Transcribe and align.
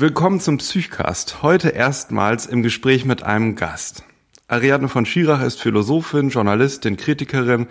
Willkommen 0.00 0.38
zum 0.38 0.58
Psychcast. 0.58 1.42
Heute 1.42 1.70
erstmals 1.70 2.46
im 2.46 2.62
Gespräch 2.62 3.04
mit 3.04 3.24
einem 3.24 3.56
Gast. 3.56 4.04
Ariadne 4.46 4.88
von 4.88 5.04
Schirach 5.04 5.42
ist 5.42 5.60
Philosophin, 5.60 6.28
Journalistin, 6.28 6.96
Kritikerin, 6.96 7.66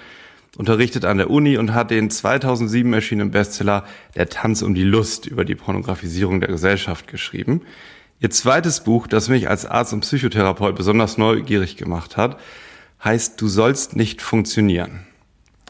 unterrichtet 0.57 1.05
an 1.05 1.19
der 1.19 1.29
Uni 1.29 1.57
und 1.57 1.73
hat 1.73 1.89
den 1.89 2.09
2007 2.09 2.91
erschienenen 2.91 3.31
Bestseller 3.31 3.85
Der 4.15 4.27
Tanz 4.27 4.61
um 4.61 4.75
die 4.75 4.83
Lust 4.83 5.25
über 5.25 5.45
die 5.45 5.55
Pornografisierung 5.55 6.41
der 6.41 6.49
Gesellschaft 6.49 7.07
geschrieben. 7.07 7.61
Ihr 8.19 8.29
zweites 8.29 8.81
Buch, 8.81 9.07
das 9.07 9.29
mich 9.29 9.47
als 9.47 9.65
Arzt 9.65 9.93
und 9.93 10.01
Psychotherapeut 10.01 10.75
besonders 10.75 11.17
neugierig 11.17 11.77
gemacht 11.77 12.17
hat, 12.17 12.41
heißt 13.01 13.39
Du 13.39 13.47
sollst 13.47 13.95
nicht 13.95 14.21
funktionieren. 14.21 15.07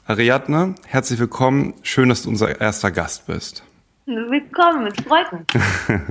Ariadne, 0.07 0.73
herzlich 0.87 1.19
willkommen. 1.19 1.75
Schön, 1.83 2.09
dass 2.09 2.23
du 2.23 2.29
unser 2.29 2.59
erster 2.59 2.89
Gast 2.89 3.27
bist. 3.27 3.61
Willkommen, 4.09 4.87
es 4.87 5.03
freut 5.03 5.33
mich. 5.33 5.41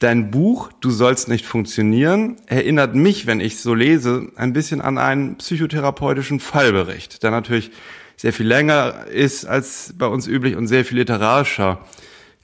Dein 0.00 0.32
Buch 0.32 0.72
Du 0.80 0.90
sollst 0.90 1.28
nicht 1.28 1.46
funktionieren 1.46 2.36
erinnert 2.46 2.96
mich, 2.96 3.28
wenn 3.28 3.38
ich 3.38 3.60
so 3.60 3.74
lese, 3.74 4.32
ein 4.34 4.52
bisschen 4.52 4.80
an 4.80 4.98
einen 4.98 5.36
psychotherapeutischen 5.36 6.40
Fallbericht, 6.40 7.22
der 7.22 7.30
natürlich 7.30 7.70
sehr 8.16 8.32
viel 8.32 8.48
länger 8.48 9.06
ist 9.06 9.44
als 9.44 9.94
bei 9.96 10.06
uns 10.06 10.26
üblich 10.26 10.56
und 10.56 10.66
sehr 10.66 10.84
viel 10.84 10.98
literarischer 10.98 11.84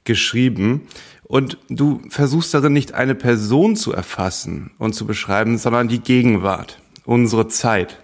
geschrieben. 0.05 0.87
Und 1.23 1.57
du 1.67 2.01
versuchst 2.07 2.53
darin 2.53 2.71
nicht 2.71 2.93
eine 2.93 3.15
Person 3.15 3.75
zu 3.75 3.91
erfassen 3.91 4.71
und 4.77 4.93
zu 4.93 5.05
beschreiben, 5.05 5.57
sondern 5.57 5.89
die 5.89 5.99
Gegenwart, 5.99 6.79
unsere 7.03 7.49
Zeit. 7.49 7.99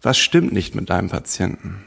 Was 0.00 0.16
stimmt 0.16 0.54
nicht 0.54 0.74
mit 0.74 0.88
deinem 0.88 1.10
Patienten? 1.10 1.84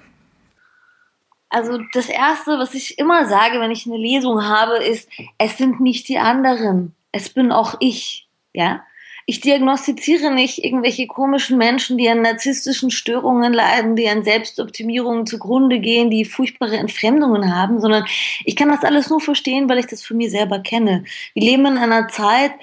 Also 1.53 1.77
das 1.93 2.09
Erste, 2.09 2.57
was 2.57 2.73
ich 2.73 2.97
immer 2.97 3.27
sage, 3.27 3.59
wenn 3.59 3.69
ich 3.69 3.85
eine 3.85 3.97
Lesung 3.97 4.43
habe, 4.43 4.77
ist, 4.77 5.07
es 5.37 5.55
sind 5.55 5.79
nicht 5.79 6.07
die 6.07 6.17
anderen, 6.17 6.95
es 7.11 7.29
bin 7.29 7.51
auch 7.51 7.75
ich. 7.79 8.27
Ja, 8.53 8.81
ich 9.27 9.39
diagnostiziere 9.39 10.33
nicht 10.33 10.63
irgendwelche 10.63 11.05
komischen 11.05 11.59
Menschen, 11.59 11.99
die 11.99 12.09
an 12.09 12.23
narzisstischen 12.23 12.89
Störungen 12.89 13.53
leiden, 13.53 13.95
die 13.95 14.09
an 14.09 14.23
Selbstoptimierungen 14.23 15.27
zugrunde 15.27 15.79
gehen, 15.79 16.09
die 16.09 16.25
furchtbare 16.25 16.77
Entfremdungen 16.77 17.55
haben, 17.55 17.79
sondern 17.79 18.05
ich 18.45 18.55
kann 18.55 18.69
das 18.69 18.83
alles 18.83 19.11
nur 19.11 19.21
verstehen, 19.21 19.69
weil 19.69 19.77
ich 19.77 19.85
das 19.85 20.03
von 20.03 20.17
mir 20.17 20.31
selber 20.31 20.57
kenne. 20.57 21.03
Wir 21.35 21.43
leben 21.43 21.67
in 21.67 21.77
einer 21.77 22.07
Zeit, 22.07 22.53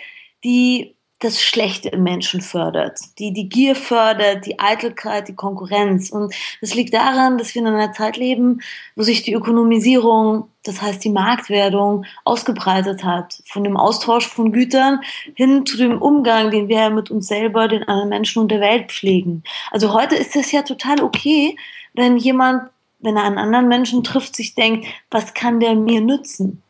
die 0.42 0.96
das 1.20 1.42
Schlechte 1.42 1.90
im 1.90 2.02
Menschen 2.02 2.40
fördert, 2.40 2.98
die 3.18 3.32
die 3.32 3.48
Gier 3.48 3.76
fördert, 3.76 4.46
die 4.46 4.58
Eitelkeit, 4.58 5.28
die 5.28 5.34
Konkurrenz. 5.34 6.10
Und 6.10 6.34
das 6.62 6.74
liegt 6.74 6.94
daran, 6.94 7.36
dass 7.36 7.54
wir 7.54 7.60
in 7.60 7.68
einer 7.68 7.92
Zeit 7.92 8.16
leben, 8.16 8.62
wo 8.96 9.02
sich 9.02 9.22
die 9.22 9.34
Ökonomisierung, 9.34 10.48
das 10.64 10.80
heißt 10.80 11.04
die 11.04 11.10
Marktwerdung, 11.10 12.06
ausgebreitet 12.24 13.04
hat. 13.04 13.42
Von 13.44 13.64
dem 13.64 13.76
Austausch 13.76 14.26
von 14.26 14.50
Gütern 14.50 15.00
hin 15.34 15.66
zu 15.66 15.76
dem 15.76 16.00
Umgang, 16.00 16.50
den 16.50 16.68
wir 16.68 16.88
mit 16.88 17.10
uns 17.10 17.28
selber, 17.28 17.68
den 17.68 17.86
anderen 17.86 18.08
Menschen 18.08 18.40
und 18.40 18.50
der 18.50 18.60
Welt 18.62 18.90
pflegen. 18.90 19.44
Also 19.70 19.92
heute 19.92 20.16
ist 20.16 20.34
es 20.36 20.50
ja 20.52 20.62
total 20.62 21.02
okay, 21.02 21.54
wenn 21.92 22.16
jemand, 22.16 22.70
wenn 23.00 23.18
er 23.18 23.24
einen 23.24 23.38
anderen 23.38 23.68
Menschen 23.68 24.02
trifft, 24.02 24.34
sich 24.36 24.54
denkt, 24.54 24.86
was 25.10 25.34
kann 25.34 25.60
der 25.60 25.74
mir 25.74 26.00
nützen? 26.00 26.62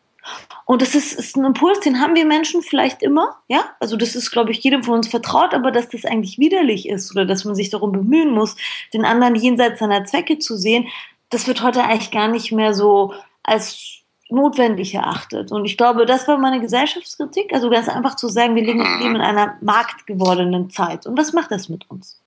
Und 0.64 0.82
das 0.82 0.94
ist, 0.94 1.12
ist 1.12 1.36
ein 1.36 1.44
Impuls, 1.44 1.80
den 1.80 2.00
haben 2.00 2.14
wir 2.14 2.24
Menschen 2.24 2.62
vielleicht 2.62 3.02
immer, 3.02 3.36
ja. 3.48 3.64
Also 3.80 3.96
das 3.96 4.14
ist, 4.14 4.30
glaube 4.30 4.52
ich, 4.52 4.58
jedem 4.62 4.84
von 4.84 4.94
uns 4.94 5.08
vertraut, 5.08 5.54
aber 5.54 5.72
dass 5.72 5.88
das 5.88 6.04
eigentlich 6.04 6.38
widerlich 6.38 6.88
ist 6.88 7.10
oder 7.10 7.24
dass 7.24 7.44
man 7.44 7.54
sich 7.54 7.70
darum 7.70 7.92
bemühen 7.92 8.30
muss, 8.30 8.56
den 8.92 9.04
anderen 9.04 9.34
jenseits 9.34 9.80
seiner 9.80 10.04
Zwecke 10.04 10.38
zu 10.38 10.56
sehen, 10.56 10.88
das 11.30 11.46
wird 11.46 11.62
heute 11.62 11.82
eigentlich 11.84 12.10
gar 12.10 12.28
nicht 12.28 12.52
mehr 12.52 12.74
so 12.74 13.14
als 13.42 14.00
notwendig 14.28 14.94
erachtet. 14.94 15.50
Und 15.50 15.64
ich 15.64 15.76
glaube, 15.76 16.06
das 16.06 16.28
war 16.28 16.38
meine 16.38 16.60
Gesellschaftskritik, 16.60 17.52
also 17.52 17.68
ganz 17.70 17.88
einfach 17.88 18.16
zu 18.16 18.28
sagen, 18.28 18.54
wir 18.54 18.64
leben 18.64 18.80
in 19.02 19.16
einer 19.16 19.56
marktgewordenen 19.60 20.70
Zeit. 20.70 21.06
Und 21.06 21.18
was 21.18 21.32
macht 21.32 21.50
das 21.50 21.68
mit 21.68 21.90
uns? 21.90 22.20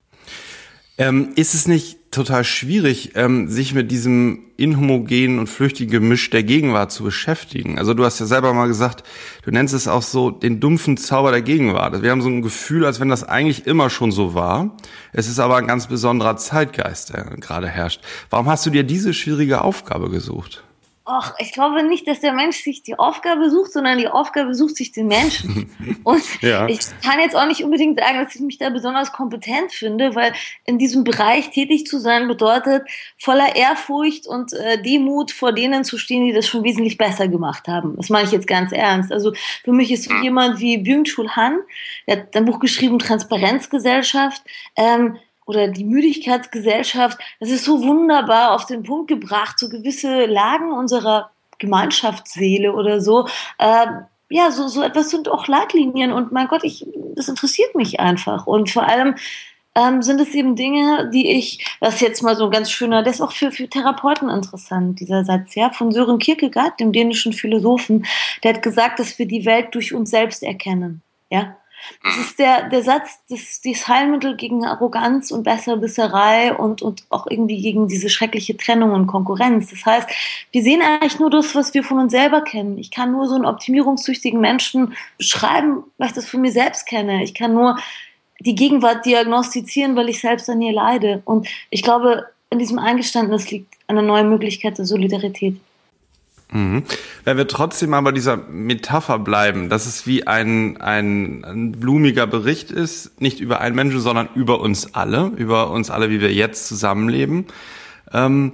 Ähm, 0.98 1.32
ist 1.34 1.54
es 1.54 1.66
nicht 1.66 1.98
total 2.14 2.44
schwierig, 2.44 3.12
ähm, 3.14 3.48
sich 3.48 3.74
mit 3.74 3.90
diesem 3.90 4.44
inhomogenen 4.56 5.38
und 5.38 5.48
flüchtigen 5.48 5.90
Gemisch 5.90 6.30
der 6.30 6.42
Gegenwart 6.42 6.92
zu 6.92 7.04
beschäftigen? 7.04 7.78
Also 7.78 7.94
du 7.94 8.04
hast 8.04 8.20
ja 8.20 8.26
selber 8.26 8.54
mal 8.54 8.68
gesagt, 8.68 9.04
du 9.44 9.50
nennst 9.50 9.74
es 9.74 9.88
auch 9.88 10.02
so 10.02 10.30
den 10.30 10.60
dumpfen 10.60 10.96
Zauber 10.96 11.30
der 11.30 11.42
Gegenwart. 11.42 12.02
Wir 12.02 12.10
haben 12.10 12.22
so 12.22 12.28
ein 12.28 12.42
Gefühl, 12.42 12.84
als 12.86 13.00
wenn 13.00 13.08
das 13.08 13.24
eigentlich 13.24 13.66
immer 13.66 13.90
schon 13.90 14.12
so 14.12 14.34
war. 14.34 14.76
Es 15.12 15.28
ist 15.28 15.38
aber 15.38 15.56
ein 15.56 15.66
ganz 15.66 15.86
besonderer 15.86 16.36
Zeitgeist, 16.36 17.12
der 17.12 17.24
gerade 17.40 17.68
herrscht. 17.68 18.00
Warum 18.30 18.48
hast 18.48 18.64
du 18.64 18.70
dir 18.70 18.84
diese 18.84 19.12
schwierige 19.12 19.62
Aufgabe 19.62 20.10
gesucht? 20.10 20.64
Och, 21.06 21.34
ich 21.38 21.52
glaube 21.52 21.82
nicht, 21.82 22.08
dass 22.08 22.20
der 22.20 22.32
Mensch 22.32 22.62
sich 22.62 22.82
die 22.82 22.98
Aufgabe 22.98 23.50
sucht, 23.50 23.72
sondern 23.72 23.98
die 23.98 24.08
Aufgabe 24.08 24.54
sucht 24.54 24.76
sich 24.76 24.90
den 24.90 25.06
Menschen. 25.06 25.70
Und 26.02 26.22
ja. 26.40 26.66
ich 26.66 26.78
kann 27.02 27.20
jetzt 27.20 27.36
auch 27.36 27.46
nicht 27.46 27.62
unbedingt 27.62 28.00
sagen, 28.00 28.24
dass 28.24 28.34
ich 28.34 28.40
mich 28.40 28.56
da 28.56 28.70
besonders 28.70 29.12
kompetent 29.12 29.70
finde, 29.70 30.14
weil 30.14 30.32
in 30.64 30.78
diesem 30.78 31.04
Bereich 31.04 31.50
tätig 31.50 31.86
zu 31.86 31.98
sein 31.98 32.26
bedeutet, 32.26 32.84
voller 33.18 33.54
Ehrfurcht 33.54 34.26
und 34.26 34.54
äh, 34.54 34.80
Demut 34.82 35.30
vor 35.30 35.52
denen 35.52 35.84
zu 35.84 35.98
stehen, 35.98 36.24
die 36.24 36.32
das 36.32 36.46
schon 36.46 36.64
wesentlich 36.64 36.96
besser 36.96 37.28
gemacht 37.28 37.68
haben. 37.68 37.96
Das 37.96 38.08
meine 38.08 38.26
ich 38.26 38.32
jetzt 38.32 38.46
ganz 38.46 38.72
ernst. 38.72 39.12
Also 39.12 39.34
für 39.62 39.72
mich 39.72 39.92
ist 39.92 40.04
so 40.04 40.14
jemand 40.14 40.58
wie 40.58 40.78
Byung-Chul 40.78 41.36
Han, 41.36 41.58
der 42.06 42.16
hat 42.16 42.34
ein 42.34 42.46
Buch 42.46 42.60
geschrieben, 42.60 42.98
Transparenzgesellschaft, 42.98 44.42
ähm, 44.76 45.18
oder 45.46 45.68
die 45.68 45.84
Müdigkeitsgesellschaft, 45.84 47.18
das 47.40 47.50
ist 47.50 47.64
so 47.64 47.82
wunderbar 47.82 48.52
auf 48.52 48.66
den 48.66 48.82
Punkt 48.82 49.08
gebracht, 49.08 49.58
so 49.58 49.68
gewisse 49.68 50.26
Lagen 50.26 50.72
unserer 50.72 51.30
Gemeinschaftsseele 51.58 52.72
oder 52.72 53.00
so. 53.00 53.26
Äh, 53.58 53.86
ja, 54.30 54.50
so, 54.50 54.68
so 54.68 54.82
etwas 54.82 55.10
sind 55.10 55.28
auch 55.28 55.46
Leitlinien 55.46 56.12
und 56.12 56.32
mein 56.32 56.48
Gott, 56.48 56.64
ich, 56.64 56.86
das 57.14 57.28
interessiert 57.28 57.74
mich 57.74 58.00
einfach. 58.00 58.46
Und 58.46 58.70
vor 58.70 58.88
allem 58.88 59.14
ähm, 59.74 60.02
sind 60.02 60.20
es 60.20 60.34
eben 60.34 60.56
Dinge, 60.56 61.10
die 61.12 61.30
ich, 61.30 61.64
das 61.80 61.96
ist 61.96 62.00
jetzt 62.00 62.22
mal 62.22 62.36
so 62.36 62.46
ein 62.46 62.50
ganz 62.50 62.70
schöner, 62.70 63.02
das 63.02 63.16
ist 63.16 63.20
auch 63.20 63.32
für, 63.32 63.50
für 63.50 63.68
Therapeuten 63.68 64.28
interessant, 64.28 65.00
dieser 65.00 65.24
Satz, 65.24 65.54
ja, 65.54 65.70
von 65.70 65.92
Sören 65.92 66.18
Kierkegaard, 66.18 66.80
dem 66.80 66.92
dänischen 66.92 67.32
Philosophen, 67.32 68.06
der 68.42 68.54
hat 68.54 68.62
gesagt, 68.62 68.98
dass 68.98 69.18
wir 69.18 69.26
die 69.26 69.44
Welt 69.44 69.74
durch 69.74 69.94
uns 69.94 70.10
selbst 70.10 70.42
erkennen. 70.42 71.02
Ja, 71.30 71.56
das 72.02 72.16
ist 72.18 72.38
der, 72.38 72.68
der 72.68 72.82
Satz, 72.82 73.18
das, 73.28 73.60
das 73.62 73.88
Heilmittel 73.88 74.36
gegen 74.36 74.64
Arroganz 74.64 75.30
und 75.30 75.42
Besserwisserei 75.42 76.54
und, 76.54 76.82
und 76.82 77.04
auch 77.10 77.26
irgendwie 77.28 77.60
gegen 77.60 77.88
diese 77.88 78.08
schreckliche 78.08 78.56
Trennung 78.56 78.92
und 78.92 79.06
Konkurrenz. 79.06 79.70
Das 79.70 79.84
heißt, 79.84 80.08
wir 80.52 80.62
sehen 80.62 80.82
eigentlich 80.82 81.18
nur 81.18 81.30
das, 81.30 81.54
was 81.54 81.74
wir 81.74 81.82
von 81.82 81.98
uns 81.98 82.12
selber 82.12 82.42
kennen. 82.42 82.78
Ich 82.78 82.90
kann 82.90 83.12
nur 83.12 83.26
so 83.26 83.34
einen 83.34 83.46
optimierungssüchtigen 83.46 84.40
Menschen 84.40 84.94
beschreiben, 85.18 85.84
weil 85.98 86.08
ich 86.08 86.14
das 86.14 86.28
von 86.28 86.40
mir 86.40 86.52
selbst 86.52 86.86
kenne. 86.86 87.24
Ich 87.24 87.34
kann 87.34 87.54
nur 87.54 87.78
die 88.40 88.54
Gegenwart 88.54 89.06
diagnostizieren, 89.06 89.96
weil 89.96 90.08
ich 90.08 90.20
selbst 90.20 90.48
an 90.50 90.60
ihr 90.60 90.72
leide. 90.72 91.22
Und 91.24 91.48
ich 91.70 91.82
glaube, 91.82 92.26
in 92.50 92.58
diesem 92.58 92.78
Eingeständnis 92.78 93.50
liegt 93.50 93.74
eine 93.86 94.02
neue 94.02 94.24
Möglichkeit 94.24 94.78
der 94.78 94.84
Solidarität. 94.84 95.56
Mhm. 96.54 96.84
Wenn 97.24 97.36
wir 97.36 97.48
trotzdem 97.48 97.90
mal 97.90 98.00
bei 98.02 98.12
dieser 98.12 98.36
Metapher 98.36 99.18
bleiben, 99.18 99.68
dass 99.68 99.86
es 99.86 100.06
wie 100.06 100.26
ein, 100.26 100.80
ein, 100.80 101.44
ein 101.44 101.72
blumiger 101.72 102.28
Bericht 102.28 102.70
ist, 102.70 103.20
nicht 103.20 103.40
über 103.40 103.60
einen 103.60 103.74
Menschen, 103.74 104.00
sondern 104.00 104.28
über 104.36 104.60
uns 104.60 104.94
alle, 104.94 105.32
über 105.36 105.70
uns 105.70 105.90
alle, 105.90 106.10
wie 106.10 106.20
wir 106.20 106.32
jetzt 106.32 106.68
zusammenleben, 106.68 107.46
ähm, 108.12 108.52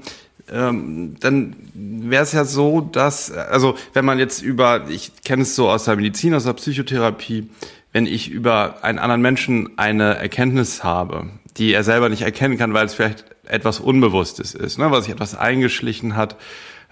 ähm, 0.51 1.17
dann 1.21 1.57
wäre 1.75 2.23
es 2.23 2.33
ja 2.33 2.47
so, 2.47 2.81
dass, 2.81 3.31
also 3.31 3.77
wenn 3.93 4.07
man 4.07 4.19
jetzt 4.19 4.43
über, 4.43 4.89
ich 4.89 5.13
kenne 5.23 5.43
es 5.43 5.55
so 5.55 5.69
aus 5.69 5.85
der 5.85 5.97
Medizin, 5.97 6.35
aus 6.35 6.45
der 6.45 6.55
Psychotherapie, 6.55 7.51
wenn 7.93 8.07
ich 8.07 8.31
über 8.31 8.83
einen 8.83 8.99
anderen 8.99 9.21
Menschen 9.21 9.79
eine 9.79 10.17
Erkenntnis 10.17 10.83
habe, 10.83 11.27
die 11.59 11.75
er 11.75 11.85
selber 11.85 12.09
nicht 12.09 12.23
erkennen 12.23 12.57
kann, 12.57 12.73
weil 12.73 12.87
es 12.87 12.95
vielleicht 12.95 13.27
etwas 13.45 13.79
Unbewusstes 13.79 14.55
ist, 14.55 14.79
ne, 14.79 14.91
was 14.91 15.05
sich 15.05 15.13
etwas 15.13 15.35
eingeschlichen 15.35 16.17
hat, 16.17 16.37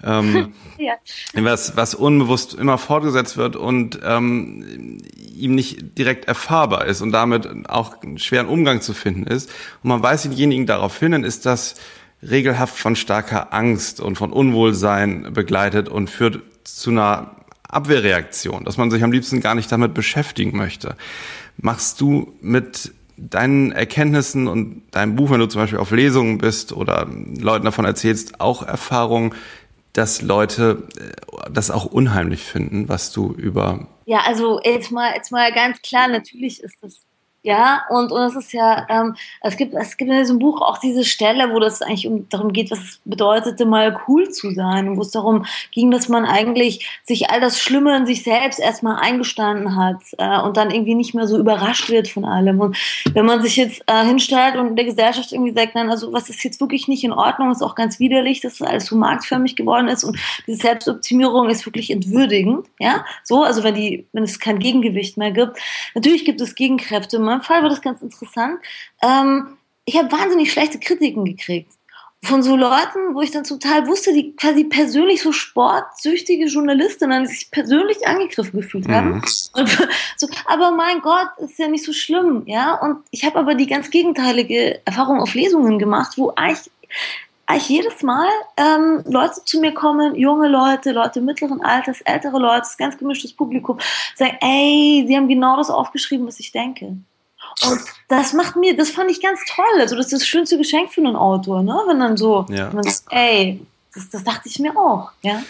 ähm, 0.02 0.52
ja. 0.78 0.94
was, 1.34 1.76
was 1.76 1.94
unbewusst 1.94 2.54
immer 2.54 2.78
fortgesetzt 2.78 3.36
wird 3.36 3.56
und 3.56 4.00
ähm, 4.02 4.98
ihm 5.34 5.54
nicht 5.54 5.98
direkt 5.98 6.26
erfahrbar 6.26 6.86
ist 6.86 7.00
und 7.00 7.12
damit 7.12 7.48
auch 7.68 7.96
einen 8.02 8.46
Umgang 8.46 8.80
zu 8.80 8.94
finden 8.94 9.26
ist. 9.26 9.50
Und 9.82 9.88
man 9.88 10.02
weiß 10.02 10.22
denjenigen 10.22 10.66
darauf 10.66 10.98
hin, 10.98 11.12
dann 11.12 11.24
ist 11.24 11.46
das 11.46 11.76
regelhaft 12.22 12.76
von 12.76 12.96
starker 12.96 13.52
Angst 13.52 14.00
und 14.00 14.16
von 14.16 14.32
Unwohlsein 14.32 15.32
begleitet 15.32 15.88
und 15.88 16.10
führt 16.10 16.42
zu 16.64 16.90
einer 16.90 17.36
Abwehrreaktion, 17.68 18.64
dass 18.64 18.76
man 18.76 18.90
sich 18.90 19.04
am 19.04 19.12
liebsten 19.12 19.40
gar 19.40 19.54
nicht 19.54 19.70
damit 19.70 19.94
beschäftigen 19.94 20.56
möchte. 20.56 20.96
Machst 21.58 22.00
du 22.00 22.32
mit 22.40 22.92
deinen 23.16 23.72
Erkenntnissen 23.72 24.46
und 24.46 24.82
deinem 24.92 25.16
Buch, 25.16 25.30
wenn 25.30 25.40
du 25.40 25.46
zum 25.46 25.60
Beispiel 25.60 25.78
auf 25.78 25.90
Lesungen 25.90 26.38
bist 26.38 26.72
oder 26.72 27.06
Leuten 27.38 27.64
davon 27.64 27.84
erzählst, 27.84 28.40
auch 28.40 28.62
Erfahrungen, 28.62 29.34
dass 29.92 30.22
Leute 30.22 30.88
äh, 30.96 31.50
das 31.50 31.70
auch 31.70 31.84
unheimlich 31.86 32.42
finden, 32.42 32.88
was 32.88 33.12
du 33.12 33.32
über. 33.32 33.88
Ja, 34.06 34.20
also 34.26 34.60
jetzt 34.62 34.90
mal, 34.90 35.14
jetzt 35.14 35.32
mal 35.32 35.52
ganz 35.52 35.80
klar, 35.82 36.08
natürlich 36.08 36.62
ist 36.62 36.82
das 36.82 37.07
Ja, 37.44 37.84
und, 37.88 38.10
und 38.10 38.20
es 38.22 38.34
ist 38.34 38.52
ja, 38.52 38.84
ähm, 38.90 39.14
es 39.42 39.56
gibt, 39.56 39.72
es 39.72 39.96
gibt 39.96 40.10
in 40.10 40.18
diesem 40.18 40.40
Buch 40.40 40.60
auch 40.60 40.78
diese 40.78 41.04
Stelle, 41.04 41.52
wo 41.52 41.60
das 41.60 41.82
eigentlich 41.82 42.08
um, 42.08 42.28
darum 42.28 42.52
geht, 42.52 42.72
was 42.72 42.80
es 42.80 43.00
bedeutete, 43.04 43.64
mal 43.64 43.96
cool 44.08 44.28
zu 44.28 44.50
sein, 44.50 44.96
wo 44.96 45.02
es 45.02 45.12
darum 45.12 45.46
ging, 45.70 45.92
dass 45.92 46.08
man 46.08 46.24
eigentlich 46.24 47.00
sich 47.04 47.30
all 47.30 47.40
das 47.40 47.60
Schlimme 47.60 47.96
in 47.96 48.06
sich 48.06 48.24
selbst 48.24 48.58
erstmal 48.58 49.00
eingestanden 49.00 49.76
hat 49.76 50.02
äh, 50.18 50.40
und 50.40 50.56
dann 50.56 50.72
irgendwie 50.72 50.96
nicht 50.96 51.14
mehr 51.14 51.28
so 51.28 51.38
überrascht 51.38 51.88
wird 51.90 52.08
von 52.08 52.24
allem. 52.24 52.60
Und 52.60 52.76
wenn 53.12 53.24
man 53.24 53.40
sich 53.40 53.54
jetzt 53.54 53.82
äh, 53.86 54.04
hinstellt 54.04 54.56
und 54.56 54.74
der 54.74 54.84
Gesellschaft 54.84 55.30
irgendwie 55.32 55.52
sagt, 55.52 55.76
nein, 55.76 55.90
also 55.90 56.12
was 56.12 56.28
ist 56.28 56.42
jetzt 56.42 56.60
wirklich 56.60 56.88
nicht 56.88 57.04
in 57.04 57.12
Ordnung, 57.12 57.52
ist 57.52 57.62
auch 57.62 57.76
ganz 57.76 58.00
widerlich, 58.00 58.40
dass 58.40 58.60
alles 58.60 58.86
so 58.86 58.96
marktförmig 58.96 59.54
geworden 59.54 59.86
ist 59.86 60.02
und 60.02 60.18
diese 60.48 60.58
Selbstoptimierung 60.58 61.48
ist 61.48 61.64
wirklich 61.64 61.90
entwürdigend, 61.90 62.66
ja, 62.80 63.04
so, 63.22 63.44
also 63.44 63.62
wenn 63.62 63.76
die, 63.76 64.08
wenn 64.12 64.24
es 64.24 64.40
kein 64.40 64.58
Gegengewicht 64.58 65.16
mehr 65.16 65.30
gibt. 65.30 65.56
Natürlich 65.94 66.24
gibt 66.24 66.40
es 66.40 66.56
Gegenkräfte, 66.56 67.20
meinem 67.28 67.42
Fall 67.42 67.62
war 67.62 67.68
das 67.70 67.82
ganz 67.82 68.02
interessant. 68.02 68.60
Ähm, 69.02 69.58
ich 69.84 69.96
habe 69.96 70.12
wahnsinnig 70.12 70.52
schlechte 70.52 70.78
Kritiken 70.78 71.24
gekriegt 71.24 71.72
von 72.22 72.42
so 72.42 72.56
Leuten, 72.56 73.14
wo 73.14 73.20
ich 73.20 73.30
dann 73.30 73.44
zum 73.44 73.60
Teil 73.60 73.86
wusste, 73.86 74.12
die 74.12 74.34
quasi 74.34 74.64
persönlich 74.64 75.22
so 75.22 75.30
sportsüchtige 75.30 76.46
Journalistinnen, 76.46 77.24
die 77.24 77.30
sich 77.30 77.50
persönlich 77.50 78.06
angegriffen 78.06 78.60
gefühlt 78.60 78.88
haben. 78.88 79.22
Mhm. 79.54 79.66
so, 80.16 80.28
aber 80.46 80.72
mein 80.72 81.00
Gott, 81.00 81.28
ist 81.38 81.58
ja 81.58 81.68
nicht 81.68 81.84
so 81.84 81.92
schlimm, 81.92 82.42
ja. 82.46 82.74
Und 82.74 82.98
ich 83.10 83.24
habe 83.24 83.38
aber 83.38 83.54
die 83.54 83.68
ganz 83.68 83.90
gegenteilige 83.90 84.84
Erfahrung 84.84 85.20
auf 85.20 85.34
Lesungen 85.34 85.78
gemacht, 85.78 86.14
wo 86.18 86.32
eigentlich, 86.34 86.70
eigentlich 87.46 87.68
jedes 87.68 88.02
Mal 88.02 88.28
ähm, 88.56 89.04
Leute 89.06 89.44
zu 89.44 89.60
mir 89.60 89.72
kommen, 89.72 90.16
junge 90.16 90.48
Leute, 90.48 90.90
Leute 90.90 91.20
mittleren 91.20 91.62
Alters, 91.62 92.00
ältere 92.00 92.38
Leute, 92.38 92.66
ganz 92.78 92.98
gemischtes 92.98 93.32
Publikum, 93.32 93.78
sagen, 94.16 94.36
ey, 94.40 95.04
sie 95.06 95.16
haben 95.16 95.28
genau 95.28 95.56
das 95.56 95.70
aufgeschrieben, 95.70 96.26
was 96.26 96.40
ich 96.40 96.50
denke. 96.50 96.96
Und 97.66 97.80
das 98.08 98.32
macht 98.32 98.56
mir, 98.56 98.76
das 98.76 98.90
fand 98.90 99.10
ich 99.10 99.20
ganz 99.20 99.40
toll. 99.48 99.80
Also 99.80 99.96
das 99.96 100.06
ist 100.06 100.22
das 100.22 100.26
schönste 100.26 100.58
Geschenk 100.58 100.92
für 100.92 101.00
einen 101.00 101.16
Autor, 101.16 101.62
ne? 101.62 101.76
Wenn 101.86 101.98
dann 101.98 102.16
so, 102.16 102.46
ja. 102.48 102.70
man 102.72 102.84
sagt, 102.84 103.04
ey, 103.10 103.60
das, 103.94 104.10
das 104.10 104.24
dachte 104.24 104.48
ich 104.48 104.58
mir 104.58 104.76
auch, 104.76 105.10
ja. 105.22 105.42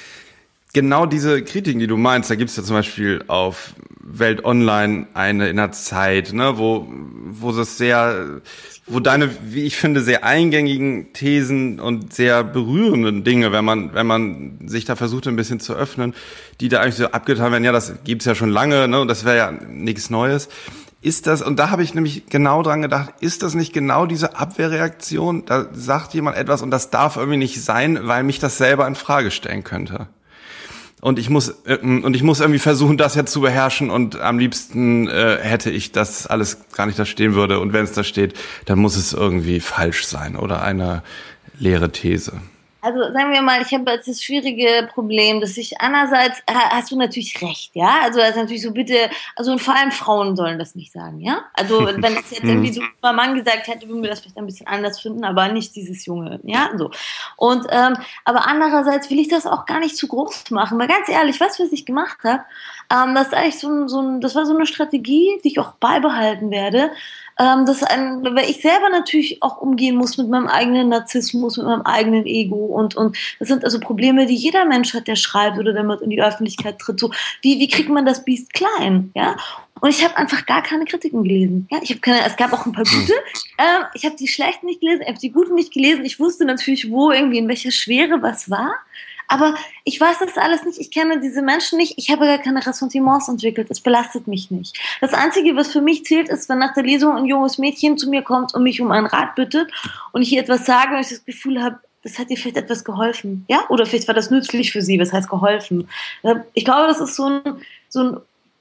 Genau 0.74 1.06
diese 1.06 1.42
Kritiken, 1.42 1.80
die 1.80 1.86
du 1.86 1.96
meinst, 1.96 2.30
da 2.30 2.34
gibt 2.34 2.50
es 2.50 2.56
ja 2.56 2.62
zum 2.62 2.76
Beispiel 2.76 3.24
auf 3.26 3.74
Welt 4.00 4.44
Online 4.44 5.06
eine 5.14 5.48
in 5.48 5.56
der 5.56 5.72
Zeit, 5.72 6.32
ne, 6.32 6.58
wo, 6.58 6.86
wo 6.90 7.52
das 7.52 7.78
sehr, 7.78 8.40
wo 8.86 9.00
deine, 9.00 9.30
wie 9.50 9.64
ich 9.64 9.76
finde, 9.76 10.02
sehr 10.02 10.24
eingängigen 10.24 11.12
Thesen 11.12 11.80
und 11.80 12.12
sehr 12.12 12.44
berührenden 12.44 13.24
Dinge, 13.24 13.50
wenn 13.52 13.64
man, 13.64 13.94
wenn 13.94 14.06
man 14.06 14.58
sich 14.66 14.84
da 14.84 14.96
versucht, 14.96 15.26
ein 15.26 15.36
bisschen 15.36 15.60
zu 15.60 15.74
öffnen, 15.74 16.14
die 16.60 16.68
da 16.68 16.80
eigentlich 16.80 16.96
so 16.96 17.06
abgetan 17.06 17.50
werden, 17.52 17.64
ja, 17.64 17.72
das 17.72 17.92
gibt's 18.04 18.24
ja 18.24 18.34
schon 18.34 18.50
lange, 18.50 18.88
ne, 18.88 19.00
und 19.00 19.08
das 19.08 19.24
wäre 19.24 19.36
ja 19.36 19.50
nichts 19.50 20.10
Neues 20.10 20.48
ist 21.00 21.26
das, 21.26 21.42
und 21.42 21.58
da 21.58 21.70
habe 21.70 21.82
ich 21.82 21.94
nämlich 21.94 22.26
genau 22.26 22.62
dran 22.62 22.82
gedacht, 22.82 23.14
ist 23.20 23.42
das 23.42 23.54
nicht 23.54 23.72
genau 23.72 24.06
diese 24.06 24.36
Abwehrreaktion? 24.36 25.44
Da 25.46 25.66
sagt 25.72 26.12
jemand 26.14 26.36
etwas 26.36 26.62
und 26.62 26.70
das 26.70 26.90
darf 26.90 27.16
irgendwie 27.16 27.38
nicht 27.38 27.62
sein, 27.62 28.00
weil 28.02 28.24
mich 28.24 28.40
das 28.40 28.58
selber 28.58 28.86
in 28.86 28.96
Frage 28.96 29.30
stellen 29.30 29.62
könnte. 29.62 30.08
Und 31.00 31.20
ich 31.20 31.30
muss 31.30 31.54
äh, 31.64 31.76
und 31.76 32.16
ich 32.16 32.24
muss 32.24 32.40
irgendwie 32.40 32.58
versuchen, 32.58 32.96
das 32.96 33.14
jetzt 33.14 33.32
zu 33.32 33.40
beherrschen. 33.40 33.90
Und 33.90 34.20
am 34.20 34.40
liebsten 34.40 35.06
äh, 35.06 35.38
hätte 35.40 35.70
ich, 35.70 35.92
dass 35.92 36.26
alles 36.26 36.58
gar 36.72 36.86
nicht 36.86 36.98
da 36.98 37.04
stehen 37.04 37.34
würde. 37.34 37.60
Und 37.60 37.72
wenn 37.72 37.84
es 37.84 37.92
da 37.92 38.02
steht, 38.02 38.34
dann 38.64 38.80
muss 38.80 38.96
es 38.96 39.12
irgendwie 39.12 39.60
falsch 39.60 40.04
sein 40.06 40.34
oder 40.34 40.62
eine 40.62 41.04
leere 41.60 41.92
These 41.92 42.32
also 42.80 43.12
sagen 43.12 43.32
wir 43.32 43.42
mal, 43.42 43.60
ich 43.60 43.72
habe 43.74 43.90
jetzt 43.90 44.06
das 44.06 44.22
schwierige 44.22 44.88
Problem, 44.92 45.40
dass 45.40 45.56
ich 45.56 45.80
einerseits, 45.80 46.42
hast 46.46 46.90
du 46.90 46.96
natürlich 46.96 47.40
recht, 47.42 47.74
ja, 47.74 48.00
also 48.02 48.18
das 48.20 48.30
ist 48.30 48.36
natürlich 48.36 48.62
so 48.62 48.72
bitte, 48.72 49.10
also 49.34 49.52
und 49.52 49.60
vor 49.60 49.74
allem 49.74 49.90
Frauen 49.90 50.36
sollen 50.36 50.58
das 50.58 50.74
nicht 50.74 50.92
sagen, 50.92 51.20
ja, 51.20 51.44
also 51.54 51.86
wenn 51.86 52.00
das 52.02 52.30
jetzt 52.30 52.44
irgendwie 52.44 52.72
so 52.72 52.80
ein 53.02 53.16
Mann 53.16 53.34
gesagt 53.34 53.66
hätte, 53.66 53.88
würden 53.88 54.02
wir 54.02 54.10
das 54.10 54.20
vielleicht 54.20 54.38
ein 54.38 54.46
bisschen 54.46 54.68
anders 54.68 55.00
finden, 55.00 55.24
aber 55.24 55.48
nicht 55.48 55.74
dieses 55.74 56.06
Junge, 56.06 56.38
ja, 56.44 56.70
so. 56.76 56.90
Und, 57.36 57.66
ähm, 57.70 57.96
aber 58.24 58.46
andererseits 58.46 59.10
will 59.10 59.18
ich 59.18 59.28
das 59.28 59.46
auch 59.46 59.66
gar 59.66 59.80
nicht 59.80 59.96
zu 59.96 60.06
groß 60.06 60.50
machen, 60.50 60.78
weil 60.78 60.88
ganz 60.88 61.08
ehrlich, 61.08 61.40
was, 61.40 61.58
was 61.58 61.72
ich 61.72 61.84
gemacht 61.84 62.18
habe, 62.22 62.44
ähm, 62.92 63.14
das 63.14 63.28
ist 63.28 63.34
eigentlich 63.34 63.58
so 63.58 63.68
ein, 63.68 63.88
so 63.88 64.00
ein, 64.00 64.20
das 64.20 64.34
war 64.34 64.46
so 64.46 64.54
eine 64.54 64.66
Strategie, 64.66 65.40
die 65.42 65.48
ich 65.48 65.58
auch 65.58 65.72
beibehalten 65.72 66.50
werde, 66.50 66.90
ähm, 67.38 67.66
das 67.66 67.82
ein, 67.82 68.24
weil 68.24 68.50
ich 68.50 68.60
selber 68.60 68.88
natürlich 68.90 69.42
auch 69.42 69.58
umgehen 69.58 69.96
muss 69.96 70.18
mit 70.18 70.28
meinem 70.28 70.48
eigenen 70.48 70.88
Narzissmus, 70.88 71.56
mit 71.56 71.66
meinem 71.66 71.82
eigenen 71.82 72.26
Ego 72.26 72.66
und, 72.66 72.96
und 72.96 73.16
das 73.38 73.48
sind 73.48 73.64
also 73.64 73.78
Probleme, 73.78 74.26
die 74.26 74.34
jeder 74.34 74.64
Mensch 74.64 74.92
hat, 74.94 75.06
der 75.06 75.16
schreibt 75.16 75.58
oder 75.58 75.72
damit 75.72 76.00
in 76.00 76.10
die 76.10 76.22
Öffentlichkeit 76.22 76.78
tritt. 76.78 76.98
So, 76.98 77.10
wie, 77.42 77.58
wie 77.60 77.68
kriegt 77.68 77.88
man 77.88 78.06
das 78.06 78.24
Biest 78.24 78.52
klein? 78.52 79.12
Ja? 79.14 79.36
Und 79.80 79.90
ich 79.90 80.04
habe 80.04 80.16
einfach 80.16 80.46
gar 80.46 80.62
keine 80.62 80.84
Kritiken 80.84 81.22
gelesen. 81.22 81.68
Ja, 81.70 81.78
ich 81.82 81.90
habe 81.90 82.00
keine, 82.00 82.24
es 82.26 82.36
gab 82.36 82.52
auch 82.52 82.66
ein 82.66 82.72
paar 82.72 82.84
gute. 82.84 83.12
Äh, 83.58 83.84
ich 83.94 84.04
habe 84.04 84.16
die 84.16 84.28
schlechten 84.28 84.66
nicht 84.66 84.80
gelesen, 84.80 85.02
ich 85.02 85.08
habe 85.08 85.18
die 85.18 85.30
guten 85.30 85.54
nicht 85.54 85.72
gelesen. 85.72 86.04
Ich 86.04 86.18
wusste 86.18 86.44
natürlich, 86.44 86.90
wo 86.90 87.10
irgendwie 87.10 87.38
in 87.38 87.48
welcher 87.48 87.70
Schwere 87.70 88.22
was 88.22 88.50
war. 88.50 88.74
Aber 89.28 89.54
ich 89.84 90.00
weiß 90.00 90.18
das 90.20 90.38
alles 90.38 90.64
nicht, 90.64 90.80
ich 90.80 90.90
kenne 90.90 91.20
diese 91.20 91.42
Menschen 91.42 91.76
nicht, 91.76 91.94
ich 91.98 92.10
habe 92.10 92.24
gar 92.24 92.38
keine 92.38 92.66
Ressentiments 92.66 93.28
entwickelt, 93.28 93.68
es 93.70 93.80
belastet 93.80 94.26
mich 94.26 94.50
nicht. 94.50 94.76
Das 95.02 95.12
Einzige, 95.12 95.54
was 95.54 95.70
für 95.70 95.82
mich 95.82 96.04
zählt, 96.04 96.30
ist, 96.30 96.48
wenn 96.48 96.58
nach 96.58 96.72
der 96.72 96.82
Lesung 96.82 97.14
ein 97.14 97.26
junges 97.26 97.58
Mädchen 97.58 97.98
zu 97.98 98.08
mir 98.08 98.22
kommt 98.22 98.54
und 98.54 98.62
mich 98.62 98.80
um 98.80 98.90
einen 98.90 99.06
Rat 99.06 99.34
bittet 99.34 99.70
und 100.12 100.22
ich 100.22 100.32
ihr 100.32 100.40
etwas 100.40 100.64
sage 100.64 100.94
und 100.94 101.00
ich 101.00 101.10
das 101.10 101.24
Gefühl 101.24 101.62
habe, 101.62 101.78
das 102.02 102.18
hat 102.18 102.30
ihr 102.30 102.38
vielleicht 102.38 102.56
etwas 102.56 102.84
geholfen, 102.84 103.44
ja? 103.48 103.68
Oder 103.68 103.84
vielleicht 103.84 104.08
war 104.08 104.14
das 104.14 104.30
nützlich 104.30 104.72
für 104.72 104.80
sie, 104.80 104.98
was 104.98 105.12
heißt 105.12 105.28
geholfen? 105.28 105.88
Ich 106.54 106.64
glaube, 106.64 106.86
das 106.86 107.00
ist 107.00 107.14
so 107.14 107.26
ein, 107.26 107.42
so 107.88 108.00
ein 108.02 108.16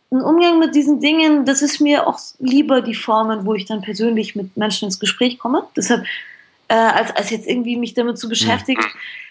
ein 0.09 0.21
Umgang 0.21 0.57
mit 0.57 0.73
diesen 0.73 1.01
Dingen, 1.01 1.43
das 1.43 1.61
ist 1.61 1.81
mir 1.81 2.07
auch 2.07 2.17
lieber 2.39 2.81
die 2.81 2.95
Formen, 2.95 3.45
wo 3.45 3.55
ich 3.55 3.65
dann 3.65 3.81
persönlich 3.81 4.37
mit 4.37 4.55
Menschen 4.55 4.85
ins 4.85 5.01
Gespräch 5.01 5.37
komme. 5.37 5.63
Deshalb, 5.75 6.05
äh, 6.69 6.75
als, 6.75 7.13
als 7.13 7.29
jetzt 7.29 7.45
irgendwie 7.45 7.75
mich 7.75 7.93
damit 7.93 8.17
zu 8.17 8.29
beschäftigen, 8.29 8.79
mhm 8.79 9.26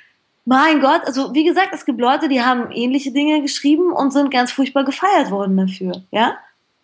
mein 0.47 0.81
Gott, 0.81 1.03
also 1.05 1.35
wie 1.35 1.45
gesagt, 1.45 1.71
es 1.73 1.85
gibt 1.85 2.01
Leute, 2.01 2.29
die 2.29 2.41
haben 2.41 2.71
ähnliche 2.71 3.11
Dinge 3.11 3.43
geschrieben 3.43 3.93
und 3.93 4.13
sind 4.13 4.31
ganz 4.31 4.53
furchtbar 4.53 4.85
gefeiert 4.85 5.31
worden 5.31 5.57
dafür, 5.57 6.05
ja? 6.13 6.39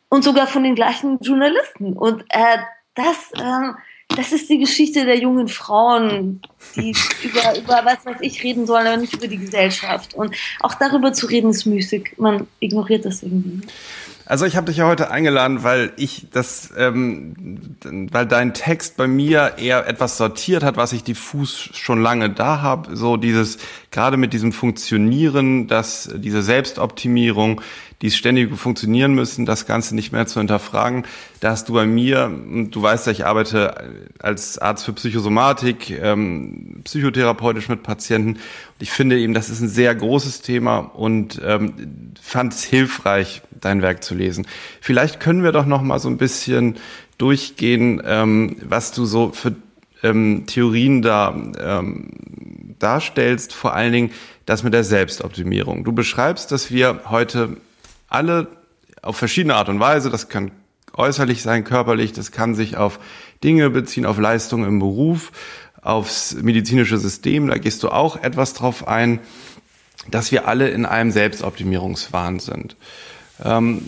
Und 0.09 0.25
sogar 0.25 0.49
von 0.49 0.65
den 0.65 0.75
gleichen 0.75 1.21
Journalisten. 1.21 1.95
Und 1.95 2.23
äh, 2.29 2.59
das, 2.97 3.31
ähm, 3.41 3.77
das 4.09 4.33
ist 4.33 4.51
die 4.51 4.59
Geschichte 4.59 5.07
der 5.07 5.17
jungen 5.17 5.47
Frauen, 5.47 6.43
die 6.75 6.91
über, 7.23 7.57
über 7.57 7.85
was 7.85 8.05
weiß 8.05 8.19
ich 8.21 8.43
reden 8.43 8.67
sollen, 8.67 8.87
aber 8.89 8.97
nicht 8.97 9.15
über 9.15 9.29
die 9.29 9.39
Gesellschaft. 9.39 10.13
Und 10.13 10.35
auch 10.61 10.75
darüber 10.75 11.13
zu 11.13 11.27
reden 11.27 11.51
ist 11.51 11.65
müßig. 11.65 12.15
Man 12.19 12.49
ignoriert 12.59 13.05
das 13.05 13.23
irgendwie. 13.23 13.65
Also 14.25 14.47
ich 14.47 14.57
habe 14.57 14.67
dich 14.67 14.77
ja 14.77 14.87
heute 14.87 15.11
eingeladen, 15.11 15.63
weil 15.65 15.93
ich 15.97 16.29
das, 16.33 16.71
ähm, 16.77 17.35
weil 18.11 18.27
dein 18.27 18.55
Text 18.55 18.97
bei 18.97 19.07
mir 19.07 19.55
eher 19.59 19.87
etwas 19.87 20.17
sortiert 20.17 20.63
hat, 20.63 20.77
was 20.77 20.93
ich 20.93 21.03
diffus 21.03 21.71
schon 21.73 22.01
lange 22.01 22.31
da 22.31 22.63
habe. 22.63 22.97
So 22.97 23.17
dieses, 23.17 23.59
gerade 23.91 24.17
mit 24.17 24.33
diesem 24.33 24.53
Funktionieren, 24.53 25.67
dass 25.67 26.09
diese 26.15 26.43
Selbstoptimierung, 26.43 27.61
die 28.01 28.11
ständig 28.11 28.57
funktionieren 28.57 29.15
müssen, 29.15 29.47
das 29.47 29.67
Ganze 29.67 29.95
nicht 29.95 30.13
mehr 30.13 30.27
zu 30.27 30.41
hinterfragen. 30.41 31.05
Da 31.41 31.51
hast 31.51 31.69
du 31.69 31.75
bei 31.75 31.87
mir, 31.87 32.31
du 32.71 32.83
weißt 32.83 33.07
ja, 33.07 33.13
ich 33.13 33.27
arbeite 33.27 33.91
als 34.19 34.59
Arzt 34.59 34.85
für 34.85 34.93
Psychosomatik, 34.93 35.91
ähm, 35.91 36.81
psychotherapeutisch 36.85 37.69
mit 37.69 37.85
Patienten. 37.85 38.31
Und 38.33 38.41
ich 38.81 38.91
finde 38.91 39.19
eben, 39.19 39.35
das 39.35 39.51
ist 39.51 39.61
ein 39.61 39.69
sehr 39.69 39.95
großes 39.95 40.43
Thema 40.43 40.79
und 40.79 41.41
ähm, 41.45 41.75
fand 42.21 42.55
es 42.55 42.65
hilfreich, 42.65 43.43
dein 43.65 43.83
Werk 43.83 44.05
zu 44.05 44.15
lesen. 44.15 44.47
Vielleicht 44.81 45.21
können 45.21 45.43
wir 45.43 45.53
doch 45.53 45.67
noch 45.67 45.83
mal 45.83 45.99
so 45.99 46.09
ein 46.09 46.19
bisschen 46.19 46.77
durchgehen, 47.19 48.03
ähm, 48.05 48.57
was 48.63 48.93
du 48.93 49.05
so 49.05 49.31
für 49.33 49.55
ähm, 50.03 50.45
Theorien 50.47 51.03
da 51.03 51.35
ähm, 51.59 52.11
darstellst, 52.79 53.53
vor 53.55 53.75
allen 53.75 53.93
Dingen 53.93 54.11
das 54.45 54.63
mit 54.63 54.75
der 54.75 54.85
Selbstoptimierung. 54.85 55.85
Du 55.85 55.93
beschreibst, 55.93 56.51
dass 56.53 56.71
wir 56.71 57.03
heute 57.09 57.57
alle 58.09 58.49
auf 59.01 59.17
verschiedene 59.17 59.55
Art 59.55 59.69
und 59.69 59.81
Weise, 59.81 60.11
das 60.11 60.29
kann 60.29 60.51
äußerlich 60.95 61.43
sein, 61.43 61.65
körperlich, 61.65 62.13
das 62.13 62.33
kann 62.33 62.55
sich 62.55 62.77
auf 62.77 62.99
Dinge 63.43 63.71
beziehen, 63.71 64.07
auf 64.07 64.19
Leistungen 64.19 64.69
im 64.69 64.79
Beruf, 64.79 65.33
aufs 65.81 66.35
medizinische 66.35 66.99
System, 66.99 67.49
da 67.49 67.59
gehst 67.59 67.83
du 67.83 67.89
auch 67.89 68.23
etwas 68.23 68.55
drauf 68.55 68.87
ein, 68.87 69.21
dass 70.11 70.33
wir 70.33 70.49
alle 70.49 70.69
in 70.69 70.87
einem 70.87 71.11
Selbstoptimierungswahn 71.11 72.41
sind. 72.41 72.77
Ähm, 73.45 73.83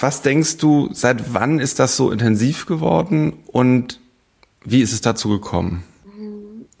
was 0.00 0.22
denkst 0.22 0.58
du, 0.58 0.88
seit 0.92 1.32
wann 1.34 1.58
ist 1.58 1.78
das 1.78 1.96
so 1.96 2.10
intensiv 2.10 2.66
geworden 2.66 3.42
und 3.46 4.00
wie 4.64 4.80
ist 4.80 4.92
es 4.92 5.00
dazu 5.00 5.28
gekommen? 5.28 5.84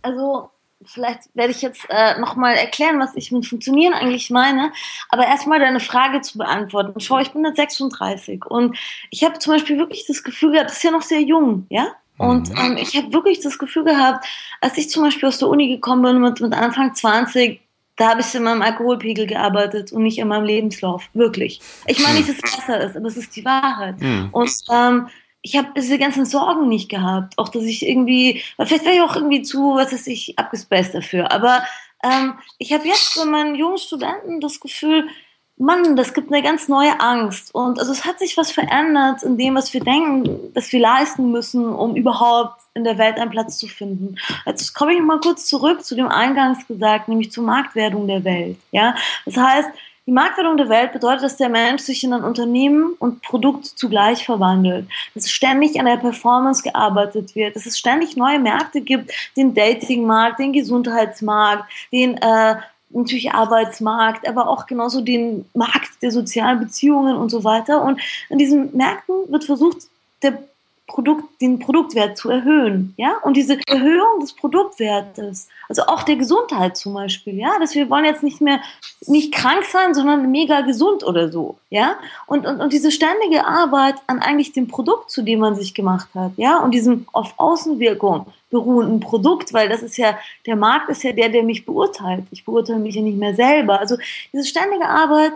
Also 0.02 0.50
vielleicht 0.84 1.20
werde 1.34 1.52
ich 1.52 1.62
jetzt 1.62 1.86
äh, 1.88 2.18
nochmal 2.20 2.54
erklären, 2.54 3.00
was 3.00 3.16
ich 3.16 3.32
mit 3.32 3.46
Funktionieren 3.46 3.94
eigentlich 3.94 4.30
meine. 4.30 4.72
Aber 5.08 5.26
erstmal 5.26 5.58
deine 5.58 5.80
Frage 5.80 6.20
zu 6.20 6.38
beantworten. 6.38 7.00
Schau, 7.00 7.18
ich 7.18 7.32
bin 7.32 7.44
jetzt 7.44 7.56
36 7.56 8.44
und 8.46 8.76
ich 9.10 9.24
habe 9.24 9.38
zum 9.38 9.54
Beispiel 9.54 9.78
wirklich 9.78 10.06
das 10.06 10.22
Gefühl 10.22 10.52
gehabt, 10.52 10.70
das 10.70 10.78
ist 10.78 10.82
ja 10.82 10.90
noch 10.90 11.02
sehr 11.02 11.22
jung, 11.22 11.66
ja? 11.70 11.88
Und 12.18 12.48
mhm. 12.50 12.56
ähm, 12.58 12.76
ich 12.78 12.96
habe 12.96 13.12
wirklich 13.12 13.40
das 13.40 13.58
Gefühl 13.58 13.84
gehabt, 13.84 14.26
als 14.60 14.78
ich 14.78 14.88
zum 14.88 15.02
Beispiel 15.02 15.28
aus 15.28 15.38
der 15.38 15.48
Uni 15.48 15.68
gekommen 15.68 16.02
bin 16.02 16.20
mit, 16.20 16.40
mit 16.40 16.54
Anfang 16.54 16.94
20, 16.94 17.60
da 17.96 18.10
habe 18.10 18.20
ich 18.20 18.34
in 18.34 18.42
meinem 18.42 18.62
Alkoholpegel 18.62 19.26
gearbeitet 19.26 19.92
und 19.92 20.02
nicht 20.02 20.18
in 20.18 20.28
meinem 20.28 20.44
Lebenslauf. 20.44 21.08
Wirklich. 21.14 21.60
Ich 21.86 21.98
meine 22.00 22.18
nicht, 22.18 22.28
dass 22.28 22.36
es 22.36 22.56
besser 22.56 22.80
ist, 22.80 22.96
aber 22.96 23.06
es 23.06 23.16
ist 23.16 23.34
die 23.36 23.44
Wahrheit. 23.44 24.00
Mhm. 24.00 24.28
Und 24.32 24.52
ähm, 24.70 25.08
ich 25.42 25.56
habe 25.56 25.68
diese 25.76 25.98
ganzen 25.98 26.26
Sorgen 26.26 26.68
nicht 26.68 26.88
gehabt. 26.88 27.38
Auch 27.38 27.48
dass 27.48 27.62
ich 27.62 27.86
irgendwie, 27.86 28.42
vielleicht 28.58 28.84
wäre 28.84 28.96
ich 28.96 29.00
auch 29.00 29.16
irgendwie 29.16 29.42
zu, 29.42 29.76
was 29.76 29.92
weiß 29.92 30.06
ich, 30.08 30.38
abgespaced 30.38 30.94
dafür. 30.94 31.32
Aber 31.32 31.62
ähm, 32.02 32.34
ich 32.58 32.72
habe 32.72 32.86
jetzt 32.86 33.16
bei 33.16 33.24
meinen 33.24 33.54
jungen 33.54 33.78
Studenten 33.78 34.40
das 34.40 34.60
Gefühl, 34.60 35.08
Mann, 35.56 35.96
das 35.96 36.12
gibt 36.12 36.30
eine 36.30 36.42
ganz 36.42 36.68
neue 36.68 37.00
Angst. 37.00 37.54
Und 37.54 37.78
also 37.78 37.92
es 37.92 38.04
hat 38.04 38.18
sich 38.18 38.36
was 38.36 38.50
verändert 38.50 39.22
in 39.22 39.38
dem, 39.38 39.54
was 39.54 39.72
wir 39.72 39.80
denken, 39.80 40.52
dass 40.52 40.70
wir 40.72 40.80
leisten 40.80 41.30
müssen, 41.30 41.66
um 41.66 41.96
überhaupt 41.96 42.60
in 42.76 42.84
der 42.84 42.98
Welt 42.98 43.18
einen 43.18 43.30
Platz 43.30 43.58
zu 43.58 43.66
finden. 43.66 44.16
Jetzt 44.44 44.74
komme 44.74 44.94
ich 44.94 45.00
mal 45.00 45.20
kurz 45.20 45.46
zurück 45.46 45.84
zu 45.84 45.96
dem 45.96 46.08
Eingangs 46.08 46.66
gesagt, 46.68 47.08
nämlich 47.08 47.32
zur 47.32 47.44
Marktwerdung 47.44 48.06
der 48.06 48.22
Welt. 48.24 48.58
Ja, 48.70 48.94
das 49.24 49.36
heißt, 49.36 49.68
die 50.06 50.12
Marktwerdung 50.12 50.56
der 50.56 50.68
Welt 50.68 50.92
bedeutet, 50.92 51.24
dass 51.24 51.36
der 51.36 51.48
Mensch 51.48 51.82
sich 51.82 52.04
in 52.04 52.12
ein 52.12 52.22
Unternehmen 52.22 52.94
und 53.00 53.22
Produkt 53.22 53.66
zugleich 53.66 54.24
verwandelt. 54.24 54.86
Dass 55.14 55.28
ständig 55.28 55.80
an 55.80 55.86
der 55.86 55.96
Performance 55.96 56.62
gearbeitet 56.62 57.34
wird, 57.34 57.56
dass 57.56 57.66
es 57.66 57.76
ständig 57.76 58.16
neue 58.16 58.38
Märkte 58.38 58.82
gibt, 58.82 59.10
den 59.36 59.54
Datingmarkt, 59.54 60.38
den 60.38 60.52
Gesundheitsmarkt, 60.52 61.64
den 61.90 62.18
äh, 62.18 62.54
natürlich 62.90 63.32
Arbeitsmarkt, 63.32 64.28
aber 64.28 64.48
auch 64.48 64.66
genauso 64.66 65.00
den 65.00 65.44
Markt 65.54 66.00
der 66.02 66.12
sozialen 66.12 66.60
Beziehungen 66.60 67.16
und 67.16 67.30
so 67.30 67.42
weiter. 67.42 67.82
Und 67.82 68.00
in 68.28 68.38
diesen 68.38 68.76
Märkten 68.76 69.14
wird 69.28 69.42
versucht, 69.42 69.78
der 70.22 70.38
Produkt, 70.86 71.24
den 71.40 71.58
Produktwert 71.58 72.16
zu 72.16 72.30
erhöhen, 72.30 72.94
ja, 72.96 73.16
und 73.22 73.36
diese 73.36 73.58
Erhöhung 73.66 74.20
des 74.20 74.32
Produktwertes, 74.32 75.48
also 75.68 75.82
auch 75.82 76.04
der 76.04 76.14
Gesundheit 76.14 76.76
zum 76.76 76.94
Beispiel, 76.94 77.34
ja, 77.34 77.58
dass 77.58 77.74
wir 77.74 77.90
wollen 77.90 78.04
jetzt 78.04 78.22
nicht 78.22 78.40
mehr 78.40 78.60
nicht 79.06 79.34
krank 79.34 79.64
sein, 79.64 79.94
sondern 79.94 80.30
mega 80.30 80.60
gesund 80.60 81.02
oder 81.04 81.30
so, 81.30 81.58
ja, 81.70 81.96
und, 82.26 82.46
und, 82.46 82.60
und 82.60 82.72
diese 82.72 82.92
ständige 82.92 83.44
Arbeit 83.44 83.96
an 84.06 84.20
eigentlich 84.20 84.52
dem 84.52 84.68
Produkt, 84.68 85.10
zu 85.10 85.22
dem 85.22 85.40
man 85.40 85.56
sich 85.56 85.74
gemacht 85.74 86.08
hat, 86.14 86.32
ja, 86.36 86.58
und 86.58 86.72
diesem 86.72 87.06
auf 87.12 87.34
Außenwirkung 87.36 88.26
beruhenden 88.50 89.00
Produkt, 89.00 89.52
weil 89.52 89.68
das 89.68 89.82
ist 89.82 89.96
ja, 89.96 90.16
der 90.46 90.54
Markt 90.54 90.88
ist 90.88 91.02
ja 91.02 91.12
der, 91.12 91.30
der 91.30 91.42
mich 91.42 91.66
beurteilt, 91.66 92.24
ich 92.30 92.44
beurteile 92.44 92.78
mich 92.78 92.94
ja 92.94 93.02
nicht 93.02 93.18
mehr 93.18 93.34
selber, 93.34 93.80
also 93.80 93.96
diese 94.32 94.44
ständige 94.44 94.88
Arbeit 94.88 95.32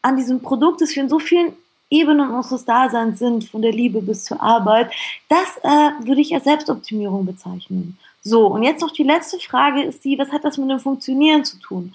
an 0.00 0.16
diesem 0.16 0.42
Produkt, 0.42 0.80
das 0.80 0.94
wir 0.94 1.02
in 1.02 1.08
so 1.08 1.18
vielen 1.18 1.54
Ebenen 1.92 2.30
unseres 2.30 2.64
Daseins 2.64 3.18
sind, 3.18 3.44
von 3.44 3.62
der 3.62 3.72
Liebe 3.72 4.00
bis 4.00 4.24
zur 4.24 4.42
Arbeit, 4.42 4.90
das 5.28 5.58
äh, 5.62 6.06
würde 6.06 6.20
ich 6.20 6.34
als 6.34 6.44
Selbstoptimierung 6.44 7.26
bezeichnen. 7.26 7.98
So, 8.22 8.46
und 8.46 8.62
jetzt 8.62 8.80
noch 8.80 8.92
die 8.92 9.02
letzte 9.02 9.38
Frage 9.38 9.82
ist 9.82 10.04
die, 10.04 10.18
was 10.18 10.32
hat 10.32 10.44
das 10.44 10.56
mit 10.56 10.70
dem 10.70 10.80
Funktionieren 10.80 11.44
zu 11.44 11.58
tun? 11.58 11.94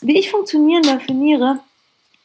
Wie 0.00 0.18
ich 0.18 0.30
Funktionieren 0.30 0.82
definiere, 0.82 1.58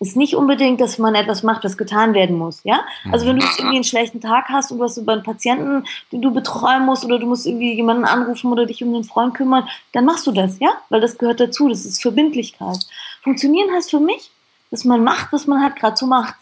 ist 0.01 0.18
nicht 0.18 0.36
unbedingt, 0.36 0.82
dass 0.82 0.98
man 0.98 1.13
etwas 1.13 1.44
macht, 1.44 1.63
was 1.63 1.77
getan 1.77 2.15
werden 2.15 2.36
muss, 2.36 2.63
ja? 2.63 2.84
Also 3.12 3.27
wenn 3.27 3.38
du 3.38 3.46
irgendwie 3.46 3.75
einen 3.75 3.84
schlechten 3.84 4.20
Tag 4.20 4.50
hast 4.50 4.72
und 4.72 4.80
du 4.80 4.84
hast 4.84 4.98
über 4.98 5.13
einen 5.13 5.22
Patienten, 5.22 5.84
den 6.12 6.24
du 6.24 6.32
betreuen 6.32 6.86
musst 6.86 7.06
oder 7.06 7.20
du 7.20 7.27
musst 7.27 7.46
irgendwie 7.46 7.75
jemanden 7.75 8.06
anrufen 8.06 8.51
oder 8.51 8.65
dich 8.65 8.84
um 8.84 8.96
einen 8.96 9.03
Freund 9.03 9.36
kümmern, 9.36 9.68
dann 9.94 10.06
machst 10.06 10.25
du 10.25 10.32
das, 10.32 10.58
ja? 10.58 10.72
Weil 10.89 11.01
das 11.01 11.20
gehört 11.20 11.39
dazu, 11.39 11.70
das 11.70 11.86
ist 11.86 12.01
Verbindlichkeit. 12.01 12.80
Funktionieren 13.24 13.72
heißt 13.75 13.91
für 13.91 14.00
mich, 14.00 14.32
dass 14.72 14.86
man 14.86 15.03
macht, 15.03 15.32
was 15.32 15.46
man 15.46 15.62
halt 15.62 15.75
gerade 15.75 15.96
so 15.96 16.08
macht. 16.08 16.34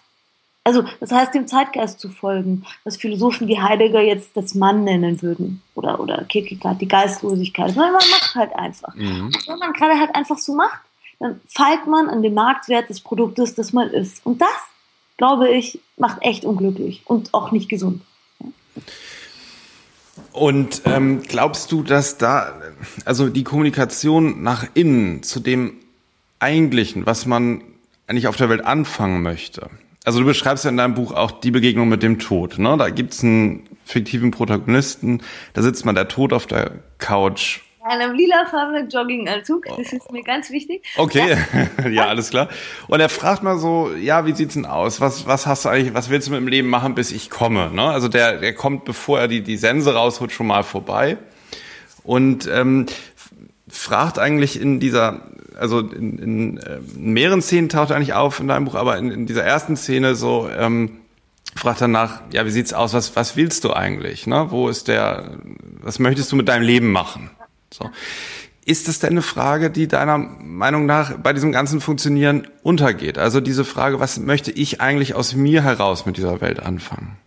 Also 0.63 0.83
das 0.99 1.11
heißt, 1.11 1.33
dem 1.33 1.47
Zeitgeist 1.47 1.99
zu 1.99 2.09
folgen, 2.09 2.65
was 2.83 2.97
Philosophen 2.97 3.47
wie 3.47 3.59
Heidegger 3.59 4.01
jetzt 4.01 4.35
das 4.35 4.55
Mann 4.55 4.83
nennen 4.83 5.21
würden 5.21 5.61
oder, 5.73 5.99
oder 5.99 6.23
Kierkegaard 6.25 6.81
die 6.81 6.87
Geistlosigkeit. 6.87 7.71
Sondern 7.71 7.93
man 7.93 8.09
macht 8.11 8.35
halt 8.35 8.55
einfach. 8.55 8.93
Mhm. 8.95 9.25
Und 9.25 9.47
wenn 9.47 9.59
man 9.59 9.73
gerade 9.73 9.99
halt 9.99 10.13
einfach 10.13 10.37
so 10.37 10.53
macht, 10.53 10.81
dann 11.19 11.41
feilt 11.47 11.87
man 11.87 12.09
an 12.09 12.21
dem 12.21 12.33
Marktwert 12.33 12.89
des 12.89 13.01
Produktes, 13.01 13.55
das 13.55 13.73
man 13.73 13.89
ist. 13.89 14.25
Und 14.25 14.41
das, 14.41 14.49
glaube 15.17 15.49
ich, 15.49 15.79
macht 15.97 16.21
echt 16.21 16.45
unglücklich 16.45 17.01
und 17.05 17.33
auch 17.33 17.51
nicht 17.51 17.69
gesund. 17.69 18.01
Und 20.31 20.83
ähm, 20.85 21.23
glaubst 21.23 21.71
du, 21.71 21.83
dass 21.83 22.17
da, 22.17 22.61
also 23.05 23.29
die 23.29 23.43
Kommunikation 23.43 24.43
nach 24.43 24.65
innen 24.73 25.23
zu 25.23 25.39
dem 25.39 25.73
Eigentlichen, 26.39 27.05
was 27.05 27.25
man 27.25 27.63
eigentlich 28.07 28.27
auf 28.27 28.37
der 28.37 28.49
Welt 28.49 28.63
anfangen 28.63 29.21
möchte, 29.21 29.69
also 30.09 30.21
du 30.21 30.25
beschreibst 30.25 30.65
ja 30.65 30.71
in 30.71 30.77
deinem 30.77 30.95
Buch 30.95 31.11
auch 31.11 31.29
die 31.29 31.51
Begegnung 31.51 31.87
mit 31.87 32.01
dem 32.01 32.17
Tod. 32.17 32.57
Ne? 32.57 32.75
Da 32.79 32.89
gibt's 32.89 33.23
einen 33.23 33.69
fiktiven 33.85 34.31
Protagonisten, 34.31 35.21
da 35.53 35.61
sitzt 35.61 35.85
man 35.85 35.93
der 35.93 36.07
Tod 36.07 36.33
auf 36.33 36.47
der 36.47 36.71
Couch. 36.97 37.59
Einem 37.83 38.15
lilafarbenen 38.15 38.89
Jogginganzug, 38.89 39.65
das 39.65 39.93
ist 39.93 40.11
mir 40.11 40.23
ganz 40.23 40.49
wichtig. 40.49 40.83
Okay, 40.97 41.37
ja. 41.83 41.87
ja. 41.89 42.07
alles 42.07 42.31
klar. 42.31 42.49
Und 42.87 43.01
er 43.01 43.09
fragt 43.09 43.43
mal 43.43 43.59
so, 43.59 43.91
ja, 43.93 44.25
wie 44.25 44.31
sieht's 44.31 44.55
denn 44.55 44.65
aus? 44.65 44.99
Was, 44.99 45.27
was 45.27 45.45
hast 45.45 45.65
du 45.65 45.69
eigentlich, 45.69 45.93
was 45.93 46.09
willst 46.09 46.27
du 46.27 46.31
mit 46.31 46.41
dem 46.41 46.47
Leben 46.47 46.69
machen, 46.69 46.95
bis 46.95 47.11
ich 47.11 47.29
komme? 47.29 47.69
Ne? 47.71 47.83
Also 47.83 48.07
der, 48.07 48.39
der 48.39 48.55
kommt, 48.55 48.85
bevor 48.85 49.19
er 49.19 49.27
die, 49.27 49.43
die 49.43 49.57
Sense 49.57 49.93
rausholt, 49.93 50.31
schon 50.31 50.47
mal 50.47 50.63
vorbei. 50.63 51.19
Und 52.03 52.49
ähm, 52.51 52.87
fragt 53.67 54.17
eigentlich 54.17 54.59
in 54.59 54.79
dieser 54.79 55.21
also 55.59 55.79
in, 55.79 56.17
in, 56.17 56.57
äh, 56.57 56.79
in 56.95 57.13
mehreren 57.13 57.41
Szenen 57.41 57.69
taucht 57.69 57.91
er 57.91 57.95
eigentlich 57.95 58.13
auf 58.13 58.39
in 58.39 58.47
deinem 58.47 58.65
Buch, 58.65 58.75
aber 58.75 58.97
in, 58.97 59.11
in 59.11 59.25
dieser 59.25 59.43
ersten 59.43 59.75
Szene 59.75 60.15
so 60.15 60.49
ähm, 60.49 60.99
fragt 61.55 61.81
er 61.81 61.87
nach, 61.87 62.21
ja, 62.31 62.45
wie 62.45 62.51
sieht's 62.51 62.73
aus, 62.73 62.93
was, 62.93 63.15
was 63.15 63.35
willst 63.35 63.63
du 63.63 63.73
eigentlich? 63.73 64.27
Ne? 64.27 64.47
Wo 64.49 64.69
ist 64.69 64.87
der, 64.87 65.37
was 65.81 65.99
möchtest 65.99 66.31
du 66.31 66.35
mit 66.35 66.47
deinem 66.47 66.63
Leben 66.63 66.91
machen? 66.91 67.29
So. 67.71 67.89
Ist 68.65 68.87
das 68.87 68.99
denn 68.99 69.11
eine 69.11 69.21
Frage, 69.21 69.71
die 69.71 69.87
deiner 69.87 70.17
Meinung 70.17 70.85
nach 70.85 71.17
bei 71.17 71.33
diesem 71.33 71.51
ganzen 71.51 71.81
Funktionieren 71.81 72.47
untergeht? 72.61 73.17
Also 73.17 73.41
diese 73.41 73.65
Frage, 73.65 73.99
was 73.99 74.19
möchte 74.19 74.51
ich 74.51 74.79
eigentlich 74.79 75.15
aus 75.15 75.33
mir 75.33 75.63
heraus 75.63 76.05
mit 76.05 76.17
dieser 76.17 76.39
Welt 76.41 76.59
anfangen? 76.59 77.17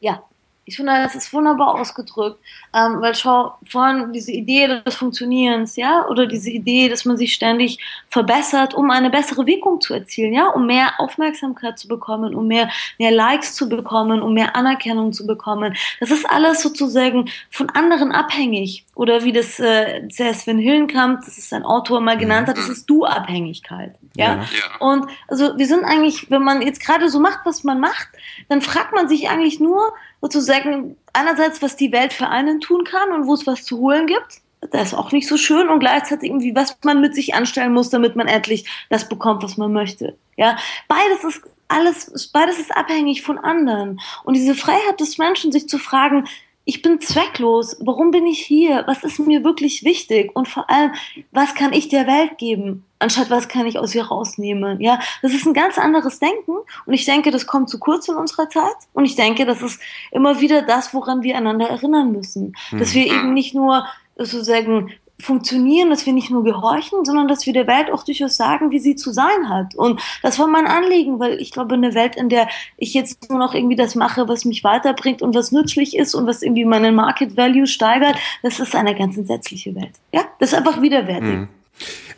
Ja, 0.00 0.22
ich 0.64 0.76
finde, 0.76 0.92
das 0.92 1.16
ist 1.16 1.32
wunderbar 1.32 1.74
ausgedrückt, 1.74 2.38
ähm, 2.72 3.00
weil 3.00 3.16
schau, 3.16 3.54
vorhin 3.66 4.12
diese 4.12 4.30
Idee 4.30 4.80
des 4.84 4.94
Funktionierens, 4.94 5.74
ja, 5.74 6.06
oder 6.08 6.26
diese 6.26 6.50
Idee, 6.50 6.88
dass 6.88 7.04
man 7.04 7.16
sich 7.16 7.34
ständig 7.34 7.80
verbessert, 8.08 8.72
um 8.72 8.90
eine 8.90 9.10
bessere 9.10 9.46
Wirkung 9.46 9.80
zu 9.80 9.92
erzielen, 9.92 10.32
ja, 10.32 10.48
um 10.48 10.66
mehr 10.66 10.92
Aufmerksamkeit 10.98 11.80
zu 11.80 11.88
bekommen, 11.88 12.34
um 12.34 12.46
mehr, 12.46 12.70
mehr 12.98 13.10
Likes 13.10 13.54
zu 13.54 13.68
bekommen, 13.68 14.22
um 14.22 14.34
mehr 14.34 14.54
Anerkennung 14.54 15.12
zu 15.12 15.26
bekommen. 15.26 15.74
Das 15.98 16.12
ist 16.12 16.30
alles 16.30 16.62
sozusagen 16.62 17.28
von 17.50 17.68
anderen 17.70 18.12
abhängig. 18.12 18.84
Oder 18.94 19.24
wie 19.24 19.32
das 19.32 19.58
äh, 19.58 20.08
Sven 20.10 20.58
Hillenkamp, 20.58 21.24
das 21.24 21.38
ist 21.38 21.52
ein 21.52 21.64
Autor, 21.64 22.00
mal 22.00 22.18
genannt 22.18 22.46
hat, 22.46 22.58
das 22.58 22.68
ist 22.68 22.88
Du-Abhängigkeit. 22.88 23.94
Ja? 24.16 24.34
ja? 24.34 24.78
Und 24.78 25.06
also 25.26 25.58
wir 25.58 25.66
sind 25.66 25.84
eigentlich, 25.84 26.30
wenn 26.30 26.42
man 26.42 26.62
jetzt 26.62 26.84
gerade 26.84 27.08
so 27.08 27.18
macht, 27.18 27.40
was 27.44 27.64
man 27.64 27.80
macht, 27.80 28.08
dann 28.48 28.60
fragt 28.60 28.92
man 28.92 29.08
sich 29.08 29.28
eigentlich 29.28 29.58
nur, 29.58 29.92
sozusagen 30.22 30.96
einerseits, 31.12 31.60
was 31.60 31.76
die 31.76 31.92
Welt 31.92 32.12
für 32.12 32.28
einen 32.28 32.60
tun 32.60 32.84
kann 32.84 33.12
und 33.12 33.26
wo 33.26 33.34
es 33.34 33.46
was 33.46 33.64
zu 33.64 33.78
holen 33.78 34.06
gibt. 34.06 34.40
Das 34.70 34.88
ist 34.88 34.94
auch 34.94 35.10
nicht 35.10 35.28
so 35.28 35.36
schön 35.36 35.68
und 35.68 35.80
gleichzeitig 35.80 36.30
irgendwie, 36.30 36.54
was 36.54 36.78
man 36.84 37.00
mit 37.00 37.14
sich 37.14 37.34
anstellen 37.34 37.72
muss, 37.72 37.90
damit 37.90 38.14
man 38.14 38.28
endlich 38.28 38.64
das 38.88 39.08
bekommt, 39.08 39.42
was 39.42 39.56
man 39.56 39.72
möchte. 39.72 40.16
Ja, 40.36 40.56
beides 40.86 41.24
ist 41.24 41.42
alles, 41.66 42.30
beides 42.32 42.58
ist 42.58 42.74
abhängig 42.74 43.22
von 43.22 43.38
anderen. 43.38 44.00
Und 44.24 44.34
diese 44.34 44.54
Freiheit 44.54 45.00
des 45.00 45.18
Menschen, 45.18 45.50
sich 45.50 45.68
zu 45.68 45.78
fragen, 45.78 46.28
ich 46.64 46.82
bin 46.82 47.00
zwecklos. 47.00 47.76
Warum 47.80 48.10
bin 48.10 48.26
ich 48.26 48.38
hier? 48.38 48.84
Was 48.86 49.02
ist 49.02 49.18
mir 49.18 49.44
wirklich 49.44 49.84
wichtig? 49.84 50.30
Und 50.34 50.48
vor 50.48 50.70
allem, 50.70 50.92
was 51.32 51.54
kann 51.54 51.72
ich 51.72 51.88
der 51.88 52.06
Welt 52.06 52.38
geben? 52.38 52.84
Anstatt 52.98 53.30
was 53.30 53.48
kann 53.48 53.66
ich 53.66 53.78
aus 53.78 53.94
ihr 53.94 54.04
rausnehmen? 54.04 54.80
Ja, 54.80 55.00
das 55.22 55.32
ist 55.32 55.44
ein 55.44 55.54
ganz 55.54 55.76
anderes 55.76 56.20
Denken. 56.20 56.52
Und 56.86 56.92
ich 56.92 57.04
denke, 57.04 57.32
das 57.32 57.46
kommt 57.46 57.68
zu 57.68 57.78
kurz 57.78 58.08
in 58.08 58.14
unserer 58.14 58.48
Zeit. 58.48 58.76
Und 58.92 59.04
ich 59.04 59.16
denke, 59.16 59.44
das 59.44 59.60
ist 59.60 59.80
immer 60.12 60.40
wieder 60.40 60.62
das, 60.62 60.94
woran 60.94 61.22
wir 61.22 61.36
einander 61.36 61.68
erinnern 61.68 62.12
müssen. 62.12 62.54
Dass 62.70 62.94
wir 62.94 63.06
eben 63.06 63.34
nicht 63.34 63.54
nur 63.54 63.86
sozusagen 64.16 64.92
funktionieren, 65.22 65.90
dass 65.90 66.04
wir 66.04 66.12
nicht 66.12 66.30
nur 66.30 66.44
gehorchen, 66.44 67.04
sondern 67.04 67.28
dass 67.28 67.46
wir 67.46 67.52
der 67.52 67.66
Welt 67.66 67.90
auch 67.90 68.02
durchaus 68.02 68.36
sagen, 68.36 68.70
wie 68.70 68.80
sie 68.80 68.96
zu 68.96 69.12
sein 69.12 69.48
hat. 69.48 69.74
Und 69.74 70.00
das 70.22 70.38
war 70.38 70.48
mein 70.48 70.66
Anliegen, 70.66 71.20
weil 71.20 71.40
ich 71.40 71.52
glaube, 71.52 71.74
eine 71.74 71.94
Welt, 71.94 72.16
in 72.16 72.28
der 72.28 72.48
ich 72.76 72.92
jetzt 72.92 73.30
nur 73.30 73.38
noch 73.38 73.54
irgendwie 73.54 73.76
das 73.76 73.94
mache, 73.94 74.28
was 74.28 74.44
mich 74.44 74.64
weiterbringt 74.64 75.22
und 75.22 75.34
was 75.34 75.52
nützlich 75.52 75.96
ist 75.96 76.14
und 76.14 76.26
was 76.26 76.42
irgendwie 76.42 76.64
meinen 76.64 76.94
Market 76.94 77.36
Value 77.36 77.66
steigert, 77.66 78.16
das 78.42 78.58
ist 78.58 78.74
eine 78.74 78.94
ganz 78.94 79.16
entsetzliche 79.16 79.74
Welt. 79.74 79.92
Ja, 80.12 80.22
das 80.38 80.52
ist 80.52 80.58
einfach 80.58 80.82
widerwärtig. 80.82 81.22
Mhm. 81.22 81.48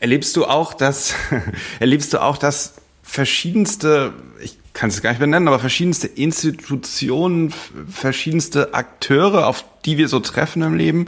Erlebst 0.00 0.36
du 0.36 0.46
auch, 0.46 0.74
dass, 0.74 1.14
erlebst 1.80 2.12
du 2.12 2.22
auch, 2.22 2.38
dass 2.38 2.74
verschiedenste, 3.02 4.14
ich 4.42 4.58
kann 4.72 4.88
es 4.88 5.00
gar 5.02 5.10
nicht 5.10 5.20
benennen, 5.20 5.46
aber 5.46 5.60
verschiedenste 5.60 6.08
Institutionen, 6.08 7.52
verschiedenste 7.88 8.74
Akteure, 8.74 9.46
auf 9.46 9.64
die 9.84 9.98
wir 9.98 10.08
so 10.08 10.20
treffen 10.20 10.62
im 10.62 10.74
Leben, 10.74 11.06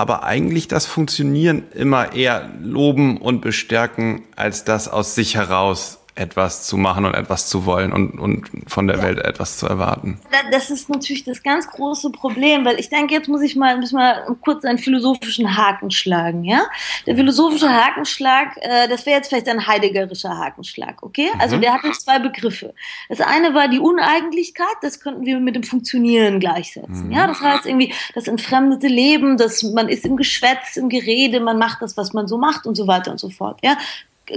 aber 0.00 0.24
eigentlich 0.24 0.66
das 0.66 0.86
Funktionieren 0.86 1.64
immer 1.74 2.14
eher 2.14 2.48
loben 2.62 3.18
und 3.18 3.42
bestärken, 3.42 4.22
als 4.34 4.64
das 4.64 4.88
aus 4.88 5.14
sich 5.14 5.34
heraus 5.34 5.99
etwas 6.14 6.66
zu 6.66 6.76
machen 6.76 7.04
und 7.04 7.14
etwas 7.14 7.48
zu 7.48 7.64
wollen 7.66 7.92
und, 7.92 8.18
und 8.18 8.50
von 8.66 8.86
der 8.86 8.98
ja. 8.98 9.02
Welt 9.04 9.18
etwas 9.18 9.58
zu 9.58 9.66
erwarten. 9.66 10.20
Das 10.50 10.70
ist 10.70 10.88
natürlich 10.88 11.24
das 11.24 11.42
ganz 11.42 11.68
große 11.68 12.10
Problem, 12.10 12.64
weil 12.64 12.78
ich 12.80 12.88
denke, 12.88 13.14
jetzt 13.14 13.28
muss 13.28 13.42
ich 13.42 13.56
mal, 13.56 13.78
muss 13.78 13.92
mal 13.92 14.36
kurz 14.42 14.64
einen 14.64 14.78
philosophischen 14.78 15.56
Haken 15.56 15.90
schlagen, 15.90 16.44
ja? 16.44 16.62
Der 17.06 17.16
philosophische 17.16 17.68
Hakenschlag, 17.68 18.56
äh, 18.60 18.88
das 18.88 19.06
wäre 19.06 19.16
jetzt 19.16 19.28
vielleicht 19.28 19.48
ein 19.48 19.66
heideggerischer 19.66 20.36
Hakenschlag, 20.36 21.02
okay? 21.02 21.30
Also 21.38 21.56
mhm. 21.56 21.62
der 21.62 21.74
hat 21.74 21.94
zwei 21.94 22.18
Begriffe. 22.18 22.74
Das 23.08 23.20
eine 23.20 23.54
war 23.54 23.68
die 23.68 23.78
Uneigentlichkeit, 23.78 24.66
das 24.82 25.00
könnten 25.00 25.24
wir 25.24 25.38
mit 25.40 25.54
dem 25.54 25.62
Funktionieren 25.62 26.40
gleichsetzen, 26.40 27.06
mhm. 27.06 27.12
ja? 27.12 27.26
Das 27.26 27.40
heißt 27.40 27.66
irgendwie 27.66 27.94
das 28.14 28.26
entfremdete 28.26 28.88
Leben, 28.88 29.36
dass 29.36 29.62
man 29.62 29.88
ist 29.88 30.04
im 30.04 30.16
Geschwätz, 30.16 30.76
im 30.76 30.88
Gerede, 30.88 31.40
man 31.40 31.58
macht 31.58 31.82
das, 31.82 31.96
was 31.96 32.12
man 32.12 32.26
so 32.26 32.36
macht 32.36 32.66
und 32.66 32.74
so 32.74 32.86
weiter 32.86 33.10
und 33.10 33.18
so 33.18 33.30
fort, 33.30 33.60
ja? 33.62 33.76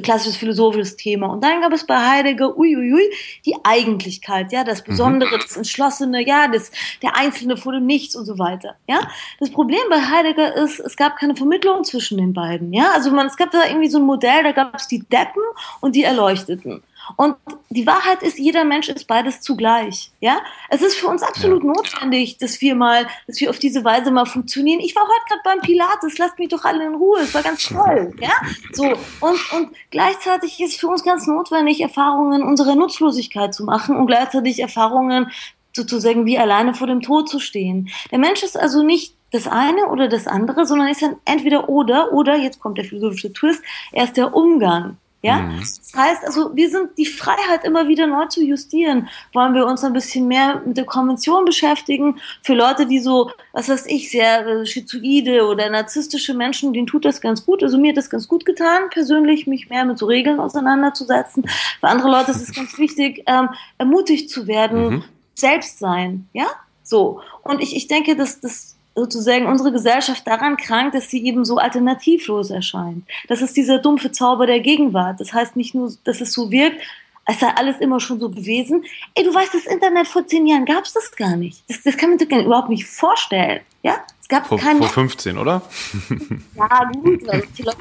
Klassisches 0.01 0.37
philosophisches 0.37 0.95
Thema. 0.95 1.27
Und 1.27 1.43
dann 1.43 1.61
gab 1.61 1.71
es 1.73 1.85
bei 1.85 1.97
Heidegger, 1.97 2.57
uiuiui, 2.57 3.09
die 3.45 3.55
Eigentlichkeit, 3.63 4.51
ja, 4.51 4.63
das 4.63 4.83
Besondere, 4.83 5.35
mhm. 5.35 5.41
das 5.41 5.57
Entschlossene, 5.57 6.25
ja, 6.25 6.47
das, 6.47 6.71
der 7.01 7.15
Einzelne 7.15 7.57
vor 7.57 7.73
dem 7.73 7.85
Nichts 7.85 8.15
und 8.15 8.25
so 8.25 8.39
weiter, 8.39 8.75
ja. 8.87 9.01
Das 9.39 9.51
Problem 9.51 9.81
bei 9.89 10.01
Heidegger 10.01 10.55
ist, 10.55 10.79
es 10.79 10.95
gab 10.95 11.17
keine 11.17 11.35
Vermittlung 11.35 11.83
zwischen 11.83 12.17
den 12.17 12.33
beiden, 12.33 12.73
ja. 12.73 12.91
Also 12.93 13.11
man, 13.11 13.27
es 13.27 13.37
gab 13.37 13.51
da 13.51 13.65
irgendwie 13.67 13.89
so 13.89 13.99
ein 13.99 14.05
Modell, 14.05 14.43
da 14.43 14.51
gab 14.51 14.75
es 14.75 14.87
die 14.87 14.99
Deppen 14.99 15.43
und 15.81 15.95
die 15.95 16.03
Erleuchteten. 16.03 16.81
Und 17.15 17.35
die 17.69 17.85
Wahrheit 17.85 18.23
ist, 18.23 18.37
jeder 18.37 18.63
Mensch 18.63 18.89
ist 18.89 19.05
beides 19.07 19.41
zugleich. 19.41 20.11
Ja, 20.19 20.39
es 20.69 20.81
ist 20.81 20.95
für 20.95 21.07
uns 21.07 21.23
absolut 21.23 21.63
ja. 21.63 21.69
notwendig, 21.69 22.37
dass 22.37 22.61
wir 22.61 22.75
mal, 22.75 23.07
dass 23.27 23.39
wir 23.39 23.49
auf 23.49 23.59
diese 23.59 23.83
Weise 23.83 24.11
mal 24.11 24.25
funktionieren. 24.25 24.79
Ich 24.79 24.95
war 24.95 25.03
heute 25.03 25.25
gerade 25.27 25.41
beim 25.43 25.61
Pilates, 25.61 26.17
lasst 26.17 26.39
mich 26.39 26.49
doch 26.49 26.63
alle 26.63 26.85
in 26.85 26.95
Ruhe. 26.95 27.19
Es 27.19 27.33
war 27.33 27.43
ganz 27.43 27.67
toll. 27.67 28.13
Ja, 28.19 28.33
so 28.71 28.85
und 29.19 29.53
und 29.53 29.69
gleichzeitig 29.91 30.59
ist 30.59 30.79
für 30.79 30.87
uns 30.87 31.03
ganz 31.03 31.27
notwendig, 31.27 31.81
Erfahrungen 31.81 32.43
unserer 32.43 32.75
Nutzlosigkeit 32.75 33.53
zu 33.53 33.63
machen 33.63 33.95
und 33.95 34.07
gleichzeitig 34.07 34.59
Erfahrungen 34.59 35.31
sozusagen 35.75 36.25
wie 36.25 36.37
alleine 36.37 36.73
vor 36.73 36.87
dem 36.87 37.01
Tod 37.01 37.29
zu 37.29 37.39
stehen. 37.39 37.89
Der 38.11 38.19
Mensch 38.19 38.43
ist 38.43 38.57
also 38.57 38.83
nicht 38.83 39.15
das 39.31 39.47
eine 39.47 39.87
oder 39.87 40.07
das 40.07 40.27
andere, 40.27 40.65
sondern 40.65 40.87
ist 40.89 41.03
ein 41.03 41.15
entweder 41.25 41.67
oder 41.67 42.13
oder 42.13 42.37
jetzt 42.37 42.59
kommt 42.59 42.77
der 42.77 42.85
philosophische 42.85 43.33
Twist, 43.33 43.63
er 43.91 44.05
ist 44.05 44.15
der 44.15 44.35
Umgang 44.35 44.97
ja, 45.23 45.39
mhm. 45.39 45.59
das 45.61 45.79
heißt 45.95 46.25
also, 46.25 46.53
wir 46.53 46.69
sind 46.69 46.97
die 46.97 47.05
Freiheit 47.05 47.63
immer 47.63 47.87
wieder 47.87 48.07
neu 48.07 48.25
zu 48.25 48.43
justieren. 48.43 49.07
Wollen 49.31 49.53
wir 49.53 49.65
uns 49.65 49.81
ein 49.85 49.93
bisschen 49.93 50.27
mehr 50.27 50.61
mit 50.65 50.75
der 50.75 50.83
Konvention 50.83 51.45
beschäftigen? 51.45 52.19
Für 52.41 52.53
Leute, 52.53 52.85
die 52.85 52.99
so, 52.99 53.31
was 53.53 53.69
weiß 53.69 53.85
ich, 53.85 54.11
sehr 54.11 54.45
äh, 54.45 54.65
schizoide 54.65 55.47
oder 55.47 55.69
narzisstische 55.69 56.33
Menschen, 56.33 56.73
denen 56.73 56.87
tut 56.87 57.05
das 57.05 57.21
ganz 57.21 57.45
gut. 57.45 57.63
Also 57.63 57.77
mir 57.77 57.91
hat 57.91 57.97
das 57.97 58.09
ganz 58.09 58.27
gut 58.27 58.43
getan, 58.43 58.89
persönlich 58.89 59.47
mich 59.47 59.69
mehr 59.69 59.85
mit 59.85 59.97
so 59.97 60.07
Regeln 60.07 60.41
auseinanderzusetzen. 60.41 61.47
Für 61.79 61.87
andere 61.87 62.11
Leute 62.11 62.31
ist 62.31 62.41
es 62.41 62.53
ganz 62.53 62.77
wichtig, 62.77 63.23
ähm, 63.25 63.47
ermutigt 63.77 64.29
zu 64.29 64.45
werden, 64.45 64.89
mhm. 64.89 65.03
selbst 65.35 65.79
sein, 65.79 66.27
ja, 66.33 66.47
so. 66.83 67.21
Und 67.43 67.61
ich, 67.61 67.77
ich 67.77 67.87
denke, 67.87 68.17
dass 68.17 68.41
das 68.41 68.72
sozusagen 68.95 69.47
unsere 69.47 69.71
Gesellschaft 69.71 70.25
daran 70.27 70.57
krankt, 70.57 70.95
dass 70.95 71.09
sie 71.09 71.25
eben 71.25 71.45
so 71.45 71.57
alternativlos 71.57 72.51
erscheint. 72.51 73.03
Das 73.27 73.41
ist 73.41 73.57
dieser 73.57 73.79
dumpfe 73.79 74.11
Zauber 74.11 74.45
der 74.45 74.59
Gegenwart. 74.59 75.19
Das 75.19 75.33
heißt 75.33 75.55
nicht 75.55 75.73
nur, 75.73 75.91
dass 76.03 76.21
es 76.21 76.33
so 76.33 76.51
wirkt, 76.51 76.81
als 77.25 77.39
sei 77.39 77.47
alles 77.55 77.79
immer 77.79 77.99
schon 77.99 78.19
so 78.19 78.29
gewesen. 78.29 78.83
Ey, 79.15 79.23
du 79.23 79.33
weißt, 79.33 79.53
das 79.53 79.65
Internet 79.65 80.07
vor 80.07 80.27
zehn 80.27 80.45
Jahren 80.45 80.65
gab 80.65 80.83
es 80.83 80.93
das 80.93 81.11
gar 81.11 81.35
nicht. 81.35 81.63
Das, 81.67 81.81
das 81.81 81.97
kann 81.97 82.09
man 82.09 82.19
sich 82.19 82.29
überhaupt 82.29 82.69
nicht 82.69 82.85
vorstellen. 82.85 83.61
Ja? 83.81 84.03
Es 84.23 84.29
gab 84.29 84.47
vor, 84.47 84.57
keine. 84.57 84.79
Vor 84.79 84.87
15, 84.87 85.37
oder? 85.37 85.61
ja, 86.55 86.91
gut, 86.93 87.27
weil 87.27 87.43
die 87.57 87.61
Leute 87.61 87.77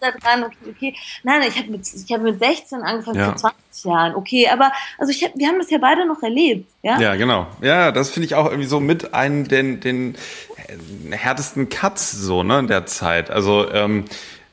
da 0.00 0.10
dran, 0.10 0.44
okay, 0.44 0.70
okay. 0.70 0.94
Nein, 1.22 1.42
ich 1.46 1.58
habe 1.58 1.70
mit, 1.70 1.82
ich 1.86 2.10
hab 2.10 2.22
mit 2.22 2.38
16 2.38 2.80
angefangen, 2.80 3.18
ja. 3.18 3.26
vor 3.26 3.36
20 3.36 3.84
Jahren, 3.84 4.14
okay, 4.14 4.48
aber 4.48 4.72
also 4.96 5.12
ich 5.12 5.22
hab, 5.22 5.36
wir 5.36 5.46
haben 5.46 5.58
das 5.58 5.68
ja 5.68 5.76
beide 5.76 6.06
noch 6.06 6.22
erlebt, 6.22 6.66
ja? 6.82 6.98
Ja, 6.98 7.14
genau. 7.16 7.46
Ja, 7.60 7.92
das 7.92 8.08
finde 8.08 8.24
ich 8.24 8.34
auch 8.34 8.46
irgendwie 8.46 8.66
so 8.66 8.80
mit 8.80 9.12
einem 9.12 9.46
den, 9.46 9.80
den 9.80 10.16
härtesten 11.10 11.68
Cuts 11.68 12.12
so, 12.12 12.42
ne, 12.42 12.60
in 12.60 12.68
der 12.68 12.86
Zeit. 12.86 13.30
Also, 13.30 13.70
ähm, 13.70 14.06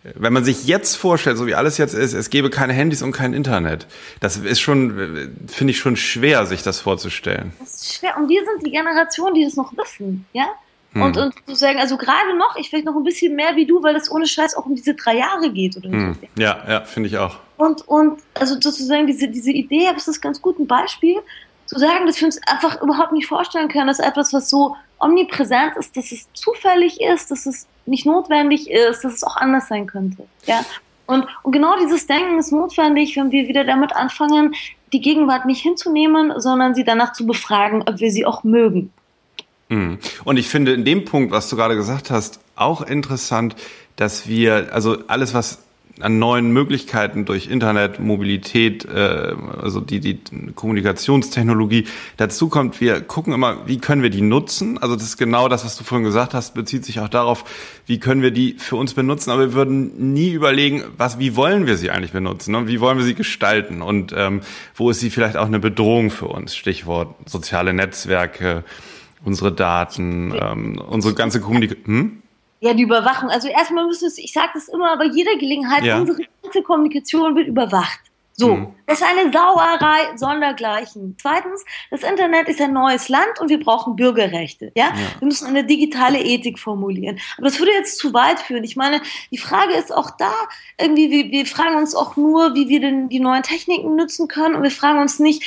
wenn 0.03 0.34
man 0.34 0.43
sich 0.43 0.65
jetzt 0.65 0.98
vorstellt, 0.98 1.38
so 1.38 1.48
wie 1.48 1.55
alles 1.55 1.77
jetzt 1.77 1.93
ist, 1.93 2.12
es 2.12 2.29
gäbe 2.29 2.50
keine 2.50 2.74
Handys 2.74 3.01
und 3.01 3.13
kein 3.13 3.34
Internet. 3.34 3.88
Das 4.19 4.36
ist 4.36 4.60
schon, 4.60 5.38
finde 5.48 5.72
ich 5.72 5.79
schon 5.79 5.96
schwer, 5.96 6.46
sich 6.46 6.63
das 6.63 6.81
vorzustellen. 6.81 7.53
Das 7.60 7.75
ist 7.75 7.96
schwer. 7.96 8.17
Und 8.17 8.27
wir 8.27 8.43
sind 8.43 8.65
die 8.65 8.72
Generation, 8.72 9.34
die 9.34 9.46
das 9.46 9.55
noch 9.55 9.72
wissen, 9.77 10.25
ja? 10.34 10.48
Hm. 10.93 11.01
Und, 11.03 11.17
und 11.17 11.34
sozusagen, 11.46 11.79
also 11.79 11.98
gerade 11.98 12.36
noch, 12.38 12.55
ich 12.55 12.69
vielleicht 12.69 12.86
noch 12.86 12.96
ein 12.96 13.03
bisschen 13.03 13.36
mehr 13.36 13.55
wie 13.55 13.65
du, 13.65 13.84
weil 13.84 13.96
es 13.96 14.12
ohne 14.12 14.25
Scheiß 14.25 14.55
auch 14.55 14.65
um 14.65 14.75
diese 14.75 14.96
drei 14.96 15.17
Jahre 15.17 15.51
geht 15.51 15.77
oder 15.77 15.89
hm. 15.89 16.15
so. 16.15 16.41
Ja, 16.41 16.63
ja, 16.67 16.81
finde 16.81 17.10
ich 17.10 17.17
auch. 17.17 17.38
Und, 17.58 17.88
und 17.88 18.22
also 18.34 18.55
sozusagen 18.55 19.05
diese, 19.05 19.27
diese 19.27 19.51
Idee, 19.51 19.89
das 19.93 20.08
ist 20.08 20.22
ganz 20.22 20.41
gut 20.41 20.60
ein 20.60 20.67
Beispiel, 20.67 21.17
zu 21.65 21.77
sagen, 21.77 22.08
dass 22.08 22.19
wir 22.19 22.25
uns 22.25 22.39
einfach 22.48 22.81
überhaupt 22.81 23.12
nicht 23.12 23.27
vorstellen 23.27 23.67
können, 23.67 23.88
dass 23.88 24.00
etwas, 24.00 24.34
was 24.34 24.50
so 24.50 24.75
omnipräsent 24.98 25.75
ist, 25.78 25.95
dass 25.95 26.12
es 26.12 26.28
zufällig 26.34 26.99
ist, 26.99 27.30
dass 27.30 27.45
es 27.45 27.67
nicht 27.86 28.06
notwendig 28.06 28.69
ist, 28.69 29.04
dass 29.04 29.13
es 29.13 29.23
auch 29.23 29.38
anders 29.38 29.67
sein 29.67 29.86
könnte. 29.86 30.25
Ja? 30.45 30.65
Und, 31.06 31.28
und 31.43 31.52
genau 31.52 31.78
dieses 31.80 32.08
Denken 32.08 32.39
ist 32.39 32.52
notwendig, 32.52 33.15
wenn 33.17 33.32
wir 33.32 33.47
wieder 33.47 33.63
damit 33.63 33.95
anfangen, 33.95 34.56
die 34.93 35.02
Gegenwart 35.02 35.45
nicht 35.45 35.62
hinzunehmen, 35.62 36.34
sondern 36.38 36.75
sie 36.75 36.84
danach 36.84 37.13
zu 37.13 37.25
befragen, 37.25 37.84
ob 37.88 37.99
wir 37.99 38.12
sie 38.12 38.25
auch 38.25 38.43
mögen. 38.43 38.91
Mhm. 39.69 39.99
Und 40.23 40.38
ich 40.38 40.49
finde 40.49 40.73
in 40.73 40.84
dem 40.84 41.05
Punkt, 41.05 41.32
was 41.32 41.49
du 41.49 41.55
gerade 41.55 41.75
gesagt 41.75 42.12
hast, 42.12 42.39
auch 42.55 42.82
interessant, 42.82 43.55
dass 43.95 44.27
wir, 44.27 44.73
also 44.73 44.97
alles, 45.08 45.34
was 45.34 45.60
an 45.99 46.17
neuen 46.17 46.51
Möglichkeiten 46.51 47.25
durch 47.25 47.47
Internet, 47.47 47.99
Mobilität, 47.99 48.86
äh, 48.86 49.34
also 49.62 49.82
die, 49.82 49.99
die 49.99 50.19
Kommunikationstechnologie 50.55 51.86
dazu 52.17 52.47
kommt. 52.47 52.79
Wir 52.79 53.01
gucken 53.01 53.34
immer, 53.34 53.67
wie 53.67 53.79
können 53.79 54.01
wir 54.01 54.10
die 54.10 54.21
nutzen. 54.21 54.77
Also 54.77 54.95
das 54.95 55.03
ist 55.03 55.17
genau 55.17 55.49
das, 55.49 55.65
was 55.65 55.77
du 55.77 55.84
vorhin 55.84 56.05
gesagt 56.05 56.34
hast, 56.34 56.53
bezieht 56.53 56.86
sich 56.86 56.99
auch 56.99 57.10
darauf, 57.10 57.43
wie 57.86 57.99
können 57.99 58.21
wir 58.21 58.32
die 58.32 58.55
für 58.58 58.77
uns 58.77 58.93
benutzen. 58.93 59.32
Aber 59.32 59.41
wir 59.41 59.53
würden 59.53 60.13
nie 60.13 60.32
überlegen, 60.32 60.84
was, 60.97 61.19
wie 61.19 61.36
wollen 61.36 61.67
wir 61.67 61.77
sie 61.77 61.91
eigentlich 61.91 62.13
benutzen 62.13 62.55
und 62.55 62.67
wie 62.67 62.79
wollen 62.79 62.97
wir 62.97 63.05
sie 63.05 63.15
gestalten 63.15 63.82
und 63.82 64.13
ähm, 64.15 64.41
wo 64.75 64.89
ist 64.89 64.99
sie 65.01 65.10
vielleicht 65.10 65.36
auch 65.36 65.47
eine 65.47 65.60
Bedrohung 65.60 66.12
für 66.12 66.27
uns. 66.27 66.55
Stichwort 66.55 67.13
soziale 67.25 67.73
Netzwerke, 67.73 68.63
unsere 69.23 69.51
Daten, 69.51 70.34
ähm, 70.39 70.82
unsere 70.88 71.13
ganze 71.13 71.41
Kommunikation. 71.41 71.86
Hm? 71.86 72.23
Ja, 72.62 72.73
die 72.73 72.84
Überwachung. 72.84 73.29
Also 73.29 73.47
erstmal 73.47 73.86
müssen 73.86 74.10
wir, 74.10 74.23
ich 74.23 74.34
sage 74.34 74.49
das 74.53 74.67
immer 74.67 74.97
bei 74.97 75.05
jeder 75.05 75.36
Gelegenheit, 75.38 75.84
ja. 75.84 75.99
unsere 75.99 76.19
ganze 76.43 76.62
Kommunikation 76.62 77.36
wird 77.36 77.47
überwacht. 77.47 77.99
So, 78.39 78.55
mhm. 78.55 78.67
das 78.88 79.01
ist 79.01 79.05
eine 79.05 79.34
Sauerei 79.34 80.15
sondergleichen. 80.15 81.17
Zweitens, 81.21 81.65
das 81.91 82.03
Internet 82.03 82.47
ist 82.47 82.62
ein 82.62 82.71
neues 82.71 83.10
Land 83.10 83.38
und 83.41 83.49
wir 83.49 83.60
brauchen 83.60 83.97
Bürgerrechte. 83.97 84.71
Ja? 84.75 84.86
ja? 84.86 84.93
Wir 85.19 85.25
müssen 85.25 85.45
eine 85.47 85.65
digitale 85.65 86.23
Ethik 86.23 86.58
formulieren. 86.58 87.19
Aber 87.38 87.47
das 87.47 87.60
würde 87.60 87.73
jetzt 87.73 87.97
zu 87.97 88.13
weit 88.13 88.39
führen. 88.39 88.63
Ich 88.63 88.77
meine, 88.77 89.01
die 89.29 89.38
Frage 89.38 89.73
ist 89.73 89.93
auch 89.93 90.12
da, 90.12 90.32
irgendwie, 90.79 91.12
wir, 91.12 91.32
wir 91.32 91.45
fragen 91.45 91.75
uns 91.75 91.93
auch 91.93 92.15
nur, 92.15 92.55
wie 92.55 92.69
wir 92.69 92.79
denn 92.79 93.10
die 93.10 93.19
neuen 93.19 93.43
Techniken 93.43 93.97
nutzen 93.97 94.29
können 94.29 94.55
und 94.55 94.63
wir 94.63 94.71
fragen 94.71 94.99
uns 94.99 95.19
nicht, 95.19 95.43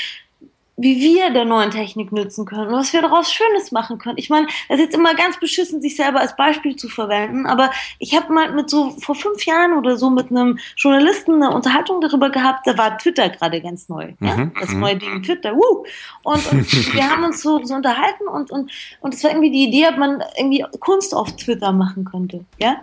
wie 0.82 1.00
wir 1.00 1.30
der 1.30 1.44
neuen 1.44 1.70
Technik 1.70 2.12
nützen 2.12 2.44
können 2.44 2.68
und 2.68 2.74
was 2.74 2.92
wir 2.92 3.02
daraus 3.02 3.32
Schönes 3.32 3.72
machen 3.72 3.98
können. 3.98 4.18
Ich 4.18 4.30
meine, 4.30 4.46
es 4.68 4.78
ist 4.78 4.84
jetzt 4.84 4.94
immer 4.94 5.14
ganz 5.14 5.38
beschissen, 5.38 5.80
sich 5.80 5.96
selber 5.96 6.20
als 6.20 6.36
Beispiel 6.36 6.76
zu 6.76 6.88
verwenden, 6.88 7.46
aber 7.46 7.70
ich 7.98 8.16
habe 8.16 8.32
mal 8.32 8.52
mit 8.52 8.68
so 8.68 8.90
vor 8.98 9.14
fünf 9.14 9.44
Jahren 9.46 9.74
oder 9.74 9.96
so 9.96 10.10
mit 10.10 10.30
einem 10.30 10.58
Journalisten 10.76 11.42
eine 11.42 11.54
Unterhaltung 11.54 12.00
darüber 12.00 12.30
gehabt, 12.30 12.66
da 12.66 12.76
war 12.76 12.98
Twitter 12.98 13.28
gerade 13.28 13.60
ganz 13.60 13.88
neu, 13.88 14.12
mhm, 14.18 14.26
ja? 14.26 14.50
das 14.60 14.70
mhm. 14.70 14.80
neue 14.80 14.96
Ding 14.96 15.22
Twitter, 15.22 15.54
wuh! 15.54 15.84
Und, 16.22 16.52
und 16.52 16.72
wir 16.94 17.10
haben 17.10 17.24
uns 17.24 17.42
so, 17.42 17.64
so 17.64 17.74
unterhalten 17.74 18.26
und, 18.26 18.50
und, 18.50 18.70
und 19.00 19.14
es 19.14 19.22
war 19.22 19.30
irgendwie 19.30 19.50
die 19.50 19.68
Idee, 19.68 19.88
ob 19.88 19.98
man 19.98 20.22
irgendwie 20.36 20.64
Kunst 20.80 21.14
auf 21.14 21.36
Twitter 21.36 21.72
machen 21.72 22.04
könnte, 22.04 22.44
ja? 22.58 22.76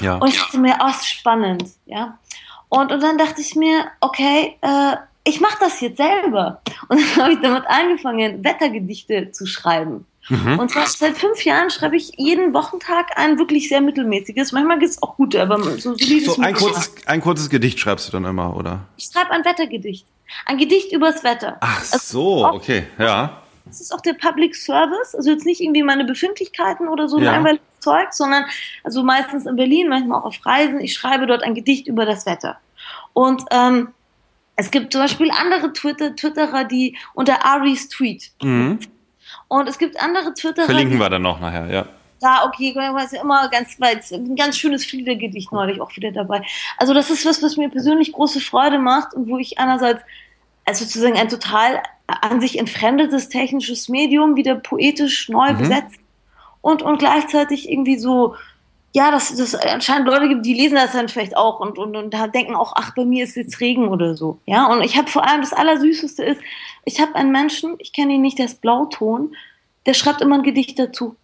ja. 0.00 0.16
Und 0.16 0.28
ich 0.28 0.38
dachte 0.38 0.58
mir, 0.58 0.78
oh, 0.82 0.92
spannend, 1.02 1.64
ja? 1.86 2.18
Und, 2.68 2.90
und 2.90 3.02
dann 3.02 3.18
dachte 3.18 3.42
ich 3.42 3.54
mir, 3.54 3.84
okay, 4.00 4.56
äh, 4.62 4.96
ich 5.24 5.40
mache 5.40 5.58
das 5.60 5.80
jetzt 5.80 5.98
selber. 5.98 6.60
Und 6.88 7.00
dann 7.00 7.16
habe 7.24 7.32
ich 7.34 7.40
damit 7.40 7.64
angefangen, 7.66 8.44
Wettergedichte 8.44 9.30
zu 9.30 9.46
schreiben. 9.46 10.06
Mhm. 10.28 10.58
Und 10.60 10.70
zwar 10.70 10.86
seit 10.86 11.16
fünf 11.16 11.44
Jahren 11.44 11.70
schreibe 11.70 11.96
ich 11.96 12.12
jeden 12.16 12.54
Wochentag 12.54 13.16
ein 13.16 13.38
wirklich 13.38 13.68
sehr 13.68 13.80
mittelmäßiges. 13.80 14.52
Manchmal 14.52 14.78
gibt 14.78 14.92
es 14.92 15.02
auch 15.02 15.16
gute, 15.16 15.42
aber 15.42 15.60
so, 15.62 15.76
so, 15.76 15.94
so 15.96 16.40
ein, 16.40 16.54
kurzes, 16.54 16.94
ein 17.06 17.20
kurzes 17.20 17.50
Gedicht 17.50 17.80
schreibst 17.80 18.08
du 18.08 18.12
dann 18.12 18.24
immer, 18.24 18.56
oder? 18.56 18.86
Ich 18.96 19.10
schreibe 19.12 19.32
ein 19.32 19.44
Wettergedicht. 19.44 20.06
Ein 20.46 20.58
Gedicht 20.58 20.92
übers 20.92 21.24
Wetter. 21.24 21.56
Ach 21.60 21.80
also 21.80 21.98
so, 21.98 22.46
auch, 22.46 22.54
okay, 22.54 22.84
ja. 22.98 23.42
Das 23.64 23.80
ist 23.80 23.92
auch 23.92 24.00
der 24.00 24.14
Public 24.14 24.54
Service, 24.54 25.14
also 25.14 25.30
jetzt 25.30 25.44
nicht 25.44 25.60
irgendwie 25.60 25.82
meine 25.82 26.04
Befindlichkeiten 26.04 26.88
oder 26.88 27.08
so 27.08 27.18
ja. 27.18 27.32
langweiliges 27.32 27.66
Zeug, 27.80 28.12
sondern 28.12 28.44
also 28.84 29.02
meistens 29.02 29.46
in 29.46 29.56
Berlin, 29.56 29.88
manchmal 29.88 30.20
auch 30.20 30.26
auf 30.26 30.46
Reisen. 30.46 30.80
Ich 30.80 30.94
schreibe 30.94 31.26
dort 31.26 31.42
ein 31.42 31.54
Gedicht 31.54 31.86
über 31.86 32.06
das 32.06 32.26
Wetter. 32.26 32.58
Und 33.12 33.42
ähm, 33.50 33.88
es 34.62 34.70
gibt 34.70 34.92
zum 34.92 35.02
Beispiel 35.02 35.28
andere 35.32 35.72
Twitter, 35.72 36.14
Twitterer, 36.14 36.62
die 36.62 36.96
unter 37.14 37.44
Aris 37.44 37.88
Tweet. 37.88 38.30
Mhm. 38.40 38.78
Und 39.48 39.68
es 39.68 39.76
gibt 39.76 40.00
andere 40.00 40.34
Twitterer. 40.34 40.66
Verlinken 40.66 41.00
wir 41.00 41.10
dann 41.10 41.22
noch 41.22 41.40
nachher, 41.40 41.66
ja. 41.66 41.86
da, 42.20 42.44
okay, 42.44 42.72
ist 43.04 43.12
immer 43.14 43.48
ganz 43.48 43.80
weit, 43.80 44.08
ein 44.12 44.36
ganz 44.36 44.56
schönes 44.56 44.86
Fliedergedicht 44.86 45.50
neulich 45.50 45.80
auch 45.80 45.94
wieder 45.96 46.12
dabei. 46.12 46.42
Also 46.78 46.94
das 46.94 47.10
ist 47.10 47.26
was, 47.26 47.42
was 47.42 47.56
mir 47.56 47.70
persönlich 47.70 48.12
große 48.12 48.40
Freude 48.40 48.78
macht 48.78 49.14
und 49.14 49.28
wo 49.28 49.36
ich 49.36 49.58
einerseits 49.58 50.02
also 50.64 50.84
sozusagen 50.84 51.16
ein 51.16 51.28
total 51.28 51.82
an 52.06 52.40
sich 52.40 52.56
entfremdetes 52.56 53.28
technisches 53.30 53.88
Medium 53.88 54.36
wieder 54.36 54.54
poetisch 54.54 55.28
neu 55.28 55.54
mhm. 55.54 55.58
besetzt 55.58 55.98
und, 56.60 56.82
und 56.82 56.98
gleichzeitig 56.98 57.68
irgendwie 57.68 57.98
so, 57.98 58.36
ja, 58.92 59.10
dass 59.10 59.34
das 59.34 59.54
anscheinend 59.54 60.06
Leute 60.06 60.28
gibt, 60.28 60.44
die 60.44 60.54
lesen 60.54 60.74
das 60.74 60.92
dann 60.92 61.08
vielleicht 61.08 61.36
auch 61.36 61.60
und, 61.60 61.78
und, 61.78 61.96
und 61.96 62.12
da 62.12 62.26
denken 62.26 62.54
auch, 62.54 62.74
ach, 62.76 62.94
bei 62.94 63.04
mir 63.04 63.24
ist 63.24 63.36
jetzt 63.36 63.60
Regen 63.60 63.88
oder 63.88 64.14
so. 64.14 64.38
Ja, 64.44 64.66
und 64.66 64.82
ich 64.82 64.96
habe 64.96 65.08
vor 65.08 65.26
allem 65.26 65.40
das 65.40 65.54
Allersüßeste 65.54 66.22
ist, 66.22 66.40
ich 66.84 67.00
habe 67.00 67.14
einen 67.14 67.32
Menschen, 67.32 67.76
ich 67.78 67.92
kenne 67.92 68.14
ihn 68.14 68.22
nicht, 68.22 68.38
der 68.38 68.46
ist 68.46 68.60
Blauton, 68.60 69.34
der 69.86 69.94
schreibt 69.94 70.20
immer 70.20 70.36
ein 70.36 70.42
Gedicht 70.42 70.78
dazu. 70.78 71.16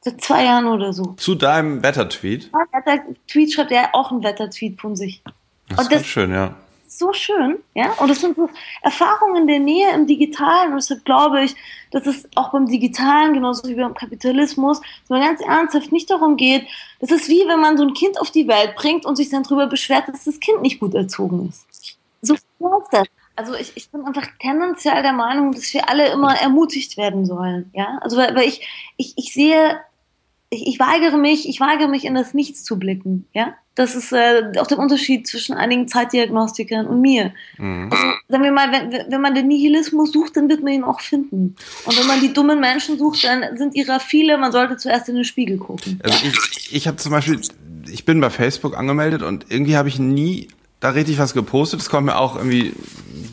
Seit 0.00 0.20
zwei 0.20 0.44
Jahren 0.44 0.66
oder 0.66 0.92
so. 0.92 1.14
Zu 1.16 1.34
deinem 1.34 1.82
Wettertweet? 1.82 2.50
Ja, 2.52 2.66
Wettertweet 2.72 3.52
schreibt 3.52 3.72
er 3.72 3.94
auch 3.94 4.10
einen 4.10 4.22
Wettertweet 4.22 4.80
von 4.80 4.96
sich. 4.96 5.22
Das 5.68 5.78
und 5.78 5.92
ist 5.92 6.00
das, 6.00 6.06
schön, 6.06 6.32
ja 6.32 6.56
so 6.98 7.12
schön, 7.12 7.58
ja. 7.74 7.92
Und 7.98 8.08
das 8.08 8.20
sind 8.20 8.36
so 8.36 8.48
Erfahrungen 8.82 9.46
der 9.46 9.58
Nähe 9.58 9.92
im 9.92 10.06
Digitalen. 10.06 10.72
Und 10.72 10.76
deshalb 10.76 11.04
glaube 11.04 11.44
ich, 11.44 11.54
dass 11.90 12.06
es 12.06 12.28
auch 12.34 12.52
beim 12.52 12.66
Digitalen, 12.66 13.34
genauso 13.34 13.68
wie 13.68 13.74
beim 13.74 13.94
Kapitalismus, 13.94 14.80
so 15.08 15.14
ganz 15.14 15.40
ernsthaft 15.40 15.92
nicht 15.92 16.10
darum 16.10 16.36
geht, 16.36 16.66
das 17.00 17.10
ist 17.10 17.28
wie 17.28 17.46
wenn 17.46 17.60
man 17.60 17.76
so 17.76 17.84
ein 17.84 17.94
Kind 17.94 18.20
auf 18.20 18.30
die 18.30 18.48
Welt 18.48 18.76
bringt 18.76 19.06
und 19.06 19.16
sich 19.16 19.30
dann 19.30 19.42
darüber 19.42 19.66
beschwert, 19.66 20.08
dass 20.08 20.24
das 20.24 20.40
Kind 20.40 20.62
nicht 20.62 20.80
gut 20.80 20.94
erzogen 20.94 21.48
ist. 21.48 21.96
So 22.20 22.34
ist 22.34 22.44
das. 22.92 23.06
Also 23.34 23.54
ich, 23.54 23.72
ich 23.76 23.90
bin 23.90 24.04
einfach 24.04 24.26
tendenziell 24.40 25.02
der 25.02 25.14
Meinung, 25.14 25.52
dass 25.52 25.72
wir 25.72 25.88
alle 25.88 26.10
immer 26.12 26.34
ermutigt 26.36 26.96
werden 26.96 27.24
sollen. 27.24 27.70
Ja, 27.72 27.98
also 28.02 28.16
weil, 28.16 28.34
weil 28.34 28.46
ich, 28.46 28.66
ich, 28.96 29.14
ich 29.16 29.32
sehe, 29.32 29.80
ich, 30.52 30.66
ich 30.66 30.78
weigere 30.78 31.16
mich, 31.16 31.48
ich 31.48 31.60
weigere 31.60 31.88
mich 31.88 32.04
in 32.04 32.14
das 32.14 32.34
Nichts 32.34 32.62
zu 32.62 32.78
blicken. 32.78 33.26
Ja, 33.32 33.54
das 33.74 33.94
ist 33.94 34.12
äh, 34.12 34.52
auch 34.58 34.66
der 34.66 34.78
Unterschied 34.78 35.26
zwischen 35.26 35.54
einigen 35.54 35.88
Zeitdiagnostikern 35.88 36.86
und 36.86 37.00
mir. 37.00 37.32
Mhm. 37.56 37.88
Also, 37.90 38.04
sagen 38.28 38.44
wir 38.44 38.52
mal, 38.52 38.70
wenn, 38.70 39.10
wenn 39.10 39.20
man 39.20 39.34
den 39.34 39.48
Nihilismus 39.48 40.12
sucht, 40.12 40.36
dann 40.36 40.50
wird 40.50 40.62
man 40.62 40.74
ihn 40.74 40.84
auch 40.84 41.00
finden. 41.00 41.56
Und 41.86 41.98
wenn 41.98 42.06
man 42.06 42.20
die 42.20 42.32
dummen 42.34 42.60
Menschen 42.60 42.98
sucht, 42.98 43.24
dann 43.24 43.56
sind 43.56 43.74
ihrer 43.74 43.98
viele, 43.98 44.36
man 44.36 44.52
sollte 44.52 44.76
zuerst 44.76 45.08
in 45.08 45.14
den 45.14 45.24
Spiegel 45.24 45.56
gucken. 45.56 45.98
Also 46.02 46.16
ja. 46.22 46.30
ich, 46.30 46.74
ich 46.74 46.86
habe 46.86 46.98
zum 46.98 47.12
Beispiel, 47.12 47.40
ich 47.90 48.04
bin 48.04 48.20
bei 48.20 48.28
Facebook 48.28 48.76
angemeldet 48.76 49.22
und 49.22 49.46
irgendwie 49.48 49.76
habe 49.76 49.88
ich 49.88 49.98
nie 49.98 50.48
da 50.82 50.90
richtig 50.90 51.18
was 51.18 51.32
gepostet. 51.32 51.78
Das 51.78 51.88
kommt 51.88 52.06
mir 52.06 52.18
auch 52.18 52.34
irgendwie 52.34 52.74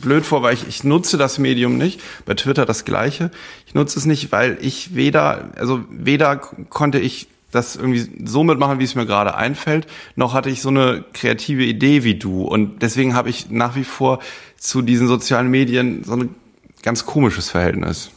blöd 0.00 0.24
vor, 0.24 0.42
weil 0.42 0.54
ich, 0.54 0.68
ich 0.68 0.84
nutze 0.84 1.18
das 1.18 1.38
Medium 1.38 1.78
nicht. 1.78 2.00
Bei 2.24 2.34
Twitter 2.34 2.64
das 2.64 2.84
gleiche. 2.84 3.32
Ich 3.66 3.74
nutze 3.74 3.98
es 3.98 4.06
nicht, 4.06 4.30
weil 4.30 4.56
ich 4.60 4.94
weder, 4.94 5.50
also 5.56 5.82
weder 5.90 6.36
konnte 6.36 7.00
ich 7.00 7.26
das 7.50 7.74
irgendwie 7.74 8.08
so 8.24 8.44
mitmachen, 8.44 8.78
wie 8.78 8.84
es 8.84 8.94
mir 8.94 9.04
gerade 9.04 9.34
einfällt, 9.34 9.88
noch 10.14 10.32
hatte 10.32 10.48
ich 10.48 10.62
so 10.62 10.68
eine 10.68 11.04
kreative 11.12 11.64
Idee 11.64 12.04
wie 12.04 12.14
du. 12.14 12.44
Und 12.44 12.82
deswegen 12.82 13.14
habe 13.14 13.30
ich 13.30 13.50
nach 13.50 13.74
wie 13.74 13.82
vor 13.82 14.20
zu 14.56 14.80
diesen 14.80 15.08
sozialen 15.08 15.48
Medien 15.48 16.04
so 16.04 16.12
ein 16.12 16.36
ganz 16.82 17.04
komisches 17.04 17.50
Verhältnis. 17.50 18.12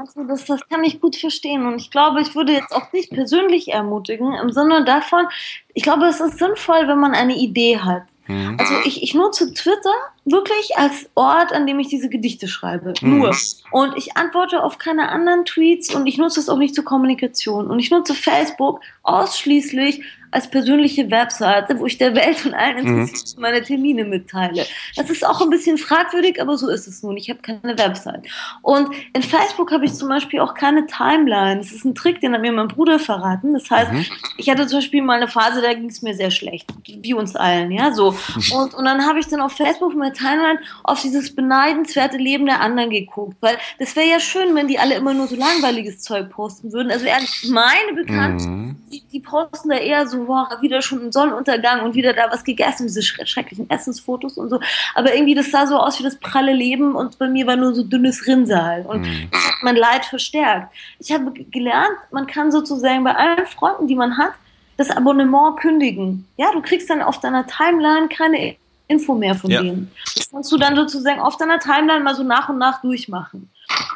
Also 0.00 0.24
das, 0.24 0.46
das 0.46 0.66
kann 0.66 0.82
ich 0.82 0.98
gut 0.98 1.14
verstehen. 1.14 1.66
Und 1.66 1.78
ich 1.78 1.90
glaube, 1.90 2.22
ich 2.22 2.34
würde 2.34 2.52
jetzt 2.52 2.74
auch 2.74 2.90
dich 2.90 3.10
persönlich 3.10 3.68
ermutigen, 3.68 4.32
im 4.32 4.50
Sinne 4.50 4.82
davon, 4.82 5.26
ich 5.74 5.82
glaube, 5.82 6.06
es 6.06 6.20
ist 6.20 6.38
sinnvoll, 6.38 6.88
wenn 6.88 6.98
man 6.98 7.12
eine 7.12 7.36
Idee 7.36 7.78
hat. 7.78 8.04
Mhm. 8.26 8.56
Also 8.58 8.72
ich, 8.86 9.02
ich 9.02 9.12
nutze 9.12 9.52
Twitter 9.52 9.92
wirklich 10.24 10.78
als 10.78 11.10
Ort, 11.16 11.52
an 11.52 11.66
dem 11.66 11.78
ich 11.80 11.88
diese 11.88 12.08
Gedichte 12.08 12.48
schreibe. 12.48 12.94
Mhm. 13.02 13.18
Nur. 13.18 13.36
Und 13.72 13.94
ich 13.98 14.16
antworte 14.16 14.62
auf 14.62 14.78
keine 14.78 15.10
anderen 15.10 15.44
Tweets 15.44 15.94
und 15.94 16.06
ich 16.06 16.16
nutze 16.16 16.40
es 16.40 16.48
auch 16.48 16.56
nicht 16.56 16.74
zur 16.74 16.84
Kommunikation. 16.84 17.66
Und 17.70 17.78
ich 17.78 17.90
nutze 17.90 18.14
Facebook 18.14 18.80
ausschließlich 19.02 20.02
als 20.30 20.48
persönliche 20.48 21.10
Webseite, 21.10 21.78
wo 21.78 21.86
ich 21.86 21.98
der 21.98 22.14
Welt 22.14 22.44
und 22.46 22.54
allen. 22.54 22.78
Interessierten 22.78 23.36
mhm. 23.36 23.42
meine 23.42 23.62
Termine 23.62 24.04
mitteile. 24.04 24.64
Das 24.96 25.10
ist 25.10 25.26
auch 25.26 25.40
ein 25.40 25.50
bisschen 25.50 25.78
fragwürdig, 25.78 26.40
aber 26.40 26.56
so 26.56 26.68
ist 26.68 26.86
es 26.86 27.02
nun. 27.02 27.16
Ich 27.16 27.28
habe 27.30 27.40
keine 27.40 27.78
Website. 27.78 28.26
Und 28.62 28.88
in 29.12 29.22
Facebook 29.22 29.72
habe 29.72 29.84
ich 29.84 29.94
zum 29.94 30.08
Beispiel 30.08 30.40
auch 30.40 30.54
keine 30.54 30.86
Timeline. 30.86 31.58
Das 31.58 31.72
ist 31.72 31.84
ein 31.84 31.94
Trick, 31.94 32.20
den 32.20 32.32
hat 32.32 32.42
mir 32.42 32.52
mein 32.52 32.68
Bruder 32.68 32.98
verraten. 32.98 33.52
Das 33.52 33.70
heißt, 33.70 33.92
mhm. 33.92 34.06
ich 34.36 34.48
hatte 34.48 34.66
zum 34.66 34.78
Beispiel 34.78 35.02
mal 35.02 35.16
eine 35.16 35.28
Phase, 35.28 35.60
da 35.62 35.72
ging 35.74 35.88
es 35.88 36.02
mir 36.02 36.14
sehr 36.14 36.30
schlecht, 36.30 36.70
wie 36.86 37.14
uns 37.14 37.34
allen, 37.36 37.70
ja, 37.72 37.92
so. 37.92 38.12
Mhm. 38.12 38.52
Und, 38.52 38.74
und 38.74 38.84
dann 38.84 39.06
habe 39.06 39.18
ich 39.18 39.26
dann 39.26 39.40
auf 39.40 39.52
Facebook 39.52 39.94
meine 39.96 40.12
Timeline 40.12 40.60
auf 40.84 41.02
dieses 41.02 41.34
beneidenswerte 41.34 42.16
Leben 42.16 42.46
der 42.46 42.60
anderen 42.60 42.90
geguckt, 42.90 43.36
weil 43.40 43.56
das 43.78 43.96
wäre 43.96 44.08
ja 44.08 44.20
schön, 44.20 44.54
wenn 44.54 44.68
die 44.68 44.78
alle 44.78 44.94
immer 44.94 45.14
nur 45.14 45.26
so 45.26 45.36
langweiliges 45.36 46.00
Zeug 46.00 46.30
posten 46.30 46.72
würden. 46.72 46.90
Also 46.90 47.06
ehrlich, 47.06 47.48
meine 47.50 47.94
Bekannten, 47.94 48.50
mhm. 48.50 48.76
die, 48.92 49.02
die 49.12 49.20
posten 49.20 49.70
da 49.70 49.76
eher 49.76 50.06
so 50.06 50.19
wow, 50.28 50.48
wieder 50.60 50.82
schon 50.82 51.06
ein 51.06 51.12
Sonnenuntergang 51.12 51.82
und 51.82 51.94
wieder 51.94 52.12
da 52.12 52.30
was 52.30 52.44
gegessen, 52.44 52.86
diese 52.86 53.02
schrecklichen 53.02 53.68
Essensfotos 53.70 54.36
und 54.36 54.50
so. 54.50 54.60
Aber 54.94 55.14
irgendwie, 55.14 55.34
das 55.34 55.50
sah 55.50 55.66
so 55.66 55.76
aus 55.76 55.98
wie 55.98 56.02
das 56.02 56.16
pralle 56.16 56.52
Leben 56.52 56.94
und 56.94 57.18
bei 57.18 57.28
mir 57.28 57.46
war 57.46 57.56
nur 57.56 57.74
so 57.74 57.82
dünnes 57.82 58.26
Rinnsal. 58.26 58.84
Und 58.86 59.02
mhm. 59.02 59.28
das 59.30 59.44
hat 59.46 59.54
mein 59.62 59.76
Leid 59.76 60.04
verstärkt. 60.04 60.72
Ich 60.98 61.12
habe 61.12 61.32
gelernt, 61.32 61.96
man 62.10 62.26
kann 62.26 62.50
sozusagen 62.50 63.04
bei 63.04 63.14
allen 63.14 63.46
Freunden, 63.46 63.86
die 63.86 63.96
man 63.96 64.18
hat, 64.18 64.32
das 64.76 64.90
Abonnement 64.90 65.58
kündigen. 65.58 66.26
Ja, 66.36 66.52
du 66.52 66.62
kriegst 66.62 66.88
dann 66.88 67.02
auf 67.02 67.20
deiner 67.20 67.46
Timeline 67.46 68.08
keine 68.08 68.56
Info 68.88 69.14
mehr 69.14 69.34
von 69.34 69.50
ja. 69.50 69.62
denen. 69.62 69.90
Das 70.16 70.30
kannst 70.30 70.50
du 70.50 70.56
dann 70.56 70.74
sozusagen 70.74 71.20
auf 71.20 71.36
deiner 71.36 71.58
Timeline 71.58 72.00
mal 72.02 72.14
so 72.14 72.22
nach 72.24 72.48
und 72.48 72.58
nach 72.58 72.80
durchmachen. 72.80 73.50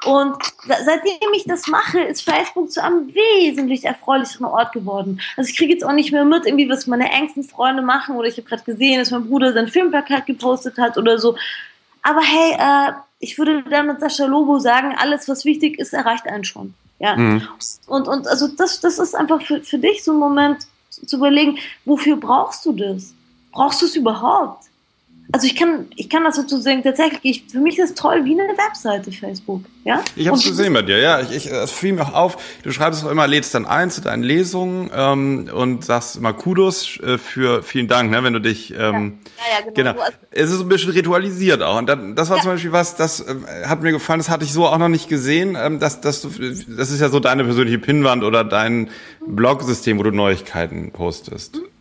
Und 0.05 0.37
seitdem 0.67 1.33
ich 1.35 1.45
das 1.45 1.67
mache, 1.67 2.01
ist 2.01 2.23
Facebook 2.23 2.71
zu 2.71 2.83
einem 2.83 3.09
wesentlich 3.15 3.85
erfreulicheren 3.85 4.47
Ort 4.47 4.73
geworden. 4.73 5.21
Also 5.37 5.51
ich 5.51 5.57
kriege 5.57 5.73
jetzt 5.73 5.85
auch 5.85 5.93
nicht 5.93 6.13
mehr 6.13 6.25
mit, 6.25 6.47
irgendwie, 6.47 6.69
was 6.69 6.87
meine 6.87 7.11
engsten 7.11 7.45
Freunde 7.45 7.83
machen. 7.83 8.17
Oder 8.17 8.29
ich 8.29 8.37
habe 8.37 8.49
gerade 8.49 8.63
gesehen, 8.65 8.99
dass 8.99 9.11
mein 9.11 9.29
Bruder 9.29 9.53
sein 9.53 9.69
Filmplakat 9.69 10.27
gepostet 10.27 10.79
hat 10.79 10.99
oder 10.99 11.19
so. 11.19 11.37
Aber 12.03 12.21
hey, 12.21 12.53
äh, 12.59 12.93
ich 13.19 13.39
würde 13.39 13.63
dann 13.63 13.87
mit 13.87 14.01
Sascha 14.01 14.27
Lobo 14.27 14.59
sagen, 14.59 14.95
alles, 14.99 15.29
was 15.29 15.45
wichtig 15.45 15.79
ist, 15.79 15.95
erreicht 15.95 16.27
einen 16.27 16.45
schon. 16.45 16.75
Ja. 16.99 17.17
Mhm. 17.17 17.43
Und, 17.87 18.09
und 18.09 18.29
also 18.29 18.49
das, 18.49 18.81
das 18.81 18.99
ist 18.99 19.15
einfach 19.15 19.43
für, 19.43 19.63
für 19.63 19.79
dich 19.79 20.05
so 20.05 20.13
ein 20.13 20.19
Moment 20.19 20.67
zu 20.91 21.17
überlegen, 21.17 21.59
wofür 21.85 22.17
brauchst 22.17 22.65
du 22.67 22.73
das? 22.73 23.15
Brauchst 23.53 23.83
du 23.83 23.87
es 23.87 23.97
überhaupt? 23.97 24.65
Also 25.33 25.47
ich 25.47 25.57
kann, 25.57 25.87
ich 25.97 26.11
kann 26.11 26.23
das 26.23 26.37
sozusagen 26.37 26.83
tatsächlich, 26.83 27.21
ich, 27.23 27.45
für 27.51 27.59
mich 27.59 27.79
ist 27.79 27.91
es 27.91 27.95
toll 27.95 28.25
wie 28.25 28.33
eine 28.33 28.43
Webseite 28.57 29.11
Facebook, 29.11 29.65
ja. 29.85 30.03
Ich 30.17 30.29
habe 30.29 30.37
es 30.37 30.45
gesehen 30.45 30.73
bei 30.75 30.83
dir, 30.83 30.99
ja. 30.99 31.21
Ich, 31.21 31.31
ich, 31.31 31.51
es 31.51 31.71
fiel 31.71 31.95
mir 31.95 32.03
auch 32.03 32.13
auf. 32.13 32.37
Du 32.63 32.71
schreibst 32.71 33.05
auch 33.05 33.11
immer, 33.11 33.27
lädst 33.27 33.55
dann 33.55 33.65
ein 33.65 33.91
zu 33.91 34.01
deinen 34.01 34.23
Lesungen 34.23 34.91
ähm, 34.95 35.49
und 35.53 35.85
sagst 35.85 36.17
immer 36.17 36.35
Kudos 36.35 37.01
äh, 37.01 37.19
für 37.19 37.63
vielen 37.63 37.89
Dank, 37.89 38.11
ne, 38.11 38.23
wenn 38.23 38.35
du 38.35 38.41
dich. 38.41 38.73
Ähm, 38.73 38.79
ja. 38.79 38.91
ja, 38.91 39.67
ja, 39.67 39.73
genau. 39.75 39.93
genau. 39.93 40.05
Es 40.31 40.53
ist 40.53 40.61
ein 40.61 40.69
bisschen 40.69 40.93
ritualisiert 40.93 41.63
auch 41.63 41.79
und 41.79 41.89
dann, 41.89 42.15
das 42.17 42.29
war 42.29 42.41
zum 42.41 42.53
Beispiel 42.53 42.73
was, 42.73 42.97
das 42.97 43.21
äh, 43.21 43.67
hat 43.67 43.83
mir 43.83 43.93
gefallen. 43.93 44.21
Das 44.21 44.29
hatte 44.29 44.45
ich 44.45 44.53
so 44.53 44.67
auch 44.67 44.79
noch 44.79 44.89
nicht 44.89 45.09
gesehen. 45.09 45.57
Ähm, 45.59 45.81
dass, 45.81 46.01
dass 46.01 46.21
du, 46.21 46.29
das 46.29 46.91
ist 46.91 47.01
ja 47.01 47.09
so 47.09 47.19
deine 47.19 47.45
persönliche 47.45 47.79
Pinnwand 47.79 48.25
oder 48.25 48.45
dein 48.45 48.91
Blog-System, 49.27 49.99
wo 49.99 50.03
du 50.03 50.11
Neuigkeiten 50.11 50.93
postest. 50.93 51.57
Mhm. 51.57 51.74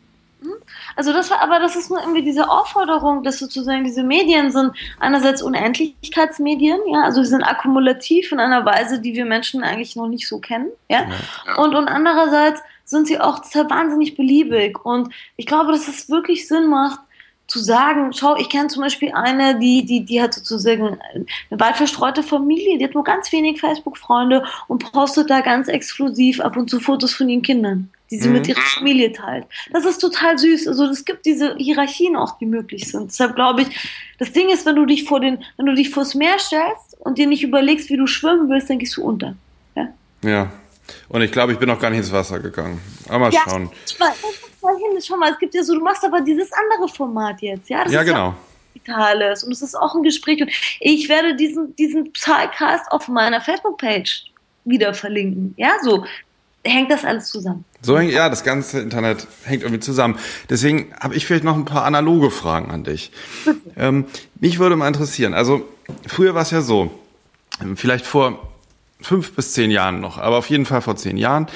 Also 0.95 1.13
das 1.13 1.29
war, 1.31 1.41
aber 1.41 1.59
das 1.59 1.75
ist 1.75 1.89
nur 1.89 1.99
irgendwie 1.99 2.23
diese 2.23 2.49
Aufforderung, 2.49 3.23
dass 3.23 3.39
sozusagen 3.39 3.83
diese 3.83 4.03
Medien 4.03 4.51
sind 4.51 4.71
einerseits 4.99 5.41
Unendlichkeitsmedien, 5.41 6.79
ja, 6.87 7.03
also 7.03 7.23
sie 7.23 7.29
sind 7.29 7.43
akkumulativ 7.43 8.31
in 8.31 8.39
einer 8.39 8.65
Weise, 8.65 8.99
die 8.99 9.13
wir 9.13 9.25
Menschen 9.25 9.63
eigentlich 9.63 9.95
noch 9.95 10.07
nicht 10.07 10.27
so 10.27 10.39
kennen, 10.39 10.69
ja, 10.89 11.05
ja. 11.45 11.55
und 11.55 11.75
und 11.75 11.87
andererseits 11.87 12.61
sind 12.85 13.07
sie 13.07 13.19
auch 13.19 13.39
deshalb 13.39 13.69
wahnsinnig 13.69 14.15
beliebig. 14.15 14.83
Und 14.83 15.13
ich 15.37 15.45
glaube, 15.45 15.71
dass 15.71 15.87
es 15.87 16.09
wirklich 16.09 16.47
Sinn 16.47 16.67
macht, 16.67 16.99
zu 17.47 17.59
sagen, 17.59 18.13
schau, 18.13 18.35
ich 18.37 18.49
kenne 18.49 18.67
zum 18.67 18.81
Beispiel 18.81 19.11
eine, 19.13 19.59
die, 19.59 19.85
die, 19.85 20.05
die 20.05 20.21
hat 20.21 20.33
sozusagen 20.33 20.97
eine 21.13 21.59
weit 21.59 21.75
verstreute 21.75 22.23
Familie, 22.23 22.77
die 22.77 22.85
hat 22.85 22.93
nur 22.93 23.03
ganz 23.03 23.31
wenig 23.31 23.59
Facebook-Freunde 23.59 24.45
und 24.67 24.91
postet 24.91 25.29
da 25.29 25.41
ganz 25.41 25.67
exklusiv 25.67 26.39
ab 26.39 26.55
und 26.55 26.69
zu 26.69 26.79
Fotos 26.79 27.13
von 27.13 27.29
ihren 27.29 27.41
Kindern 27.41 27.92
die 28.11 28.19
sie 28.19 28.27
mhm. 28.27 28.35
mit 28.35 28.47
ihrer 28.47 28.61
Familie 28.61 29.11
teilt. 29.11 29.45
Das 29.71 29.85
ist 29.85 29.97
total 29.99 30.37
süß. 30.37 30.67
Also 30.67 30.85
es 30.85 31.05
gibt 31.05 31.25
diese 31.25 31.55
Hierarchien 31.55 32.15
auch, 32.15 32.37
die 32.37 32.45
möglich 32.45 32.87
sind. 32.87 33.11
Deshalb 33.11 33.35
glaube 33.35 33.63
ich, 33.63 33.67
das 34.19 34.31
Ding 34.31 34.49
ist, 34.49 34.65
wenn 34.65 34.75
du 34.75 34.85
dich 34.85 35.05
vor 35.05 35.19
den, 35.19 35.43
wenn 35.57 35.65
du 35.65 35.73
dich 35.73 35.89
vors 35.89 36.15
Meer 36.15 36.37
stellst 36.39 36.97
und 36.99 37.17
dir 37.17 37.27
nicht 37.27 37.43
überlegst, 37.43 37.89
wie 37.89 37.97
du 37.97 38.07
schwimmen 38.07 38.49
willst, 38.49 38.69
dann 38.69 38.79
gehst 38.79 38.97
du 38.97 39.03
unter. 39.03 39.35
Ja. 39.75 39.87
ja. 40.23 40.51
Und 41.09 41.21
ich 41.21 41.31
glaube, 41.31 41.53
ich 41.53 41.59
bin 41.59 41.69
noch 41.69 41.79
gar 41.79 41.89
nicht 41.89 41.99
ins 41.99 42.11
Wasser 42.11 42.39
gegangen. 42.39 42.79
Aber 43.07 43.19
mal 43.19 43.33
ja, 43.33 43.41
schauen. 43.45 43.71
Mal, 43.99 44.13
mal 44.61 44.75
hin, 44.77 45.01
schau 45.01 45.17
mal, 45.17 45.31
es 45.31 45.39
gibt 45.39 45.53
ja 45.53 45.63
so, 45.63 45.73
du 45.73 45.83
machst 45.83 46.03
aber 46.03 46.21
dieses 46.21 46.49
andere 46.51 46.87
Format 46.89 47.41
jetzt, 47.41 47.69
ja? 47.69 47.83
Das 47.83 47.93
ja, 47.93 48.03
genau. 48.03 48.35
Digitales 48.75 49.43
und 49.43 49.51
es 49.51 49.61
ist 49.61 49.75
auch 49.75 49.95
ein 49.95 50.03
Gespräch 50.03 50.41
und 50.41 50.51
ich 50.79 51.07
werde 51.07 51.35
diesen, 51.35 51.75
diesen 51.75 52.11
Podcast 52.13 52.91
auf 52.91 53.07
meiner 53.07 53.39
Facebook-Page 53.39 54.25
wieder 54.65 54.93
verlinken. 54.93 55.53
Ja, 55.57 55.77
so 55.81 56.05
hängt 56.65 56.91
das 56.91 57.03
alles 57.03 57.27
zusammen. 57.27 57.65
So 57.81 57.97
hängt, 57.97 58.11
ja, 58.11 58.29
das 58.29 58.43
ganze 58.43 58.79
Internet 58.79 59.27
hängt 59.43 59.63
irgendwie 59.63 59.81
zusammen. 59.81 60.17
Deswegen 60.49 60.93
habe 60.99 61.15
ich 61.15 61.25
vielleicht 61.25 61.43
noch 61.43 61.55
ein 61.55 61.65
paar 61.65 61.85
analoge 61.85 62.31
Fragen 62.31 62.71
an 62.71 62.83
dich. 62.83 63.11
ähm, 63.77 64.05
mich 64.39 64.59
würde 64.59 64.75
mal 64.75 64.87
interessieren, 64.87 65.33
also 65.33 65.67
früher 66.07 66.33
war 66.35 66.43
es 66.43 66.51
ja 66.51 66.61
so, 66.61 66.91
vielleicht 67.75 68.05
vor 68.05 68.53
fünf 69.01 69.33
bis 69.33 69.53
zehn 69.53 69.71
Jahren 69.71 69.99
noch, 69.99 70.17
aber 70.17 70.37
auf 70.37 70.49
jeden 70.49 70.65
Fall 70.65 70.81
vor 70.81 70.95
zehn 70.95 71.17
Jahren, 71.17 71.47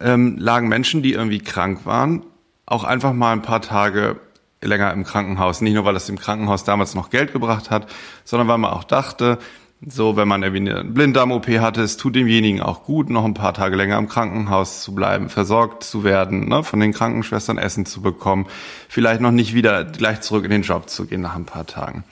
ähm, 0.00 0.36
lagen 0.38 0.68
Menschen, 0.68 1.02
die 1.02 1.12
irgendwie 1.12 1.40
krank 1.40 1.80
waren, 1.84 2.24
auch 2.64 2.84
einfach 2.84 3.12
mal 3.12 3.32
ein 3.32 3.42
paar 3.42 3.60
Tage 3.62 4.18
länger 4.62 4.92
im 4.92 5.04
Krankenhaus. 5.04 5.60
Nicht 5.60 5.74
nur, 5.74 5.84
weil 5.84 5.96
es 5.96 6.06
dem 6.06 6.18
Krankenhaus 6.18 6.64
damals 6.64 6.94
noch 6.94 7.10
Geld 7.10 7.32
gebracht 7.32 7.70
hat, 7.70 7.86
sondern 8.24 8.48
weil 8.48 8.58
man 8.58 8.72
auch 8.72 8.84
dachte, 8.84 9.38
so, 9.84 10.16
wenn 10.16 10.26
man 10.26 10.42
irgendwie 10.42 10.70
eine 10.70 10.84
Blinddarm-OP 10.84 11.48
hatte, 11.60 11.82
es 11.82 11.96
tut 11.96 12.16
demjenigen 12.16 12.62
auch 12.62 12.84
gut, 12.84 13.10
noch 13.10 13.24
ein 13.24 13.34
paar 13.34 13.52
Tage 13.52 13.76
länger 13.76 13.98
im 13.98 14.08
Krankenhaus 14.08 14.82
zu 14.82 14.94
bleiben, 14.94 15.28
versorgt 15.28 15.84
zu 15.84 16.02
werden, 16.02 16.48
ne, 16.48 16.64
von 16.64 16.80
den 16.80 16.92
Krankenschwestern 16.92 17.58
Essen 17.58 17.84
zu 17.84 18.00
bekommen, 18.00 18.46
vielleicht 18.88 19.20
noch 19.20 19.32
nicht 19.32 19.54
wieder 19.54 19.84
gleich 19.84 20.22
zurück 20.22 20.44
in 20.44 20.50
den 20.50 20.62
Job 20.62 20.88
zu 20.88 21.06
gehen 21.06 21.20
nach 21.20 21.36
ein 21.36 21.44
paar 21.44 21.66
Tagen. 21.66 22.04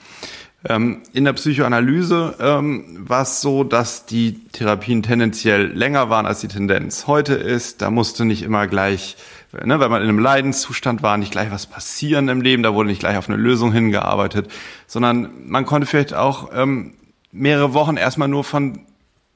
Ähm, 0.67 1.01
in 1.13 1.25
der 1.25 1.33
Psychoanalyse 1.33 2.35
ähm, 2.39 2.97
war 2.99 3.23
es 3.23 3.41
so, 3.41 3.63
dass 3.63 4.05
die 4.05 4.45
Therapien 4.51 5.01
tendenziell 5.01 5.65
länger 5.65 6.09
waren, 6.09 6.25
als 6.25 6.41
die 6.41 6.47
Tendenz 6.47 7.07
heute 7.07 7.33
ist. 7.33 7.81
Da 7.81 7.89
musste 7.91 8.25
nicht 8.25 8.43
immer 8.43 8.67
gleich 8.67 9.17
ne, 9.63 9.79
wenn 9.79 9.91
man 9.91 10.01
in 10.01 10.09
einem 10.09 10.19
Leidenszustand 10.19 11.03
war, 11.03 11.17
nicht 11.17 11.31
gleich 11.31 11.51
was 11.51 11.67
passieren 11.67 12.27
im 12.29 12.41
Leben, 12.41 12.63
da 12.63 12.73
wurde 12.73 12.89
nicht 12.89 12.99
gleich 12.99 13.17
auf 13.17 13.29
eine 13.29 13.37
Lösung 13.37 13.71
hingearbeitet, 13.71 14.51
sondern 14.87 15.29
man 15.45 15.65
konnte 15.65 15.87
vielleicht 15.87 16.13
auch 16.13 16.49
ähm, 16.53 16.93
mehrere 17.35 17.73
Wochen 17.73 17.97
erstmal 17.97 18.27
nur 18.27 18.43
von 18.43 18.79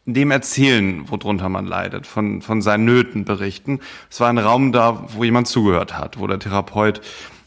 dem 0.06 0.32
erzählen, 0.32 1.10
worunter 1.10 1.50
man 1.50 1.66
leidet, 1.66 2.08
von, 2.08 2.42
von 2.42 2.62
seinen 2.62 2.86
Nöten 2.86 3.26
berichten. 3.26 3.80
Es 4.10 4.20
war 4.20 4.30
ein 4.30 4.38
Raum 4.38 4.72
da, 4.72 5.06
wo 5.10 5.24
jemand 5.24 5.48
zugehört 5.48 5.98
hat, 5.98 6.20
wo 6.20 6.26
der 6.26 6.40
Therapeut 6.40 7.02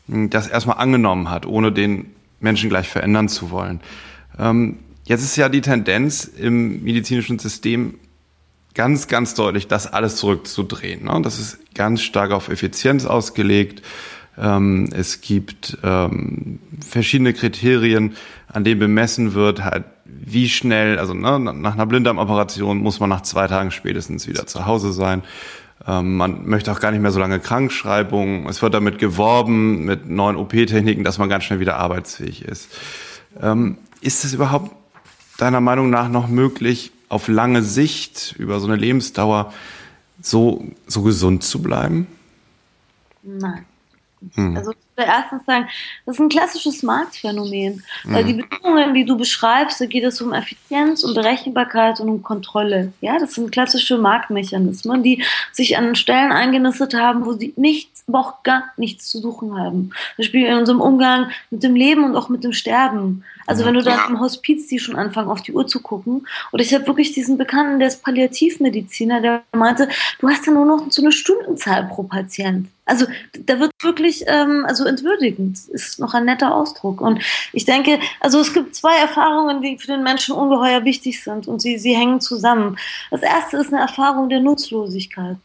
hm, 0.09 0.31
das 0.31 0.47
erstmal 0.47 0.79
angenommen 0.79 1.31
hat, 1.31 1.47
ohne 1.47 1.73
den 1.73 2.15
Menschen 2.41 2.71
gleich 2.71 2.89
verändern 2.89 3.29
zu 3.29 3.51
wollen. 3.51 3.81
Ähm, 4.39 4.79
jetzt 5.05 5.23
ist 5.23 5.37
ja 5.37 5.49
die 5.49 5.61
Tendenz 5.61 6.25
im 6.25 6.83
medizinischen 6.85 7.39
System 7.39 7.95
ganz, 8.75 9.09
ganz 9.09 9.35
deutlich, 9.35 9.69
das 9.69 9.93
alles 9.93 10.17
zurückzudrehen. 10.17 11.05
Ne? 11.05 11.21
Das 11.23 11.39
ist 11.39 11.75
ganz 11.75 12.03
stark 12.03 12.31
auf 12.31 12.49
Effizienz 12.49 13.05
ausgelegt. 13.07 13.83
Ähm, 14.39 14.89
es 14.93 15.21
gibt 15.21 15.79
ähm, 15.83 16.59
verschiedene 16.87 17.35
Kriterien, 17.35 18.17
an 18.49 18.65
denen 18.65 18.81
bemessen 18.81 19.35
wird, 19.35 19.65
halt, 19.65 19.85
wie 20.21 20.49
schnell, 20.49 20.99
also 20.99 21.15
ne, 21.15 21.39
nach 21.39 21.75
einer 21.75 21.87
Blinddarmoperation 21.87 22.79
muss 22.79 23.01
man 23.01 23.09
nach 23.09 23.23
zwei 23.23 23.47
Tagen 23.49 23.71
spätestens 23.71 24.27
wieder 24.27 24.47
zu 24.47 24.67
Hause 24.67 24.93
sein. 24.93 25.23
Ähm, 25.87 26.17
man 26.17 26.47
möchte 26.47 26.71
auch 26.71 26.81
gar 26.81 26.91
nicht 26.91 27.01
mehr 27.01 27.11
so 27.11 27.21
lange 27.21 27.41
Krankschreibungen. 27.41 28.47
Es 28.49 28.63
wird 28.63 28.75
damit 28.75 28.99
geworben 28.99 29.85
mit 29.85 30.09
neuen 30.09 30.37
OP-Techniken, 30.37 31.05
dass 31.05 31.19
man 31.19 31.29
ganz 31.29 31.45
schnell 31.45 31.61
wieder 31.61 31.77
arbeitsfähig 31.77 32.45
ist. 32.45 32.69
Ähm, 33.41 33.79
ist 34.01 34.25
es 34.25 34.33
überhaupt 34.33 34.71
deiner 35.39 35.61
Meinung 35.61 35.91
nach 35.91 36.09
noch 36.09 36.29
möglich, 36.29 36.93
auf 37.09 37.29
lange 37.29 37.63
Sicht, 37.63 38.35
über 38.39 38.61
so 38.61 38.67
eine 38.67 38.77
Lebensdauer, 38.77 39.53
so, 40.21 40.65
so 40.87 41.03
gesund 41.03 41.43
zu 41.43 41.63
bleiben? 41.63 42.07
Nein. 43.23 43.65
Hm. 44.35 44.57
Also 44.57 44.73
erstens 44.97 45.45
sagen, 45.47 45.69
das 46.07 46.17
ist 46.17 46.21
ein 46.21 46.29
klassisches 46.29 46.83
Marktphänomen. 46.83 47.83
Hm. 48.03 48.15
Weil 48.15 48.25
die 48.25 48.35
Bedingungen, 48.35 48.95
die 48.95 49.05
du 49.05 49.17
beschreibst, 49.17 49.81
da 49.81 49.87
geht 49.87 50.05
es 50.05 50.21
um 50.21 50.33
Effizienz, 50.33 51.05
um 51.05 51.15
Berechenbarkeit 51.15 52.01
und 52.01 52.09
um 52.09 52.23
Kontrolle. 52.23 52.93
Ja, 53.01 53.19
das 53.19 53.35
sind 53.35 53.53
klassische 53.53 53.99
Marktmechanismen, 53.99 55.03
die 55.03 55.23
sich 55.53 55.77
an 55.79 55.95
Stellen 55.95 56.33
eingenistet 56.33 56.95
haben, 56.95 57.25
wo 57.25 57.33
sie 57.33 57.53
nichts, 57.57 58.05
aber 58.09 58.21
auch 58.21 58.43
gar 58.43 58.65
nichts 58.77 59.09
zu 59.09 59.19
suchen 59.19 59.59
haben. 59.59 59.91
Zum 60.17 60.19
Beispiel 60.19 60.47
in 60.47 60.57
unserem 60.57 60.81
Umgang 60.81 61.31
mit 61.51 61.63
dem 61.63 61.75
Leben 61.75 62.05
und 62.05 62.17
auch 62.17 62.29
mit 62.29 62.45
dem 62.45 62.53
Sterben. 62.53 63.25
Also 63.47 63.65
wenn 63.65 63.75
du 63.75 63.83
dann 63.83 64.09
im 64.09 64.21
Hospiz 64.21 64.69
die 64.69 64.79
schon 64.79 64.97
anfangen, 64.97 65.29
auf 65.29 65.43
die 65.43 65.53
Uhr 65.53 65.67
zu 65.67 65.81
gucken. 65.81 66.27
Oder 66.53 66.63
ich 66.63 66.75
habe 66.75 66.87
wirklich 66.87 67.13
diesen 67.13 67.39
Bekannten, 67.39 67.79
der 67.79 67.89
ist 67.89 68.03
Palliativmediziner, 68.03 69.21
der 69.21 69.43
meinte, 69.53 69.89
du 70.21 70.29
hast 70.29 70.47
ja 70.47 70.53
nur 70.53 70.67
noch 70.67 70.91
so 70.91 71.03
eine 71.03 71.13
Stundenzahl 71.13 71.85
pro 71.85 72.05
Patient. 72.05 72.69
Also 72.85 73.07
da 73.47 73.61
wird 73.61 73.71
wirklich, 73.83 74.25
ähm, 74.27 74.65
also 74.67 74.82
entwürdigend, 74.87 75.59
ist 75.69 75.99
noch 75.99 76.15
ein 76.15 76.25
netter 76.25 76.55
Ausdruck. 76.55 77.01
Und 77.01 77.21
ich 77.53 77.65
denke, 77.65 77.99
also 78.21 78.41
es 78.41 78.53
gibt 78.53 78.75
zwei 78.75 78.97
Erfahrungen, 78.97 79.63
die 79.63 79.79
für 79.79 79.89
den 79.89 80.03
Menschen 80.03 80.35
ungeheuer 80.35 80.85
wichtig 80.85 81.23
sind 81.23 81.49
und 81.49 81.61
sie, 81.61 81.79
sie 81.79 81.97
hängen 81.97 82.21
zusammen. 82.21 82.79
Das 83.11 83.23
erste 83.23 83.59
ist 83.59 83.73
eine 83.73 83.83
Erfahrung 83.83 84.29
der 84.29 84.41
Nutzlosigkeit. 84.41 85.37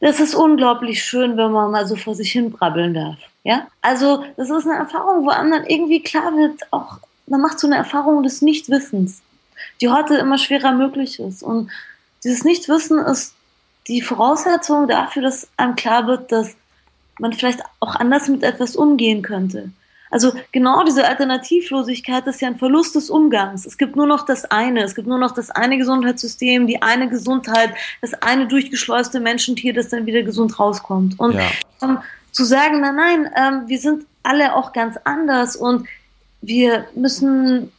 Das 0.00 0.18
ist 0.18 0.34
unglaublich 0.34 1.02
schön, 1.02 1.36
wenn 1.36 1.52
man 1.52 1.70
mal 1.70 1.86
so 1.86 1.96
vor 1.96 2.14
sich 2.14 2.32
hin 2.32 2.50
brabbeln 2.50 2.94
darf. 2.94 3.18
Ja, 3.44 3.66
also 3.80 4.24
das 4.36 4.50
ist 4.50 4.66
eine 4.66 4.78
Erfahrung, 4.78 5.24
wo 5.24 5.30
einem 5.30 5.50
dann 5.50 5.66
irgendwie 5.66 6.02
klar 6.02 6.34
wird, 6.36 6.60
auch 6.70 6.98
man 7.26 7.40
macht 7.40 7.60
so 7.60 7.66
eine 7.66 7.76
Erfahrung 7.76 8.22
des 8.22 8.42
Nichtwissens, 8.42 9.22
die 9.80 9.88
heute 9.88 10.16
immer 10.16 10.36
schwerer 10.36 10.72
möglich 10.72 11.20
ist. 11.20 11.42
Und 11.42 11.70
dieses 12.24 12.44
Nichtwissen 12.44 12.98
ist 12.98 13.34
die 13.86 14.02
Voraussetzung 14.02 14.88
dafür, 14.88 15.22
dass 15.22 15.48
einem 15.56 15.76
klar 15.76 16.06
wird, 16.06 16.32
dass 16.32 16.56
man 17.20 17.32
vielleicht 17.32 17.60
auch 17.80 17.96
anders 17.96 18.28
mit 18.28 18.42
etwas 18.42 18.76
umgehen 18.76 19.22
könnte. 19.22 19.70
Also 20.10 20.32
genau 20.50 20.82
diese 20.82 21.06
Alternativlosigkeit 21.06 22.26
ist 22.26 22.40
ja 22.40 22.48
ein 22.48 22.58
Verlust 22.58 22.96
des 22.96 23.10
Umgangs. 23.10 23.64
Es 23.64 23.78
gibt 23.78 23.94
nur 23.94 24.06
noch 24.06 24.26
das 24.26 24.44
eine, 24.44 24.82
es 24.82 24.96
gibt 24.96 25.06
nur 25.06 25.18
noch 25.18 25.32
das 25.32 25.50
eine 25.50 25.78
Gesundheitssystem, 25.78 26.66
die 26.66 26.82
eine 26.82 27.08
Gesundheit, 27.08 27.70
das 28.00 28.14
eine 28.14 28.48
durchgeschleuste 28.48 29.20
Menschentier, 29.20 29.72
das 29.72 29.88
dann 29.88 30.06
wieder 30.06 30.22
gesund 30.22 30.58
rauskommt. 30.58 31.18
Und 31.18 31.34
ja. 31.34 31.48
ähm, 31.82 31.98
zu 32.32 32.44
sagen, 32.44 32.80
nein, 32.80 32.96
nein, 32.96 33.30
ähm, 33.36 33.68
wir 33.68 33.78
sind 33.78 34.04
alle 34.24 34.56
auch 34.56 34.72
ganz 34.72 34.96
anders 35.04 35.54
und 35.54 35.86
wir 36.42 36.86
müssen 36.94 37.70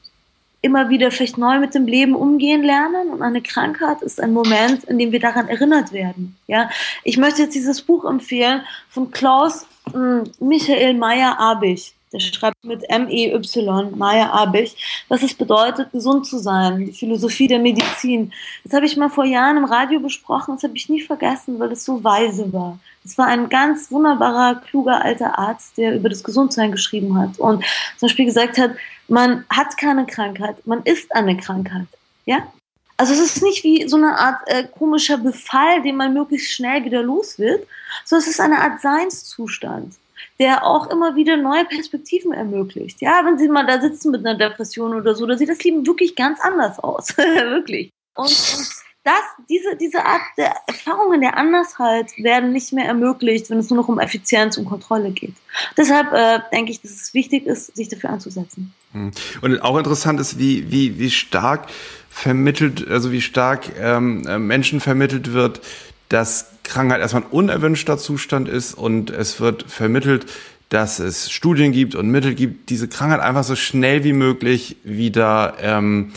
immer 0.62 0.90
wieder 0.90 1.12
vielleicht 1.12 1.38
neu 1.38 1.60
mit 1.60 1.74
dem 1.74 1.88
Leben 1.88 2.16
umgehen 2.16 2.64
lernen 2.64 3.10
und 3.10 3.22
eine 3.22 3.42
Krankheit 3.42 4.02
ist 4.02 4.22
ein 4.22 4.34
Moment, 4.34 4.84
in 4.84 5.00
dem 5.00 5.12
wir 5.12 5.20
daran 5.20 5.48
erinnert 5.48 5.92
werden. 5.92 6.38
Ja, 6.48 6.70
ich 7.04 7.18
möchte 7.18 7.44
jetzt 7.44 7.56
dieses 7.56 7.82
Buch 7.82 8.06
empfehlen 8.06 8.62
von 8.90 9.12
Klaus 9.12 9.66
äh, 9.94 10.24
Michael 10.40 10.94
Meyer-Abich. 10.96 11.96
Der 12.14 12.20
schreibt 12.20 12.62
mit 12.66 12.84
M-E-Y, 12.90 13.98
Meyer 13.98 14.34
Abich, 14.34 14.76
was 15.08 15.24
es 15.24 15.34
bedeutet, 15.34 15.94
gesund 15.94 16.28
zu 16.28 16.40
sein, 16.40 16.86
die 16.86 16.92
Philosophie 16.92 17.48
der 17.48 17.60
Medizin. 17.60 18.34
Das 18.66 18.74
habe 18.74 18.86
ich 18.86 18.98
mal 18.98 19.10
vor 19.10 19.24
Jahren 19.24 19.56
im 19.56 19.64
Radio 19.64 20.02
besprochen, 20.02 20.56
das 20.56 20.64
habe 20.64 20.76
ich 20.76 20.90
nie 20.90 21.02
vergessen, 21.02 21.58
weil 21.58 21.72
es 21.72 21.86
so 21.86 22.04
weise 22.04 22.52
war. 22.52 22.78
Es 23.06 23.18
war 23.18 23.28
ein 23.28 23.48
ganz 23.48 23.92
wunderbarer, 23.92 24.62
kluger 24.70 25.02
alter 25.04 25.40
Arzt, 25.40 25.78
der 25.78 25.96
über 25.96 26.10
das 26.10 26.24
Gesundsein 26.24 26.72
geschrieben 26.72 27.18
hat 27.18 27.40
und 27.40 27.64
zum 27.98 28.08
Beispiel 28.08 28.26
gesagt 28.26 28.58
hat, 28.58 28.72
man 29.12 29.46
hat 29.50 29.78
keine 29.78 30.06
Krankheit, 30.06 30.66
man 30.66 30.84
ist 30.84 31.14
eine 31.14 31.36
Krankheit. 31.36 31.88
Ja? 32.26 32.48
Also 32.96 33.14
es 33.14 33.20
ist 33.20 33.44
nicht 33.44 33.64
wie 33.64 33.88
so 33.88 33.98
eine 33.98 34.18
Art 34.18 34.42
äh, 34.46 34.64
komischer 34.64 35.18
Befall, 35.18 35.82
den 35.82 35.98
man 35.98 36.14
möglichst 36.14 36.52
schnell 36.52 36.86
wieder 36.86 37.04
los 37.04 37.38
wird, 37.38 37.68
sondern 38.06 38.24
es 38.24 38.32
ist 38.32 38.40
eine 38.40 38.60
Art 38.60 38.80
Seinszustand, 38.80 39.96
der 40.40 40.66
auch 40.66 40.90
immer 40.90 41.16
wieder 41.16 41.36
neue 41.36 41.66
Perspektiven 41.66 42.32
ermöglicht. 42.32 43.02
Ja, 43.02 43.26
wenn 43.26 43.38
Sie 43.38 43.50
mal 43.50 43.66
da 43.66 43.82
sitzen 43.82 44.12
mit 44.12 44.26
einer 44.26 44.38
Depression 44.38 44.94
oder 44.94 45.14
so, 45.14 45.26
da 45.26 45.38
sieht 45.38 45.50
das 45.50 45.64
Leben 45.64 45.86
wirklich 45.86 46.16
ganz 46.16 46.40
anders 46.40 46.80
aus. 46.80 47.18
wirklich. 47.18 47.90
Und, 48.16 48.28
und 48.28 48.70
das, 49.04 49.24
diese, 49.50 49.76
diese 49.78 50.06
Art 50.06 50.22
der 50.38 50.54
Erfahrungen 50.68 51.22
der 51.22 51.36
Andersheit 51.36 52.12
werden 52.18 52.52
nicht 52.52 52.72
mehr 52.72 52.86
ermöglicht, 52.86 53.50
wenn 53.50 53.58
es 53.58 53.70
nur 53.70 53.78
noch 53.78 53.88
um 53.88 54.00
Effizienz 54.00 54.58
und 54.58 54.66
Kontrolle 54.66 55.12
geht. 55.12 55.34
Deshalb 55.76 56.14
äh, 56.14 56.40
denke 56.52 56.72
ich, 56.72 56.82
dass 56.82 56.92
es 56.92 57.14
wichtig 57.14 57.48
ist, 57.48 57.76
sich 57.76 57.90
dafür 57.90 58.12
anzusetzen. 58.12 58.74
Hm. 58.92 59.12
Und 59.42 59.60
auch 59.64 59.78
interessant 59.78 60.20
ist, 60.20 60.38
wie, 60.38 60.72
wie, 60.72 61.00
wie 61.00 61.10
stark 61.10 61.68
vermittelt, 62.10 62.88
also 62.88 63.12
wie 63.12 63.22
stark 63.22 63.72
ähm, 63.80 64.28
äh, 64.28 64.38
Menschen 64.38 64.80
vermittelt 64.80 65.34
wird, 65.34 65.62
dass 66.10 66.52
Krankheit 66.64 67.00
erstmal 67.00 67.24
ein 67.24 67.30
unerwünschter 67.30 67.98
Zustand 67.98 68.48
ist 68.48 68.76
und 68.76 69.10
es 69.10 69.40
wird 69.40 69.64
vermittelt, 69.64 70.28
dass 70.70 71.00
es 71.00 71.30
Studien 71.32 71.72
gibt 71.72 71.96
und 71.96 72.10
Mittel 72.10 72.36
gibt, 72.36 72.70
diese 72.70 72.88
Krankheit 72.88 73.20
einfach 73.20 73.44
so 73.44 73.56
schnell 73.56 74.04
wie 74.04 74.14
möglich 74.14 74.78
wieder 74.84 75.56
ähm, 75.60 76.14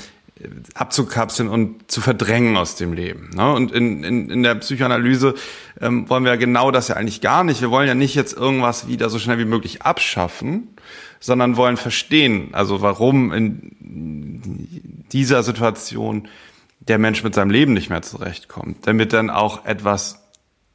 abzukapseln 0.74 1.48
und 1.48 1.90
zu 1.90 2.00
verdrängen 2.00 2.56
aus 2.56 2.76
dem 2.76 2.92
Leben. 2.92 3.30
Ne? 3.34 3.52
Und 3.52 3.72
in, 3.72 4.04
in, 4.04 4.30
in 4.30 4.42
der 4.42 4.54
Psychoanalyse 4.56 5.34
ähm, 5.80 6.08
wollen 6.08 6.24
wir 6.24 6.32
ja 6.32 6.36
genau 6.36 6.70
das 6.70 6.88
ja 6.88 6.96
eigentlich 6.96 7.20
gar 7.20 7.44
nicht. 7.44 7.60
Wir 7.60 7.70
wollen 7.70 7.88
ja 7.88 7.94
nicht 7.94 8.14
jetzt 8.14 8.36
irgendwas 8.36 8.88
wieder 8.88 9.10
so 9.10 9.18
schnell 9.18 9.38
wie 9.38 9.44
möglich 9.44 9.82
abschaffen, 9.82 10.68
sondern 11.20 11.56
wollen 11.56 11.76
verstehen, 11.76 12.50
also 12.52 12.82
warum 12.82 13.32
in 13.32 15.06
dieser 15.12 15.42
Situation 15.42 16.28
der 16.80 16.98
Mensch 16.98 17.24
mit 17.24 17.34
seinem 17.34 17.50
Leben 17.50 17.72
nicht 17.72 17.90
mehr 17.90 18.02
zurechtkommt, 18.02 18.86
damit 18.86 19.12
dann 19.12 19.30
auch 19.30 19.64
etwas 19.64 20.22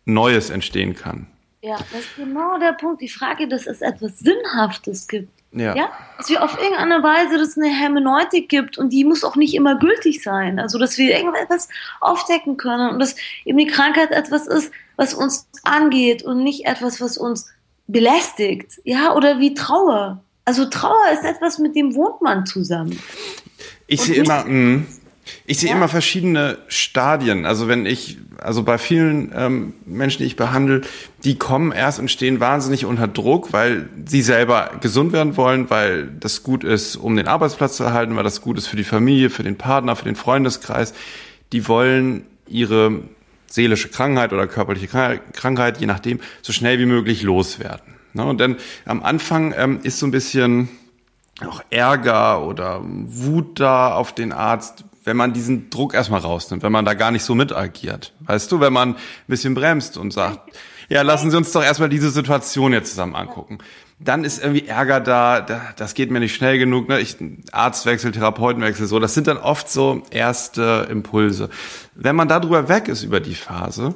Neues 0.05 0.49
entstehen 0.49 0.95
kann. 0.95 1.27
Ja, 1.61 1.77
das 1.91 2.01
ist 2.01 2.15
genau 2.15 2.57
der 2.57 2.73
Punkt. 2.73 3.01
Die 3.01 3.09
Frage, 3.09 3.47
dass 3.47 3.67
es 3.67 3.81
etwas 3.81 4.19
Sinnhaftes 4.19 5.07
gibt. 5.07 5.29
Ja. 5.51 5.75
ja. 5.75 5.89
Dass 6.17 6.29
wir 6.29 6.43
auf 6.43 6.57
irgendeine 6.61 7.03
Weise, 7.03 7.37
dass 7.37 7.49
es 7.49 7.57
eine 7.57 7.69
Hermeneutik 7.69 8.49
gibt 8.49 8.77
und 8.77 8.93
die 8.93 9.03
muss 9.03 9.23
auch 9.23 9.35
nicht 9.35 9.55
immer 9.55 9.77
gültig 9.77 10.21
sein. 10.23 10.59
Also, 10.59 10.77
dass 10.77 10.97
wir 10.97 11.15
irgendetwas 11.15 11.67
aufdecken 11.99 12.57
können 12.57 12.91
und 12.91 12.99
dass 12.99 13.15
eben 13.45 13.57
die 13.57 13.67
Krankheit 13.67 14.11
etwas 14.11 14.47
ist, 14.47 14.71
was 14.95 15.13
uns 15.13 15.47
angeht 15.63 16.23
und 16.23 16.43
nicht 16.43 16.65
etwas, 16.65 17.01
was 17.01 17.17
uns 17.17 17.47
belästigt. 17.87 18.79
Ja, 18.83 19.15
oder 19.15 19.39
wie 19.39 19.53
Trauer. 19.53 20.23
Also, 20.45 20.65
Trauer 20.65 21.11
ist 21.13 21.25
etwas, 21.25 21.57
mit 21.57 21.75
dem 21.75 21.95
wohnt 21.95 22.21
man 22.21 22.45
zusammen. 22.45 22.99
Ich 23.87 24.01
sehe 24.01 24.15
immer, 24.15 24.45
mh, 24.45 24.85
Ich 25.45 25.59
sehe 25.59 25.69
ja. 25.69 25.75
immer 25.75 25.87
verschiedene 25.87 26.57
Stadien. 26.67 27.45
Also 27.45 27.67
wenn 27.67 27.85
ich, 27.85 28.17
also 28.37 28.63
bei 28.63 28.77
vielen 28.77 29.31
ähm, 29.35 29.73
Menschen, 29.85 30.19
die 30.19 30.25
ich 30.25 30.35
behandle, 30.35 30.81
die 31.23 31.37
kommen 31.37 31.71
erst 31.71 31.99
und 31.99 32.09
stehen 32.09 32.39
wahnsinnig 32.39 32.85
unter 32.85 33.07
Druck, 33.07 33.53
weil 33.53 33.89
sie 34.05 34.21
selber 34.21 34.71
gesund 34.81 35.13
werden 35.13 35.37
wollen, 35.37 35.69
weil 35.69 36.07
das 36.07 36.43
gut 36.43 36.63
ist, 36.63 36.95
um 36.95 37.15
den 37.15 37.27
Arbeitsplatz 37.27 37.77
zu 37.77 37.83
erhalten, 37.83 38.15
weil 38.15 38.23
das 38.23 38.41
gut 38.41 38.57
ist 38.57 38.67
für 38.67 38.77
die 38.77 38.83
Familie, 38.83 39.29
für 39.29 39.43
den 39.43 39.57
Partner, 39.57 39.95
für 39.95 40.05
den 40.05 40.15
Freundeskreis. 40.15 40.93
Die 41.51 41.67
wollen 41.67 42.25
ihre 42.47 43.01
seelische 43.47 43.89
Krankheit 43.89 44.33
oder 44.33 44.47
körperliche 44.47 44.87
Krankheit, 44.87 45.79
je 45.79 45.87
nachdem, 45.87 46.19
so 46.41 46.53
schnell 46.53 46.79
wie 46.79 46.85
möglich 46.85 47.23
loswerden. 47.23 47.95
Ne? 48.13 48.23
Und 48.25 48.39
dann 48.39 48.57
am 48.85 49.03
Anfang 49.03 49.53
ähm, 49.57 49.79
ist 49.83 49.99
so 49.99 50.07
ein 50.07 50.11
bisschen 50.11 50.69
auch 51.47 51.61
Ärger 51.69 52.45
oder 52.45 52.81
Wut 52.83 53.59
da 53.59 53.93
auf 53.93 54.13
den 54.13 54.31
Arzt, 54.31 54.83
wenn 55.09 55.17
man 55.17 55.33
diesen 55.33 55.71
Druck 55.71 55.95
erstmal 55.95 56.19
rausnimmt, 56.19 56.61
wenn 56.61 56.71
man 56.71 56.85
da 56.85 56.93
gar 56.93 57.09
nicht 57.09 57.23
so 57.23 57.33
mit 57.33 57.51
agiert. 57.51 58.13
Weißt 58.19 58.51
du, 58.51 58.59
wenn 58.59 58.71
man 58.71 58.89
ein 58.89 58.97
bisschen 59.25 59.55
bremst 59.55 59.97
und 59.97 60.13
sagt, 60.13 60.55
ja, 60.87 61.01
lassen 61.01 61.31
Sie 61.31 61.37
uns 61.37 61.51
doch 61.51 61.63
erstmal 61.63 61.89
diese 61.89 62.11
Situation 62.11 62.73
jetzt 62.73 62.91
zusammen 62.91 63.15
angucken. 63.15 63.57
Dann 64.01 64.23
ist 64.23 64.41
irgendwie 64.41 64.65
Ärger 64.65 65.01
da, 65.01 65.41
das 65.75 65.93
geht 65.93 66.09
mir 66.09 66.21
nicht 66.21 66.33
schnell 66.33 66.57
genug, 66.57 66.87
ne? 66.87 67.01
Ich, 67.01 67.17
Arztwechsel, 67.51 68.13
Therapeutenwechsel, 68.13 68.87
so. 68.87 68.99
Das 68.99 69.13
sind 69.13 69.27
dann 69.27 69.37
oft 69.37 69.69
so 69.69 70.03
erste 70.09 70.87
Impulse. 70.89 71.49
Wenn 71.95 72.15
man 72.15 72.29
darüber 72.29 72.69
weg 72.69 72.87
ist 72.87 73.03
über 73.03 73.19
die 73.19 73.35
Phase, 73.35 73.95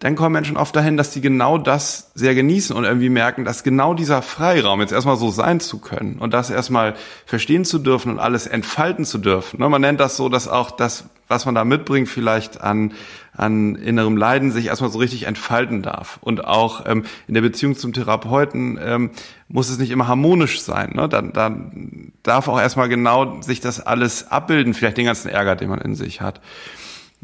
dann 0.00 0.14
kommen 0.14 0.32
Menschen 0.32 0.56
oft 0.56 0.76
dahin, 0.76 0.96
dass 0.96 1.10
die 1.10 1.20
genau 1.20 1.58
das 1.58 2.12
sehr 2.14 2.34
genießen 2.34 2.76
und 2.76 2.84
irgendwie 2.84 3.08
merken, 3.08 3.44
dass 3.44 3.64
genau 3.64 3.94
dieser 3.94 4.22
Freiraum 4.22 4.80
jetzt 4.80 4.92
erstmal 4.92 5.16
so 5.16 5.30
sein 5.30 5.60
zu 5.60 5.78
können 5.78 6.18
und 6.18 6.32
das 6.34 6.50
erstmal 6.50 6.94
verstehen 7.26 7.64
zu 7.64 7.78
dürfen 7.78 8.12
und 8.12 8.18
alles 8.18 8.46
entfalten 8.46 9.04
zu 9.04 9.18
dürfen. 9.18 9.60
Ne, 9.60 9.68
man 9.68 9.80
nennt 9.80 9.98
das 9.98 10.16
so, 10.16 10.28
dass 10.28 10.46
auch 10.46 10.70
das, 10.70 11.04
was 11.26 11.46
man 11.46 11.54
da 11.54 11.64
mitbringt, 11.64 12.08
vielleicht 12.08 12.60
an, 12.60 12.92
an 13.38 13.76
innerem 13.76 14.16
Leiden 14.16 14.50
sich 14.50 14.66
erstmal 14.66 14.90
so 14.90 14.98
richtig 14.98 15.26
entfalten 15.26 15.82
darf. 15.82 16.18
Und 16.20 16.44
auch 16.44 16.84
ähm, 16.86 17.04
in 17.26 17.34
der 17.34 17.40
Beziehung 17.40 17.76
zum 17.76 17.92
Therapeuten 17.92 18.78
ähm, 18.82 19.10
muss 19.48 19.70
es 19.70 19.78
nicht 19.78 19.90
immer 19.90 20.08
harmonisch 20.08 20.60
sein. 20.60 20.92
Ne? 20.94 21.08
Dann, 21.08 21.32
dann 21.32 22.12
darf 22.22 22.48
auch 22.48 22.60
erstmal 22.60 22.88
genau 22.88 23.40
sich 23.40 23.60
das 23.60 23.80
alles 23.80 24.30
abbilden, 24.30 24.74
vielleicht 24.74 24.98
den 24.98 25.06
ganzen 25.06 25.28
Ärger, 25.28 25.56
den 25.56 25.70
man 25.70 25.80
in 25.80 25.94
sich 25.94 26.20
hat. 26.20 26.40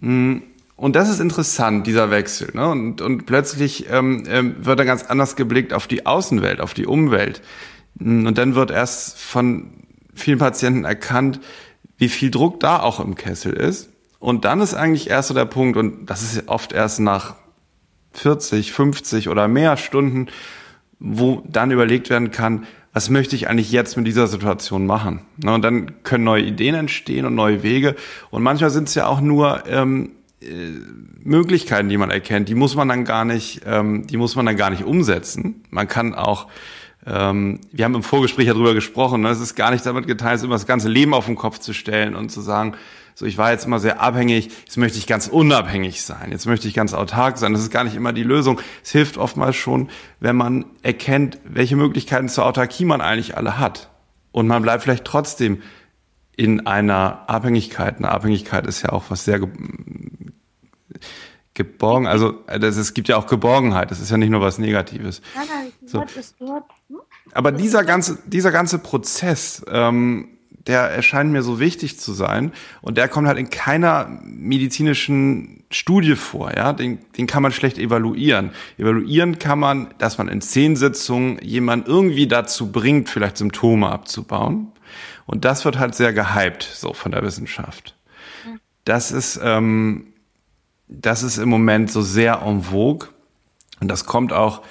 Hm 0.00 0.42
und 0.76 0.96
das 0.96 1.08
ist 1.08 1.20
interessant, 1.20 1.86
dieser 1.86 2.10
Wechsel. 2.10 2.50
Ne? 2.52 2.68
Und, 2.68 3.00
und 3.00 3.26
plötzlich 3.26 3.86
ähm, 3.90 4.24
ähm, 4.26 4.56
wird 4.58 4.78
er 4.80 4.84
ganz 4.84 5.04
anders 5.04 5.36
geblickt 5.36 5.72
auf 5.72 5.86
die 5.86 6.04
Außenwelt, 6.04 6.60
auf 6.60 6.74
die 6.74 6.86
Umwelt. 6.86 7.42
Und 8.00 8.34
dann 8.34 8.56
wird 8.56 8.72
erst 8.72 9.18
von 9.20 9.70
vielen 10.14 10.38
Patienten 10.38 10.84
erkannt, 10.84 11.40
wie 11.96 12.08
viel 12.08 12.30
Druck 12.30 12.58
da 12.58 12.80
auch 12.80 12.98
im 12.98 13.14
Kessel 13.14 13.52
ist. 13.52 13.90
Und 14.24 14.46
dann 14.46 14.62
ist 14.62 14.72
eigentlich 14.72 15.10
erst 15.10 15.28
so 15.28 15.34
der 15.34 15.44
Punkt, 15.44 15.76
und 15.76 16.06
das 16.06 16.22
ist 16.22 16.48
oft 16.48 16.72
erst 16.72 16.98
nach 16.98 17.34
40, 18.14 18.72
50 18.72 19.28
oder 19.28 19.48
mehr 19.48 19.76
Stunden, 19.76 20.28
wo 20.98 21.42
dann 21.46 21.70
überlegt 21.70 22.08
werden 22.08 22.30
kann, 22.30 22.66
was 22.94 23.10
möchte 23.10 23.36
ich 23.36 23.50
eigentlich 23.50 23.70
jetzt 23.70 23.98
mit 23.98 24.06
dieser 24.06 24.26
Situation 24.26 24.86
machen? 24.86 25.20
Ne? 25.36 25.52
Und 25.52 25.60
dann 25.60 26.02
können 26.04 26.24
neue 26.24 26.42
Ideen 26.42 26.74
entstehen 26.74 27.26
und 27.26 27.34
neue 27.34 27.62
Wege. 27.62 27.96
Und 28.30 28.42
manchmal 28.42 28.70
sind 28.70 28.88
es 28.88 28.94
ja 28.94 29.08
auch 29.08 29.20
nur 29.20 29.64
ähm, 29.66 30.12
äh, 30.40 30.70
Möglichkeiten, 31.22 31.90
die 31.90 31.98
man 31.98 32.10
erkennt, 32.10 32.48
die 32.48 32.54
muss 32.54 32.76
man 32.76 32.88
dann 32.88 33.04
gar 33.04 33.26
nicht, 33.26 33.60
ähm, 33.66 34.06
die 34.06 34.16
muss 34.16 34.36
man 34.36 34.46
dann 34.46 34.56
gar 34.56 34.70
nicht 34.70 34.84
umsetzen. 34.84 35.66
Man 35.68 35.86
kann 35.86 36.14
auch, 36.14 36.46
ähm, 37.06 37.60
wir 37.72 37.84
haben 37.84 37.94
im 37.94 38.02
Vorgespräch 38.02 38.46
ja 38.46 38.54
drüber 38.54 38.72
gesprochen, 38.72 39.20
ne, 39.20 39.28
es 39.28 39.40
ist 39.40 39.54
gar 39.54 39.70
nicht 39.70 39.84
damit 39.84 40.06
geteilt, 40.06 40.42
immer 40.42 40.54
das 40.54 40.66
ganze 40.66 40.88
Leben 40.88 41.12
auf 41.12 41.26
den 41.26 41.36
Kopf 41.36 41.58
zu 41.58 41.74
stellen 41.74 42.16
und 42.16 42.30
zu 42.30 42.40
sagen, 42.40 42.74
so 43.14 43.26
ich 43.26 43.38
war 43.38 43.52
jetzt 43.52 43.64
immer 43.64 43.78
sehr 43.78 44.00
abhängig, 44.00 44.50
jetzt 44.64 44.76
möchte 44.76 44.98
ich 44.98 45.06
ganz 45.06 45.28
unabhängig 45.28 46.02
sein, 46.02 46.32
jetzt 46.32 46.46
möchte 46.46 46.66
ich 46.66 46.74
ganz 46.74 46.94
autark 46.94 47.38
sein. 47.38 47.52
Das 47.52 47.62
ist 47.62 47.70
gar 47.70 47.84
nicht 47.84 47.94
immer 47.94 48.12
die 48.12 48.24
Lösung. 48.24 48.60
Es 48.82 48.90
hilft 48.90 49.16
oftmals 49.16 49.56
schon, 49.56 49.88
wenn 50.20 50.36
man 50.36 50.64
erkennt, 50.82 51.38
welche 51.44 51.76
Möglichkeiten 51.76 52.28
zur 52.28 52.46
Autarkie 52.46 52.84
man 52.84 53.00
eigentlich 53.00 53.36
alle 53.36 53.58
hat. 53.58 53.90
Und 54.32 54.48
man 54.48 54.62
bleibt 54.62 54.82
vielleicht 54.82 55.04
trotzdem 55.04 55.62
in 56.36 56.66
einer 56.66 57.28
Abhängigkeit. 57.28 57.98
Eine 57.98 58.10
Abhängigkeit 58.10 58.66
ist 58.66 58.82
ja 58.82 58.88
auch 58.88 59.04
was 59.08 59.24
sehr 59.24 59.40
geborgen, 61.54 62.08
also 62.08 62.32
das, 62.46 62.76
es 62.76 62.94
gibt 62.94 63.06
ja 63.06 63.16
auch 63.16 63.28
Geborgenheit, 63.28 63.92
das 63.92 64.00
ist 64.00 64.10
ja 64.10 64.16
nicht 64.16 64.30
nur 64.30 64.40
was 64.40 64.58
Negatives. 64.58 65.22
So. 65.86 66.02
Hm? 66.02 66.62
Aber 67.32 67.52
dieser 67.52 67.84
ganze, 67.84 68.18
dieser 68.26 68.50
ganze 68.50 68.80
Prozess, 68.80 69.64
ähm, 69.68 70.33
der 70.66 70.82
erscheint 70.82 71.30
mir 71.30 71.42
so 71.42 71.60
wichtig 71.60 72.00
zu 72.00 72.12
sein 72.12 72.52
und 72.80 72.96
der 72.96 73.08
kommt 73.08 73.28
halt 73.28 73.38
in 73.38 73.50
keiner 73.50 74.20
medizinischen 74.24 75.64
Studie 75.70 76.16
vor, 76.16 76.56
ja, 76.56 76.72
den, 76.72 76.98
den 77.18 77.26
kann 77.26 77.42
man 77.42 77.52
schlecht 77.52 77.78
evaluieren. 77.78 78.50
Evaluieren 78.78 79.38
kann 79.38 79.58
man, 79.58 79.94
dass 79.98 80.18
man 80.18 80.28
in 80.28 80.40
zehn 80.40 80.76
Sitzungen 80.76 81.38
jemand 81.42 81.88
irgendwie 81.88 82.26
dazu 82.26 82.72
bringt, 82.72 83.08
vielleicht 83.08 83.36
Symptome 83.36 83.90
abzubauen. 83.90 84.72
Und 85.26 85.44
das 85.44 85.64
wird 85.64 85.78
halt 85.78 85.94
sehr 85.94 86.12
gehypt, 86.12 86.62
so 86.62 86.92
von 86.92 87.12
der 87.12 87.22
Wissenschaft. 87.22 87.96
Das 88.84 89.10
ist, 89.10 89.40
ähm, 89.42 90.12
das 90.86 91.22
ist 91.22 91.38
im 91.38 91.48
Moment 91.48 91.90
so 91.90 92.02
sehr 92.02 92.42
en 92.42 92.62
vogue. 92.62 93.08
Und 93.80 93.88
das 93.88 94.06
kommt 94.06 94.32
auch 94.32 94.62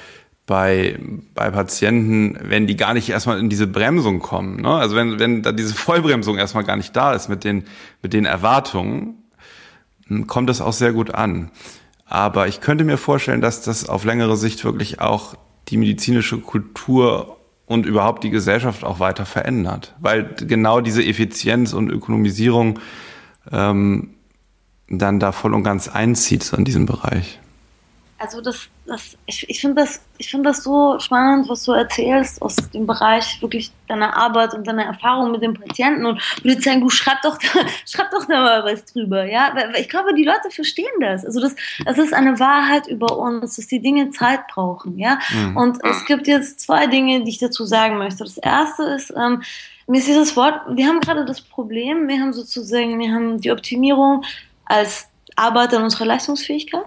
bei, 0.45 0.99
bei 1.33 1.49
Patienten, 1.51 2.37
wenn 2.41 2.67
die 2.67 2.75
gar 2.75 2.93
nicht 2.93 3.09
erstmal 3.09 3.39
in 3.39 3.49
diese 3.49 3.67
Bremsung 3.67 4.19
kommen. 4.19 4.61
Ne? 4.61 4.69
Also 4.69 4.95
wenn, 4.95 5.19
wenn 5.19 5.41
da 5.41 5.51
diese 5.51 5.73
Vollbremsung 5.73 6.37
erstmal 6.37 6.65
gar 6.65 6.75
nicht 6.75 6.95
da 6.95 7.13
ist 7.13 7.29
mit 7.29 7.43
den, 7.43 7.63
mit 8.01 8.13
den 8.13 8.25
Erwartungen, 8.25 9.23
hm, 10.07 10.27
kommt 10.27 10.49
das 10.49 10.59
auch 10.59 10.73
sehr 10.73 10.91
gut 10.91 11.13
an. 11.15 11.49
Aber 12.05 12.47
ich 12.47 12.59
könnte 12.59 12.83
mir 12.83 12.97
vorstellen, 12.97 13.41
dass 13.41 13.61
das 13.61 13.87
auf 13.87 14.03
längere 14.03 14.35
Sicht 14.35 14.65
wirklich 14.65 14.99
auch 14.99 15.35
die 15.69 15.77
medizinische 15.77 16.39
Kultur 16.39 17.37
und 17.65 17.85
überhaupt 17.85 18.25
die 18.25 18.29
Gesellschaft 18.29 18.83
auch 18.83 18.99
weiter 18.99 19.25
verändert. 19.25 19.95
Weil 19.99 20.35
genau 20.35 20.81
diese 20.81 21.03
Effizienz 21.03 21.71
und 21.71 21.89
Ökonomisierung 21.89 22.79
ähm, 23.51 24.09
dann 24.89 25.19
da 25.19 25.31
voll 25.31 25.53
und 25.53 25.63
ganz 25.63 25.87
einzieht 25.87 26.43
so 26.43 26.57
in 26.57 26.65
diesem 26.65 26.85
Bereich. 26.85 27.39
Also 28.17 28.39
das, 28.39 28.69
das, 28.85 29.17
ich, 29.25 29.49
ich 29.49 29.59
finde 29.59 29.81
das, 29.81 30.01
ich 30.17 30.31
finde 30.31 30.49
das 30.49 30.63
so 30.63 30.97
spannend, 30.99 31.49
was 31.49 31.63
du 31.63 31.73
erzählst 31.73 32.41
aus 32.41 32.55
dem 32.55 32.87
Bereich 32.87 33.41
wirklich 33.41 33.71
deiner 33.87 34.15
Arbeit 34.15 34.53
und 34.53 34.65
deiner 34.65 34.85
Erfahrung 34.85 35.31
mit 35.31 35.41
den 35.41 35.53
Patienten 35.53 36.05
und 36.05 36.21
würde 36.43 36.61
sagen, 36.61 36.81
du 36.81 36.89
schreib 36.89 37.21
doch, 37.21 37.37
da, 37.37 37.47
schreib 37.85 38.11
doch 38.11 38.25
da 38.25 38.41
mal 38.41 38.63
was 38.63 38.85
drüber, 38.85 39.25
ja. 39.25 39.53
Ich 39.77 39.89
glaube, 39.89 40.13
die 40.13 40.23
Leute 40.23 40.51
verstehen 40.51 40.85
das. 41.01 41.25
Also 41.25 41.41
das, 41.41 41.55
das 41.85 41.97
ist 41.97 42.13
eine 42.13 42.39
Wahrheit 42.39 42.87
über 42.87 43.17
uns, 43.17 43.57
dass 43.57 43.67
die 43.67 43.81
Dinge 43.81 44.11
Zeit 44.11 44.47
brauchen, 44.47 44.97
ja. 44.97 45.19
Mhm. 45.33 45.57
Und 45.57 45.83
es 45.83 46.05
gibt 46.05 46.27
jetzt 46.27 46.61
zwei 46.61 46.87
Dinge, 46.87 47.23
die 47.23 47.29
ich 47.29 47.39
dazu 47.39 47.65
sagen 47.65 47.97
möchte. 47.97 48.23
Das 48.23 48.37
erste 48.37 48.83
ist, 48.83 49.13
ähm, 49.17 49.41
mir 49.87 49.97
ist 49.97 50.07
dieses 50.07 50.35
Wort, 50.37 50.61
wir 50.69 50.87
haben 50.87 51.01
gerade 51.01 51.25
das 51.25 51.41
Problem, 51.41 52.07
wir 52.07 52.19
haben 52.21 52.31
sozusagen, 52.31 52.99
wir 52.99 53.11
haben 53.11 53.41
die 53.41 53.51
Optimierung 53.51 54.23
als 54.65 55.07
Arbeit 55.35 55.73
an 55.73 55.83
unserer 55.83 56.05
Leistungsfähigkeit. 56.05 56.85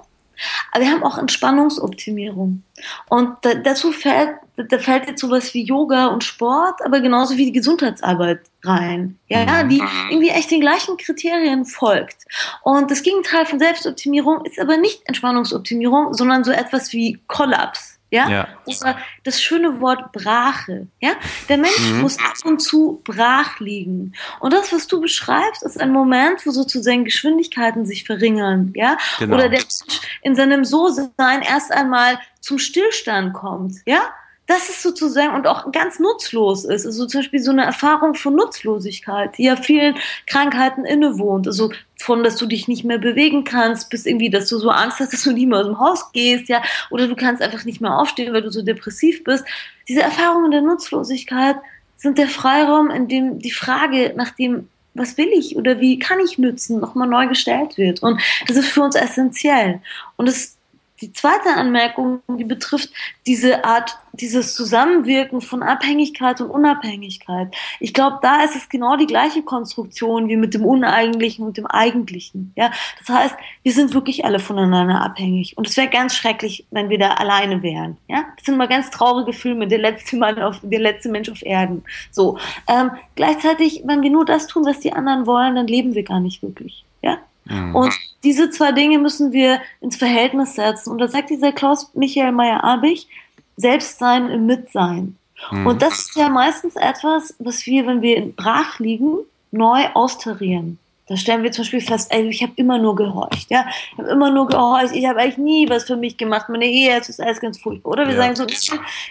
Aber 0.72 0.84
wir 0.84 0.90
haben 0.90 1.02
auch 1.02 1.18
Entspannungsoptimierung. 1.18 2.62
Und 3.08 3.36
da, 3.42 3.54
dazu 3.54 3.92
fällt, 3.92 4.30
da 4.56 4.78
fällt 4.78 5.06
jetzt 5.06 5.20
sowas 5.20 5.54
wie 5.54 5.64
Yoga 5.64 6.06
und 6.06 6.24
Sport, 6.24 6.84
aber 6.84 7.00
genauso 7.00 7.36
wie 7.36 7.46
die 7.46 7.52
Gesundheitsarbeit 7.52 8.40
rein. 8.64 9.18
Ja, 9.28 9.64
mhm. 9.64 9.68
die 9.68 9.82
irgendwie 10.10 10.30
echt 10.30 10.50
den 10.50 10.60
gleichen 10.60 10.96
Kriterien 10.96 11.64
folgt. 11.64 12.24
Und 12.62 12.90
das 12.90 13.02
Gegenteil 13.02 13.46
von 13.46 13.58
Selbstoptimierung 13.58 14.44
ist 14.44 14.58
aber 14.58 14.76
nicht 14.76 15.02
Entspannungsoptimierung, 15.06 16.14
sondern 16.14 16.44
so 16.44 16.52
etwas 16.52 16.92
wie 16.92 17.18
Kollaps. 17.26 17.95
Ja? 18.10 18.28
ja. 18.28 18.48
Oder 18.66 18.98
das 19.24 19.42
schöne 19.42 19.80
Wort 19.80 20.12
Brache. 20.12 20.86
Ja? 21.00 21.12
Der 21.48 21.58
Mensch 21.58 21.90
mhm. 21.90 22.02
muss 22.02 22.18
ab 22.18 22.34
und 22.44 22.60
zu 22.60 23.00
brach 23.04 23.58
liegen. 23.58 24.12
Und 24.40 24.52
das, 24.52 24.72
was 24.72 24.86
du 24.86 25.00
beschreibst, 25.00 25.62
ist 25.62 25.80
ein 25.80 25.90
Moment, 25.90 26.46
wo 26.46 26.50
sozusagen 26.50 27.04
Geschwindigkeiten 27.04 27.84
sich 27.84 28.04
verringern. 28.04 28.72
Ja? 28.76 28.96
Genau. 29.18 29.34
Oder 29.34 29.48
der 29.48 29.60
Mensch 29.60 30.00
in 30.22 30.36
seinem 30.36 30.64
So-Sein 30.64 31.42
erst 31.42 31.72
einmal 31.72 32.18
zum 32.40 32.58
Stillstand 32.58 33.34
kommt. 33.34 33.76
Ja? 33.86 34.02
Das 34.46 34.68
ist 34.68 34.82
sozusagen 34.82 35.34
und 35.34 35.46
auch 35.46 35.72
ganz 35.72 35.98
nutzlos 35.98 36.64
ist. 36.64 36.86
Also 36.86 37.06
zum 37.06 37.20
Beispiel 37.20 37.40
so 37.40 37.50
eine 37.50 37.64
Erfahrung 37.64 38.14
von 38.14 38.36
Nutzlosigkeit, 38.36 39.36
die 39.36 39.44
ja 39.44 39.56
vielen 39.56 39.96
Krankheiten 40.26 40.84
innewohnt. 40.84 41.48
Also 41.48 41.72
von, 41.96 42.22
dass 42.22 42.36
du 42.36 42.46
dich 42.46 42.68
nicht 42.68 42.84
mehr 42.84 42.98
bewegen 42.98 43.42
kannst, 43.42 43.90
bis 43.90 44.06
irgendwie, 44.06 44.30
dass 44.30 44.48
du 44.48 44.58
so 44.58 44.70
Angst 44.70 45.00
hast, 45.00 45.12
dass 45.12 45.22
du 45.22 45.32
nicht 45.34 45.48
mehr 45.48 45.58
aus 45.58 45.66
dem 45.66 45.80
Haus 45.80 46.12
gehst, 46.12 46.48
ja, 46.48 46.62
oder 46.90 47.08
du 47.08 47.16
kannst 47.16 47.42
einfach 47.42 47.64
nicht 47.64 47.80
mehr 47.80 47.98
aufstehen, 47.98 48.32
weil 48.32 48.42
du 48.42 48.50
so 48.50 48.62
depressiv 48.62 49.24
bist. 49.24 49.44
Diese 49.88 50.02
Erfahrungen 50.02 50.52
der 50.52 50.62
Nutzlosigkeit 50.62 51.56
sind 51.96 52.18
der 52.18 52.28
Freiraum, 52.28 52.90
in 52.90 53.08
dem 53.08 53.38
die 53.40 53.50
Frage 53.50 54.14
nach 54.16 54.30
dem, 54.30 54.68
was 54.94 55.16
will 55.16 55.28
ich 55.32 55.56
oder 55.56 55.80
wie 55.80 55.98
kann 55.98 56.20
ich 56.20 56.38
nützen, 56.38 56.78
nochmal 56.78 57.08
neu 57.08 57.26
gestellt 57.26 57.76
wird. 57.78 58.02
Und 58.02 58.20
das 58.46 58.56
ist 58.56 58.68
für 58.68 58.82
uns 58.82 58.94
essentiell. 58.94 59.80
Und 60.16 60.28
es 60.28 60.55
die 61.00 61.12
zweite 61.12 61.50
Anmerkung, 61.54 62.22
die 62.28 62.44
betrifft 62.44 62.90
diese 63.26 63.64
Art, 63.64 63.98
dieses 64.12 64.54
Zusammenwirken 64.54 65.42
von 65.42 65.62
Abhängigkeit 65.62 66.40
und 66.40 66.48
Unabhängigkeit. 66.48 67.54
Ich 67.80 67.92
glaube, 67.92 68.18
da 68.22 68.42
ist 68.44 68.56
es 68.56 68.68
genau 68.68 68.96
die 68.96 69.06
gleiche 69.06 69.42
Konstruktion 69.42 70.28
wie 70.28 70.36
mit 70.36 70.54
dem 70.54 70.64
Uneigentlichen 70.64 71.44
und 71.44 71.58
dem 71.58 71.66
Eigentlichen. 71.66 72.52
Ja, 72.56 72.70
das 72.98 73.14
heißt, 73.14 73.36
wir 73.62 73.72
sind 73.72 73.92
wirklich 73.92 74.24
alle 74.24 74.38
voneinander 74.38 75.02
abhängig. 75.02 75.58
Und 75.58 75.68
es 75.68 75.76
wäre 75.76 75.88
ganz 75.88 76.14
schrecklich, 76.14 76.66
wenn 76.70 76.88
wir 76.88 76.98
da 76.98 77.10
alleine 77.14 77.62
wären. 77.62 77.98
Ja, 78.08 78.24
das 78.36 78.46
sind 78.46 78.56
mal 78.56 78.68
ganz 78.68 78.90
traurige 78.90 79.34
Filme, 79.34 79.68
der 79.68 79.78
letzte 79.78 80.16
Mann 80.16 80.40
auf, 80.40 80.60
der 80.62 80.80
letzte 80.80 81.10
Mensch 81.10 81.28
auf 81.28 81.42
Erden. 81.42 81.84
So. 82.10 82.38
Ähm, 82.68 82.92
gleichzeitig, 83.16 83.82
wenn 83.84 84.02
wir 84.02 84.10
nur 84.10 84.24
das 84.24 84.46
tun, 84.46 84.64
was 84.64 84.80
die 84.80 84.92
anderen 84.92 85.26
wollen, 85.26 85.56
dann 85.56 85.66
leben 85.66 85.94
wir 85.94 86.04
gar 86.04 86.20
nicht 86.20 86.42
wirklich. 86.42 86.84
Ja, 87.02 87.18
Mhm. 87.48 87.74
Und 87.74 87.94
diese 88.24 88.50
zwei 88.50 88.72
Dinge 88.72 88.98
müssen 88.98 89.32
wir 89.32 89.60
ins 89.80 89.96
Verhältnis 89.96 90.54
setzen. 90.54 90.90
Und 90.90 90.98
da 90.98 91.08
sagt 91.08 91.30
dieser 91.30 91.52
Klaus 91.52 91.90
Michael 91.94 92.32
Meyer-Abich, 92.32 93.08
Selbstsein 93.56 94.28
im 94.30 94.46
Mitsein. 94.46 95.16
Mhm. 95.50 95.66
Und 95.66 95.82
das 95.82 96.00
ist 96.00 96.16
ja 96.16 96.28
meistens 96.28 96.76
etwas, 96.76 97.34
was 97.38 97.66
wir, 97.66 97.86
wenn 97.86 98.02
wir 98.02 98.32
brach 98.34 98.78
liegen, 98.78 99.18
neu 99.50 99.86
austarieren. 99.94 100.78
Da 101.08 101.16
stellen 101.16 101.44
wir 101.44 101.52
zum 101.52 101.62
Beispiel 101.62 101.80
fest, 101.80 102.12
ey, 102.12 102.26
ich 102.28 102.42
habe 102.42 102.52
immer 102.56 102.78
nur 102.78 102.96
gehorcht, 102.96 103.48
ja, 103.48 103.64
ich 103.92 103.98
habe 103.98 104.08
immer 104.08 104.30
nur 104.30 104.48
gehorcht, 104.48 104.92
ich 104.92 105.06
habe 105.06 105.20
eigentlich 105.20 105.38
nie 105.38 105.68
was 105.68 105.84
für 105.84 105.96
mich 105.96 106.16
gemacht, 106.16 106.48
meine 106.48 106.66
Ehe 106.66 106.98
ist 106.98 107.20
alles 107.20 107.40
ganz 107.40 107.60
furchtbar, 107.60 107.92
oder? 107.92 108.06
Wir 108.08 108.14
ja. 108.16 108.34
sagen 108.34 108.34
so, 108.34 108.44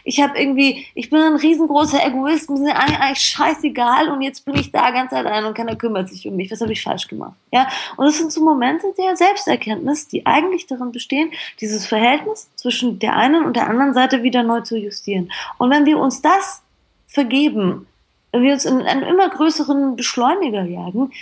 ich, 0.03 0.21
habe 0.21 0.37
irgendwie, 0.37 0.85
ich 0.93 1.09
bin 1.09 1.21
ein 1.21 1.35
riesengroßer 1.35 2.05
Egoist, 2.05 2.49
mir 2.49 2.57
sind 2.57 2.69
eigentlich 2.69 3.19
scheißegal 3.19 4.09
und 4.09 4.21
jetzt 4.21 4.43
bin 4.43 4.55
ich 4.55 4.73
da 4.73 4.91
ganz 4.91 5.13
allein 5.13 5.45
und 5.45 5.53
keiner 5.53 5.77
kümmert 5.77 6.09
sich 6.09 6.27
um 6.27 6.35
mich, 6.35 6.51
was 6.51 6.59
habe 6.59 6.73
ich 6.73 6.83
falsch 6.83 7.07
gemacht, 7.07 7.35
ja? 7.53 7.65
Und 7.95 8.05
das 8.05 8.17
sind 8.17 8.29
so 8.29 8.43
Momente 8.43 8.87
der 8.97 9.15
Selbsterkenntnis, 9.15 10.09
die 10.09 10.25
eigentlich 10.25 10.67
darin 10.67 10.91
bestehen, 10.91 11.31
dieses 11.61 11.85
Verhältnis 11.85 12.49
zwischen 12.55 12.99
der 12.99 13.15
einen 13.15 13.45
und 13.45 13.55
der 13.55 13.69
anderen 13.69 13.93
Seite 13.93 14.21
wieder 14.21 14.43
neu 14.43 14.59
zu 14.61 14.77
justieren. 14.77 15.31
Und 15.57 15.69
wenn 15.69 15.85
wir 15.85 15.97
uns 15.97 16.21
das 16.21 16.61
vergeben, 17.07 17.87
wenn 18.33 18.43
wir 18.43 18.51
uns 18.51 18.65
in 18.65 18.81
einen 18.81 19.03
immer 19.03 19.29
größeren 19.29 19.95
Beschleuniger 19.95 20.63
jagen, 20.63 21.13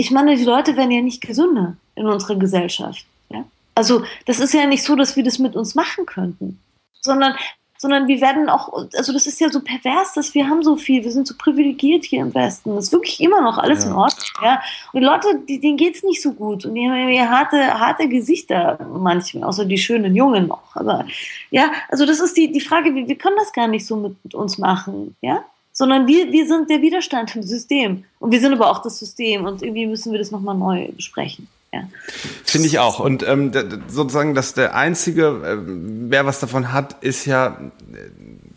ich 0.00 0.10
meine, 0.10 0.36
die 0.36 0.44
Leute 0.44 0.76
werden 0.76 0.90
ja 0.90 1.02
nicht 1.02 1.20
gesünder 1.20 1.76
in 1.94 2.06
unserer 2.06 2.36
Gesellschaft. 2.36 3.04
Ja? 3.28 3.44
Also 3.74 4.02
das 4.24 4.40
ist 4.40 4.54
ja 4.54 4.66
nicht 4.66 4.82
so, 4.82 4.96
dass 4.96 5.14
wir 5.14 5.22
das 5.22 5.38
mit 5.38 5.56
uns 5.56 5.74
machen 5.74 6.06
könnten, 6.06 6.58
sondern 7.02 7.34
sondern 7.76 8.08
wir 8.08 8.20
werden 8.20 8.50
auch, 8.50 8.70
also 8.94 9.10
das 9.10 9.26
ist 9.26 9.40
ja 9.40 9.48
so 9.48 9.62
pervers, 9.62 10.12
dass 10.12 10.34
wir 10.34 10.46
haben 10.46 10.62
so 10.62 10.76
viel, 10.76 11.02
wir 11.02 11.10
sind 11.12 11.26
so 11.26 11.34
privilegiert 11.38 12.04
hier 12.04 12.20
im 12.20 12.34
Westen. 12.34 12.74
Das 12.74 12.84
ist 12.84 12.92
wirklich 12.92 13.22
immer 13.22 13.40
noch 13.40 13.56
alles 13.56 13.84
ja. 13.84 13.90
in 13.90 13.96
Ordnung. 13.96 14.28
Ja? 14.42 14.60
Und 14.92 15.00
die 15.00 15.06
Leute, 15.06 15.28
die, 15.48 15.60
denen 15.60 15.78
geht's 15.78 16.02
nicht 16.02 16.20
so 16.20 16.34
gut 16.34 16.66
und 16.66 16.74
die 16.74 16.86
haben 16.86 17.08
ja 17.08 17.30
harte, 17.30 17.56
harte 17.80 18.06
Gesichter 18.06 18.78
manchmal, 18.92 19.44
außer 19.48 19.64
die 19.64 19.78
schönen 19.78 20.14
Jungen 20.14 20.48
noch. 20.48 20.76
Aber 20.76 21.06
ja, 21.50 21.72
also 21.88 22.04
das 22.04 22.20
ist 22.20 22.36
die, 22.36 22.52
die 22.52 22.60
Frage, 22.60 22.94
wir, 22.94 23.08
wir 23.08 23.16
können 23.16 23.36
das 23.38 23.50
gar 23.54 23.66
nicht 23.66 23.86
so 23.86 23.96
mit 23.96 24.34
uns 24.34 24.58
machen. 24.58 25.16
Ja, 25.22 25.42
sondern 25.80 26.06
wir, 26.06 26.30
wir 26.30 26.46
sind 26.46 26.68
der 26.68 26.82
Widerstand 26.82 27.34
im 27.34 27.42
System. 27.42 28.04
Und 28.18 28.32
wir 28.32 28.40
sind 28.40 28.52
aber 28.52 28.70
auch 28.70 28.82
das 28.82 28.98
System 28.98 29.46
und 29.46 29.62
irgendwie 29.62 29.86
müssen 29.86 30.12
wir 30.12 30.18
das 30.18 30.30
nochmal 30.30 30.54
neu 30.54 30.88
besprechen. 30.92 31.48
Ja. 31.72 31.88
Finde 32.44 32.66
ich 32.66 32.78
auch. 32.78 33.00
Und 33.00 33.26
ähm, 33.26 33.50
sozusagen, 33.88 34.34
dass 34.34 34.52
der 34.52 34.74
Einzige, 34.74 35.40
äh, 35.42 35.56
wer 36.10 36.26
was 36.26 36.38
davon 36.38 36.72
hat, 36.72 37.02
ist 37.02 37.24
ja 37.24 37.58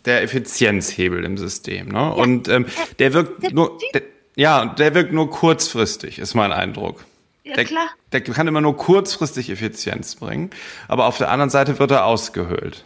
der 0.04 0.22
Effizienzhebel 0.22 1.24
im 1.24 1.38
System. 1.38 1.88
Ne? 1.88 1.94
Ja. 1.94 2.08
Und 2.10 2.48
ähm, 2.48 2.66
der 2.98 3.14
wirkt 3.14 3.54
nur, 3.54 3.78
der, 3.94 4.02
ja, 4.36 4.66
der 4.66 4.94
wirkt 4.94 5.14
nur 5.14 5.30
kurzfristig, 5.30 6.18
ist 6.18 6.34
mein 6.34 6.52
Eindruck. 6.52 7.06
Ja, 7.44 7.54
der, 7.54 7.64
klar. 7.64 7.88
der 8.12 8.22
kann 8.22 8.48
immer 8.48 8.60
nur 8.60 8.76
kurzfristig 8.76 9.48
Effizienz 9.48 10.16
bringen, 10.16 10.50
aber 10.88 11.06
auf 11.06 11.16
der 11.16 11.30
anderen 11.30 11.50
Seite 11.50 11.78
wird 11.78 11.90
er 11.90 12.04
ausgehöhlt. 12.04 12.84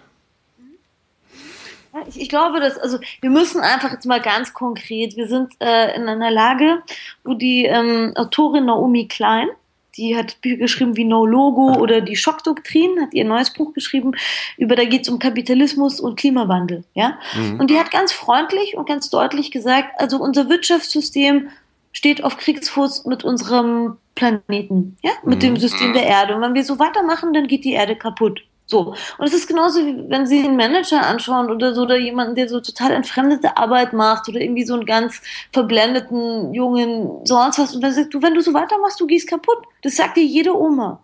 Ich, 2.09 2.21
ich, 2.21 2.29
glaube, 2.29 2.61
dass, 2.61 2.79
also 2.79 2.99
wir 3.21 3.31
müssen 3.31 3.61
einfach 3.61 3.93
jetzt 3.93 4.07
mal 4.07 4.21
ganz 4.21 4.53
konkret, 4.55 5.17
wir 5.17 5.29
sind 5.29 5.53
äh, 5.61 5.97
in 5.97 6.09
einer 6.09 6.31
Lage, 6.31 6.83
wo 7.25 7.35
die 7.35 7.65
ähm, 7.65 8.13
Autorin 8.17 8.67
Naomi 8.67 9.09
Klein, 9.09 9.49
die 9.97 10.17
hat 10.17 10.41
Bücher 10.41 10.57
geschrieben 10.57 10.97
wie 10.97 11.05
No 11.05 11.27
Logo 11.27 11.75
oder 11.75 12.01
die 12.01 12.17
Schockdoktrin, 12.17 13.01
hat 13.01 13.13
ihr 13.13 13.25
neues 13.25 13.53
Buch 13.53 13.75
geschrieben, 13.75 14.13
über 14.57 14.77
da 14.77 14.85
geht 14.85 15.03
es 15.03 15.09
um 15.09 15.19
Kapitalismus 15.19 16.01
und 16.01 16.17
Klimawandel. 16.17 16.85
Ja? 16.95 17.19
Mhm. 17.37 17.61
Und 17.61 17.71
die 17.71 17.79
hat 17.79 17.91
ganz 17.91 18.13
freundlich 18.13 18.77
und 18.77 18.89
ganz 18.89 19.11
deutlich 19.11 19.51
gesagt, 19.51 20.01
also 20.01 20.19
unser 20.19 20.49
Wirtschaftssystem 20.49 21.49
steht 21.93 22.23
auf 22.23 22.37
Kriegsfuß 22.37 23.07
mit 23.07 23.25
unserem 23.25 23.97
Planeten, 24.15 24.97
ja, 25.03 25.11
mit 25.25 25.39
mhm. 25.39 25.41
dem 25.41 25.57
System 25.57 25.93
der 25.93 26.05
Erde. 26.05 26.37
Und 26.37 26.43
wenn 26.43 26.55
wir 26.55 26.65
so 26.65 26.79
weitermachen, 26.79 27.33
dann 27.33 27.49
geht 27.49 27.65
die 27.65 27.73
Erde 27.73 27.97
kaputt. 27.97 28.43
So. 28.71 28.95
Und 29.17 29.27
es 29.27 29.33
ist 29.33 29.49
genauso, 29.49 29.81
wie 29.81 30.11
wenn 30.11 30.27
Sie 30.27 30.45
einen 30.45 30.57
Manager 30.57 31.05
anschauen 31.07 31.51
oder 31.51 31.75
so, 31.75 31.83
oder 31.83 31.97
jemanden, 31.97 32.35
der 32.35 32.49
so 32.49 32.61
total 32.61 32.93
entfremdete 32.93 33.57
Arbeit 33.57 33.95
macht 33.95 34.29
oder 34.29 34.41
irgendwie 34.41 34.65
so 34.65 34.75
einen 34.75 34.85
ganz 34.85 35.23
verblendeten 35.53 36.53
Jungen, 36.53 37.25
sonst 37.25 37.59
was. 37.59 37.75
Und 37.75 37.83
dann 37.83 37.93
sagt 37.93 38.13
du, 38.13 38.21
wenn 38.23 38.35
du 38.35 38.43
so 38.43 38.53
weitermachst, 38.53 39.01
du 39.01 39.07
gehst 39.07 39.29
kaputt. 39.29 39.59
Das 39.83 39.97
sagt 39.97 40.19
dir 40.19 40.25
jede 40.25 40.55
Oma. 40.55 41.03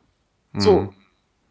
So. 0.57 0.73
Mhm 0.73 0.95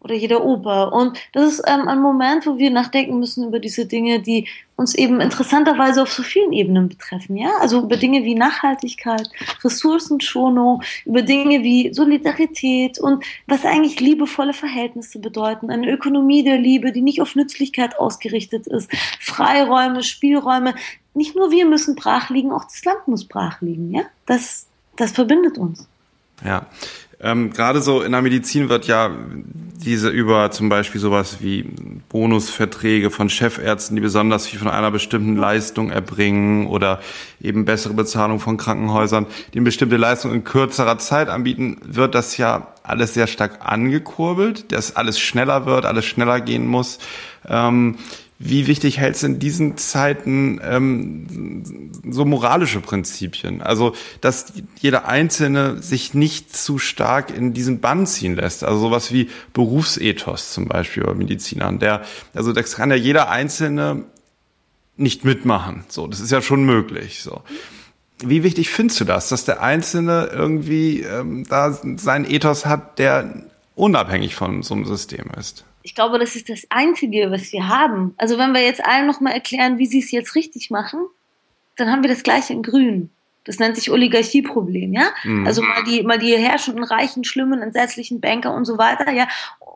oder 0.04 0.16
jeder 0.16 0.44
Opa. 0.44 0.84
Und 0.86 1.18
das 1.32 1.54
ist 1.54 1.64
ähm, 1.66 1.88
ein 1.88 2.02
Moment, 2.02 2.46
wo 2.46 2.58
wir 2.58 2.70
nachdenken 2.72 3.20
müssen 3.20 3.48
über 3.48 3.60
diese 3.60 3.86
Dinge, 3.86 4.20
die 4.20 4.48
uns 4.76 4.96
eben 4.96 5.22
interessanterweise 5.22 6.02
auf 6.02 6.12
so 6.12 6.24
vielen 6.24 6.52
Ebenen 6.52 6.90
betreffen. 6.90 7.38
Ja, 7.38 7.52
also 7.62 7.82
über 7.82 7.96
Dinge 7.96 8.24
wie 8.24 8.36
Nachhaltigkeit, 8.36 9.30
Ressourcenschonung, 9.64 10.82
über 11.06 11.22
Dinge 11.22 11.64
wie 11.64 11.94
Solidarität 11.94 13.00
und 13.00 13.24
was 13.48 13.66
eigentlich 13.66 14.00
liebevolle 14.00 14.54
Verhältnisse 14.54 15.20
bedeuten. 15.20 15.70
Eine 15.70 15.90
Ökonomie 15.90 16.44
der 16.44 16.58
Liebe, 16.58 16.92
die 16.92 17.02
nicht 17.02 17.22
auf 17.22 17.36
Nützlichkeit 17.36 17.98
ausgerichtet 17.98 18.68
ist. 18.68 18.92
Freiräume, 19.20 20.04
Spielräume. 20.04 20.76
Nicht 21.14 21.36
nur 21.36 21.52
wir 21.52 21.66
müssen 21.66 21.96
brach 21.96 22.30
liegen, 22.30 22.52
auch 22.52 22.66
das 22.66 22.84
Land 22.84 23.08
muss 23.08 23.26
brach 23.26 23.62
liegen. 23.62 23.92
Ja, 23.94 24.02
das, 24.26 24.68
das 24.96 25.12
verbindet 25.12 25.58
uns. 25.58 25.88
Ja, 26.44 26.66
ähm, 27.24 27.52
Gerade 27.54 27.82
so 27.82 28.02
in 28.02 28.12
der 28.12 28.22
Medizin 28.22 28.70
wird 28.70 28.86
ja 28.86 29.10
diese 29.86 30.10
über 30.10 30.52
zum 30.52 30.70
Beispiel 30.70 31.00
sowas 31.00 31.38
wie 31.40 31.64
Bonusverträge 32.10 33.10
von 33.10 33.30
Chefärzten, 33.30 33.96
die 33.96 34.02
besonders 34.02 34.48
viel 34.48 34.60
von 34.60 34.68
einer 34.68 34.92
bestimmten 34.92 35.36
Leistung 35.36 35.90
erbringen 35.90 36.68
oder 36.68 37.00
eben 37.42 37.66
bessere 37.66 37.94
Bezahlung 37.94 38.40
von 38.40 38.58
Krankenhäusern, 38.58 39.26
die 39.54 39.60
eine 39.60 39.66
bestimmte 39.66 39.98
Leistung 39.98 40.34
in 40.34 40.44
kürzerer 40.44 40.98
Zeit 40.98 41.30
anbieten, 41.30 41.78
wird 41.86 42.14
das 42.14 42.38
ja 42.38 42.68
alles 42.84 43.14
sehr 43.14 43.28
stark 43.28 43.60
angekurbelt, 43.62 44.72
dass 44.72 44.96
alles 44.96 45.20
schneller 45.20 45.66
wird, 45.66 45.86
alles 45.86 46.06
schneller 46.06 46.42
gehen 46.42 46.68
muss. 46.68 47.00
Ähm, 47.48 47.98
wie 48.46 48.68
wichtig 48.68 48.98
hältst 48.98 49.24
du 49.24 49.28
in 49.28 49.40
diesen 49.40 49.78
Zeiten 49.78 50.60
ähm, 50.64 51.92
so 52.10 52.26
moralische 52.26 52.82
Prinzipien? 52.82 53.62
Also, 53.62 53.96
dass 54.20 54.52
jeder 54.80 55.08
Einzelne 55.08 55.82
sich 55.82 56.14
nicht 56.14 56.56
zu 56.56 56.78
stark 56.78 57.36
in 57.36 57.54
diesen 57.54 57.80
Bann 57.80 58.06
ziehen 58.06 58.36
lässt. 58.36 58.64
Also 58.64 58.80
sowas 58.80 59.14
wie 59.14 59.30
Berufsethos 59.54 60.54
zum 60.54 60.68
Beispiel 60.68 61.04
bei 61.04 61.14
Medizinern. 61.14 61.80
Der, 61.80 62.04
also 62.34 62.52
das 62.52 62.76
kann 62.76 62.90
ja 62.90 62.98
jeder 62.98 63.30
Einzelne 63.30 64.04
nicht 64.98 65.24
mitmachen. 65.24 65.86
So, 65.88 66.08
das 66.08 66.20
ist 66.20 66.32
ja 66.32 66.42
schon 66.42 66.66
möglich. 66.66 67.24
So. 67.24 67.42
Wie 68.24 68.44
wichtig 68.44 68.70
findest 68.70 69.00
du 69.00 69.06
das, 69.06 69.30
dass 69.30 69.46
der 69.46 69.62
Einzelne 69.64 70.30
irgendwie 70.34 71.02
ähm, 71.02 71.46
da 71.48 71.80
seinen 71.98 72.30
Ethos 72.30 72.66
hat, 72.66 73.00
der 73.00 73.44
unabhängig 73.76 74.36
von 74.36 74.64
so 74.64 74.74
einem 74.76 74.86
System 74.86 75.28
ist? 75.38 75.64
Ich 75.84 75.96
glaube, 75.96 76.18
das 76.18 76.36
ist 76.36 76.50
das 76.50 76.66
Einzige, 76.70 77.30
was 77.30 77.52
wir 77.52 77.68
haben. 77.68 78.16
Also 78.18 78.38
wenn 78.38 78.54
wir 78.54 78.62
jetzt 78.62 78.84
allen 78.84 79.06
nochmal 79.06 79.34
erklären, 79.34 79.78
wie 79.78 79.86
sie 79.86 80.00
es 80.00 80.12
jetzt 80.12 80.36
richtig 80.36 80.72
machen, 80.72 81.00
dann 81.76 81.92
haben 81.92 82.04
wir 82.04 82.10
das 82.10 82.24
gleiche 82.24 82.54
in 82.54 82.64
Grün. 82.64 83.10
Das 83.46 83.60
nennt 83.60 83.76
sich 83.76 83.92
Oligarchieproblem, 83.92 84.94
ja? 84.94 85.08
Mhm. 85.24 85.46
Also 85.46 85.62
mal 85.62 85.84
die, 85.84 86.04
mal 86.04 86.18
die 86.18 86.38
herrschenden, 86.38 86.86
reichen, 86.86 87.26
schlimmen, 87.26 87.62
entsetzlichen 87.62 88.22
Banker 88.22 88.54
und 88.56 88.64
so 88.64 88.78
weiter, 88.78 89.12
ja? 89.12 89.28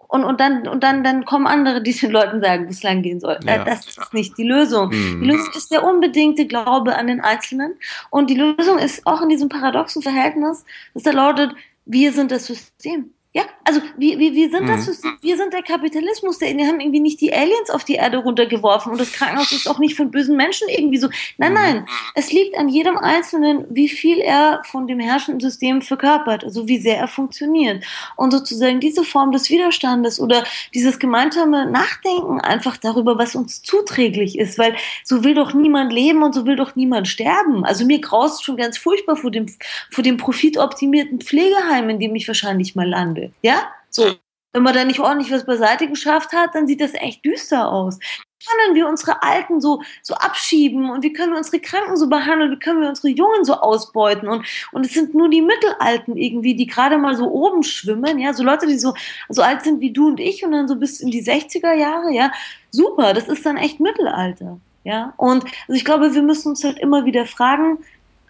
Und, 0.07 0.23
und 0.23 0.39
dann, 0.39 0.69
und 0.69 0.83
dann, 0.83 1.03
dann 1.03 1.25
kommen 1.25 1.47
andere, 1.47 1.83
die 1.83 1.91
den 1.91 2.11
Leuten 2.11 2.39
sagen, 2.39 2.67
wo 2.67 2.69
es 2.69 2.81
lang 2.81 3.01
gehen 3.01 3.19
soll. 3.19 3.37
Ja. 3.45 3.65
Das 3.65 3.85
ist 3.85 4.13
nicht 4.13 4.37
die 4.37 4.47
Lösung. 4.47 4.87
Mhm. 4.87 5.21
Die 5.21 5.27
Lösung 5.27 5.53
ist 5.53 5.69
der 5.69 5.83
unbedingte 5.83 6.47
Glaube 6.47 6.95
an 6.95 7.07
den 7.07 7.19
Einzelnen. 7.19 7.73
Und 8.09 8.29
die 8.29 8.35
Lösung 8.35 8.77
ist 8.77 9.05
auch 9.05 9.21
in 9.21 9.27
diesem 9.27 9.49
paradoxen 9.49 10.01
Verhältnis, 10.01 10.63
dass 10.93 11.03
da 11.03 11.11
lautet, 11.11 11.53
wir 11.85 12.13
sind 12.13 12.31
das 12.31 12.45
System. 12.45 13.11
Ja, 13.37 13.43
also 13.65 13.81
wir, 13.97 14.17
wir, 14.17 14.33
wir 14.33 14.49
sind 14.49 14.63
mhm. 14.63 14.67
das, 14.67 15.03
wir 15.21 15.37
sind 15.37 15.53
der 15.53 15.61
Kapitalismus, 15.61 16.39
der, 16.39 16.57
wir 16.57 16.65
haben 16.65 16.79
irgendwie 16.79 16.99
nicht 16.99 17.21
die 17.21 17.31
Aliens 17.31 17.69
auf 17.69 17.83
die 17.83 17.93
Erde 17.93 18.17
runtergeworfen 18.17 18.91
und 18.91 18.99
das 18.99 19.11
Krankenhaus 19.11 19.51
ist 19.51 19.69
auch 19.69 19.77
nicht 19.77 19.95
von 19.95 20.09
bösen 20.09 20.35
Menschen 20.35 20.67
irgendwie 20.69 20.97
so. 20.97 21.07
Nein, 21.37 21.51
mhm. 21.51 21.55
nein, 21.55 21.87
es 22.15 22.31
liegt 22.31 22.57
an 22.57 22.67
jedem 22.67 22.97
Einzelnen, 22.97 23.67
wie 23.69 23.89
viel 23.89 24.17
er 24.21 24.63
von 24.65 24.87
dem 24.87 24.99
herrschenden 24.99 25.39
System 25.39 25.83
verkörpert, 25.83 26.45
also 26.45 26.67
wie 26.67 26.79
sehr 26.79 26.97
er 26.97 27.07
funktioniert. 27.07 27.85
Und 28.15 28.31
sozusagen 28.31 28.79
diese 28.79 29.03
Form 29.03 29.31
des 29.31 29.51
Widerstandes 29.51 30.19
oder 30.19 30.43
dieses 30.73 30.97
gemeinsame 30.97 31.69
Nachdenken 31.69 32.41
einfach 32.41 32.77
darüber, 32.77 33.19
was 33.19 33.35
uns 33.35 33.61
zuträglich 33.61 34.39
ist, 34.39 34.57
weil 34.57 34.75
so 35.03 35.23
will 35.23 35.35
doch 35.35 35.53
niemand 35.53 35.93
leben 35.93 36.23
und 36.23 36.33
so 36.33 36.47
will 36.47 36.55
doch 36.55 36.75
niemand 36.75 37.07
sterben. 37.07 37.63
Also 37.65 37.85
mir 37.85 38.01
graust 38.01 38.43
schon 38.43 38.57
ganz 38.57 38.79
furchtbar 38.79 39.15
vor 39.15 39.29
dem, 39.29 39.45
vor 39.91 40.03
dem 40.03 40.17
profitoptimierten 40.17 41.21
Pflegeheim, 41.21 41.91
in 41.91 41.99
dem 41.99 42.15
ich 42.15 42.27
wahrscheinlich 42.27 42.73
mal 42.73 42.89
lande. 42.89 43.26
Ja? 43.41 43.71
So. 43.89 44.15
Wenn 44.53 44.63
man 44.63 44.73
da 44.73 44.85
nicht 44.85 44.99
ordentlich 44.99 45.31
was 45.31 45.45
beiseite 45.45 45.87
geschafft 45.87 46.33
hat, 46.33 46.55
dann 46.55 46.67
sieht 46.67 46.81
das 46.81 46.93
echt 46.93 47.23
düster 47.23 47.71
aus 47.71 47.99
können 48.47 48.75
wir 48.75 48.87
unsere 48.87 49.23
Alten 49.23 49.61
so, 49.61 49.81
so 50.01 50.13
abschieben 50.13 50.89
und 50.89 51.03
wie 51.03 51.13
können 51.13 51.31
wir 51.31 51.37
unsere 51.37 51.59
Kranken 51.59 51.97
so 51.97 52.07
behandeln, 52.07 52.51
wie 52.51 52.59
können 52.59 52.81
wir 52.81 52.89
unsere 52.89 53.09
Jungen 53.09 53.45
so 53.45 53.55
ausbeuten 53.55 54.27
und, 54.27 54.45
und 54.71 54.85
es 54.85 54.93
sind 54.93 55.13
nur 55.13 55.29
die 55.29 55.41
Mittelalten 55.41 56.15
irgendwie, 56.17 56.55
die 56.55 56.67
gerade 56.67 56.97
mal 56.97 57.15
so 57.15 57.29
oben 57.29 57.63
schwimmen, 57.63 58.19
ja, 58.19 58.33
so 58.33 58.43
Leute, 58.43 58.67
die 58.67 58.77
so, 58.77 58.93
so 59.29 59.41
alt 59.41 59.63
sind 59.63 59.81
wie 59.81 59.91
du 59.91 60.07
und 60.07 60.19
ich 60.19 60.43
und 60.43 60.51
dann 60.51 60.67
so 60.67 60.75
bis 60.75 60.99
in 60.99 61.11
die 61.11 61.23
60er 61.23 61.73
Jahre, 61.73 62.11
ja, 62.11 62.31
super, 62.71 63.13
das 63.13 63.27
ist 63.27 63.45
dann 63.45 63.57
echt 63.57 63.79
Mittelalter, 63.79 64.59
ja, 64.83 65.13
und 65.17 65.43
also 65.43 65.73
ich 65.73 65.85
glaube, 65.85 66.13
wir 66.13 66.21
müssen 66.21 66.49
uns 66.49 66.63
halt 66.63 66.79
immer 66.79 67.05
wieder 67.05 67.25
fragen, 67.25 67.79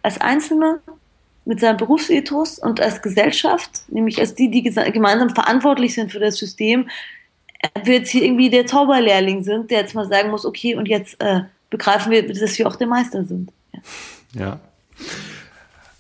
als 0.04 0.22
Einzelne, 0.22 0.80
mit 1.48 1.60
seinem 1.60 1.78
Berufsethos 1.78 2.60
und 2.60 2.82
als 2.82 3.02
Gesellschaft, 3.02 3.84
nämlich 3.88 4.20
als 4.20 4.36
die, 4.36 4.52
die 4.52 4.64
gemeinsam 4.64 5.30
verantwortlich 5.30 5.94
sind 5.94 6.12
für 6.12 6.20
das 6.20 6.38
System, 6.38 6.90
wir 7.84 7.96
jetzt 7.96 8.10
hier 8.10 8.24
irgendwie 8.24 8.50
der 8.50 8.68
Zauberlehrling 8.68 9.44
sind, 9.44 9.72
der 9.72 9.80
jetzt 9.80 9.96
mal 9.96 10.08
sagen 10.08 10.30
muss, 10.30 10.46
okay, 10.46 10.76
und 10.76 10.88
jetzt 10.88 11.22
äh, 11.22 11.42
begreifen 11.70 12.12
wir, 12.12 12.28
dass 12.28 12.58
wir 12.58 12.68
auch 12.68 12.76
der 12.76 12.88
Meister 12.88 13.24
sind. 13.24 13.52
Ja. 13.74 13.80
ja. 14.40 14.60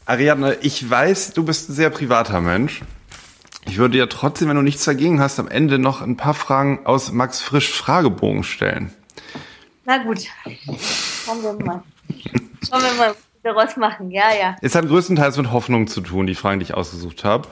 Ariadne, 0.06 0.58
ich 0.62 0.88
weiß, 0.88 1.34
du 1.34 1.44
bist 1.44 1.70
ein 1.70 1.74
sehr 1.74 1.90
privater 1.90 2.42
Mensch. 2.42 2.82
Ich 3.66 3.78
würde 3.78 3.98
ja 3.98 4.06
trotzdem, 4.06 4.50
wenn 4.50 4.56
du 4.56 4.62
nichts 4.62 4.86
dagegen 4.86 5.20
hast, 5.20 5.40
am 5.40 5.48
Ende 5.48 5.80
noch 5.80 6.02
ein 6.02 6.16
paar 6.16 6.34
Fragen 6.34 6.86
aus 6.86 7.12
Max 7.12 7.42
Frisch 7.42 7.72
Fragebogen 7.72 8.44
stellen. 8.44 8.94
Na 9.86 9.98
gut. 9.98 10.26
Schauen 11.26 11.44
wir 11.44 11.54
mal. 11.66 11.84
Schauen 12.70 12.82
wir 12.82 12.94
mal, 12.98 13.16
daraus 13.48 13.78
machen. 13.78 14.12
Ja, 14.12 14.26
ja. 14.40 14.56
Es 14.62 14.76
hat 14.76 14.88
größtenteils 14.88 15.38
mit 15.38 15.52
Hoffnung 15.52 15.88
zu 15.88 16.02
tun, 16.02 16.28
die 16.28 16.36
Fragen, 16.36 16.60
die 16.60 16.66
ich 16.66 16.74
ausgesucht 16.74 17.24
habe. 17.24 17.48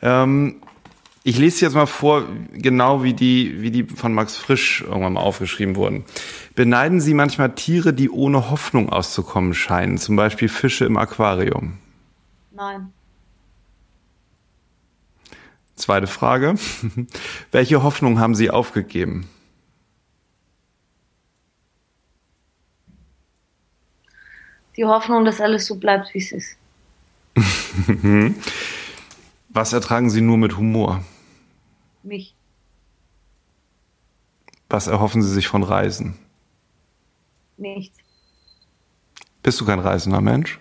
Ähm, 0.00 0.62
ich 1.24 1.38
lese 1.38 1.64
jetzt 1.64 1.74
mal 1.74 1.86
vor, 1.86 2.24
genau 2.52 3.04
wie 3.04 3.14
die, 3.14 3.62
wie 3.62 3.70
die 3.70 3.84
von 3.84 4.12
Max 4.12 4.36
Frisch 4.36 4.82
irgendwann 4.82 5.12
mal 5.12 5.20
aufgeschrieben 5.20 5.76
wurden. 5.76 6.04
Beneiden 6.54 7.00
Sie 7.00 7.14
manchmal 7.14 7.54
Tiere, 7.54 7.92
die 7.92 8.10
ohne 8.10 8.50
Hoffnung 8.50 8.88
auszukommen 8.88 9.54
scheinen, 9.54 9.98
zum 9.98 10.16
Beispiel 10.16 10.48
Fische 10.48 10.84
im 10.84 10.96
Aquarium? 10.96 11.78
Nein. 12.50 12.92
Zweite 15.76 16.06
Frage. 16.06 16.56
Welche 17.52 17.82
Hoffnung 17.82 18.18
haben 18.18 18.34
Sie 18.34 18.50
aufgegeben? 18.50 19.28
Die 24.82 24.86
Hoffnung, 24.88 25.24
dass 25.24 25.40
alles 25.40 25.66
so 25.66 25.76
bleibt, 25.76 26.12
wie 26.12 26.18
es 26.18 26.32
ist. 26.32 26.56
Was 29.50 29.72
ertragen 29.72 30.10
Sie 30.10 30.20
nur 30.20 30.36
mit 30.36 30.56
Humor? 30.56 31.04
Mich. 32.02 32.34
Was 34.68 34.88
erhoffen 34.88 35.22
Sie 35.22 35.32
sich 35.32 35.46
von 35.46 35.62
Reisen? 35.62 36.18
Nichts. 37.58 37.96
Bist 39.44 39.60
du 39.60 39.66
kein 39.66 39.78
reisender 39.78 40.20
Mensch? 40.20 40.58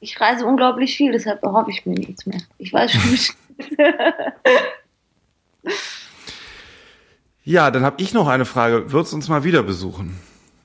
Ich 0.00 0.20
reise 0.20 0.44
unglaublich 0.44 0.94
viel, 0.94 1.12
deshalb 1.12 1.42
erhoffe 1.42 1.70
ich 1.70 1.86
mir 1.86 1.94
nichts 1.94 2.26
mehr. 2.26 2.42
Ich 2.58 2.74
weiß 2.74 2.92
schon 2.92 3.10
nicht. 3.10 3.34
ja, 7.44 7.70
dann 7.70 7.86
habe 7.86 8.02
ich 8.02 8.12
noch 8.12 8.28
eine 8.28 8.44
Frage. 8.44 8.92
Würdest 8.92 9.12
du 9.12 9.16
uns 9.16 9.30
mal 9.30 9.44
wieder 9.44 9.62
besuchen? 9.62 10.18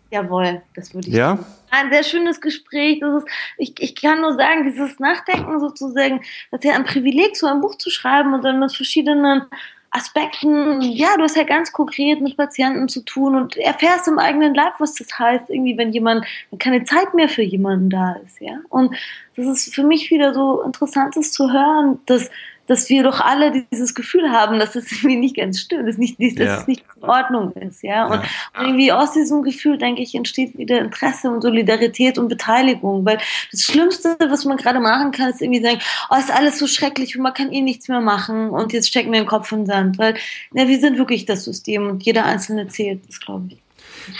Jawohl, 0.09 0.61
das 0.75 0.93
würde 0.93 1.07
ich. 1.07 1.13
Ja? 1.13 1.35
Tun. 1.35 1.45
Ein 1.69 1.91
sehr 1.91 2.03
schönes 2.03 2.39
Gespräch. 2.39 2.99
Das 3.01 3.23
ist, 3.23 3.27
ich, 3.57 3.73
ich 3.79 3.95
kann 3.95 4.21
nur 4.21 4.35
sagen, 4.35 4.63
dieses 4.63 4.99
Nachdenken 4.99 5.59
sozusagen, 5.59 6.21
das 6.51 6.61
ist 6.61 6.65
ja 6.65 6.75
ein 6.75 6.85
Privileg, 6.85 7.35
so 7.35 7.47
ein 7.47 7.61
Buch 7.61 7.75
zu 7.75 7.89
schreiben 7.89 8.33
und 8.33 8.43
dann 8.43 8.59
mit 8.59 8.73
verschiedenen 8.73 9.43
Aspekten, 9.89 10.81
ja, 10.81 11.15
du 11.15 11.23
hast 11.23 11.37
ja 11.37 11.43
ganz 11.43 11.71
konkret 11.71 12.21
mit 12.21 12.35
Patienten 12.35 12.89
zu 12.89 13.01
tun 13.01 13.35
und 13.35 13.57
erfährst 13.57 14.07
im 14.07 14.19
eigenen 14.19 14.53
Leib, 14.53 14.73
was 14.79 14.93
das 14.95 15.17
heißt, 15.17 15.49
irgendwie, 15.49 15.77
wenn 15.77 15.93
jemand, 15.93 16.25
wenn 16.51 16.59
keine 16.59 16.83
Zeit 16.83 17.13
mehr 17.13 17.29
für 17.29 17.41
jemanden 17.41 17.89
da 17.89 18.13
ist, 18.25 18.39
ja. 18.41 18.59
Und 18.69 18.95
das 19.35 19.45
ist 19.45 19.73
für 19.73 19.83
mich 19.83 20.11
wieder 20.11 20.33
so 20.33 20.61
interessant, 20.61 21.15
das 21.15 21.31
zu 21.31 21.51
hören, 21.51 21.99
dass 22.05 22.29
dass 22.67 22.89
wir 22.89 23.03
doch 23.03 23.19
alle 23.19 23.65
dieses 23.71 23.95
Gefühl 23.95 24.31
haben, 24.31 24.59
dass 24.59 24.75
es 24.75 24.91
irgendwie 24.91 25.17
nicht 25.17 25.35
ganz 25.37 25.59
stimmt, 25.59 25.87
dass, 25.87 25.97
nicht, 25.97 26.19
dass 26.19 26.45
ja. 26.45 26.57
es 26.57 26.67
nicht 26.67 26.83
in 26.95 27.03
Ordnung 27.03 27.51
ist, 27.53 27.83
ja. 27.83 28.05
Und 28.05 28.21
ja. 28.21 28.61
irgendwie 28.61 28.91
aus 28.91 29.13
diesem 29.13 29.43
Gefühl, 29.43 29.77
denke 29.77 30.01
ich, 30.01 30.13
entsteht 30.15 30.57
wieder 30.57 30.79
Interesse 30.79 31.29
und 31.29 31.41
Solidarität 31.41 32.17
und 32.17 32.27
Beteiligung, 32.27 33.05
weil 33.05 33.19
das 33.51 33.61
Schlimmste, 33.61 34.15
was 34.29 34.45
man 34.45 34.57
gerade 34.57 34.79
machen 34.79 35.11
kann, 35.11 35.29
ist 35.29 35.41
irgendwie 35.41 35.63
sagen, 35.63 35.79
oh, 36.09 36.15
ist 36.15 36.31
alles 36.31 36.59
so 36.59 36.67
schrecklich 36.67 37.15
und 37.15 37.23
man 37.23 37.33
kann 37.33 37.51
eh 37.51 37.61
nichts 37.61 37.87
mehr 37.87 38.01
machen 38.01 38.49
und 38.49 38.73
jetzt 38.73 38.89
stecken 38.89 39.11
wir 39.11 39.19
den 39.19 39.27
Kopf 39.27 39.51
in 39.51 39.59
den 39.59 39.65
Sand, 39.67 39.97
weil, 39.97 40.15
ja, 40.53 40.67
wir 40.67 40.79
sind 40.79 40.97
wirklich 40.97 41.25
das 41.25 41.43
System 41.43 41.87
und 41.87 42.03
jeder 42.03 42.25
Einzelne 42.25 42.67
zählt, 42.67 43.07
das 43.07 43.19
glaube 43.19 43.47
ich. 43.49 43.57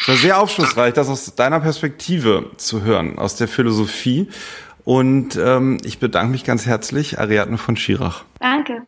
Es 0.01 0.07
war 0.07 0.15
sehr 0.15 0.41
aufschlussreich, 0.41 0.93
das 0.93 1.07
aus 1.07 1.33
deiner 1.35 1.59
Perspektive 1.59 2.51
zu 2.57 2.81
hören, 2.83 3.17
aus 3.17 3.35
der 3.35 3.47
Philosophie. 3.47 4.27
Und 4.87 5.35
ähm, 5.35 5.79
ich 5.83 5.99
bedanke 5.99 6.31
mich 6.31 6.45
ganz 6.45 6.65
herzlich, 6.65 7.19
Ariadne 7.19 7.57
von 7.57 7.75
Schirach. 7.75 8.23
Danke. 8.39 8.83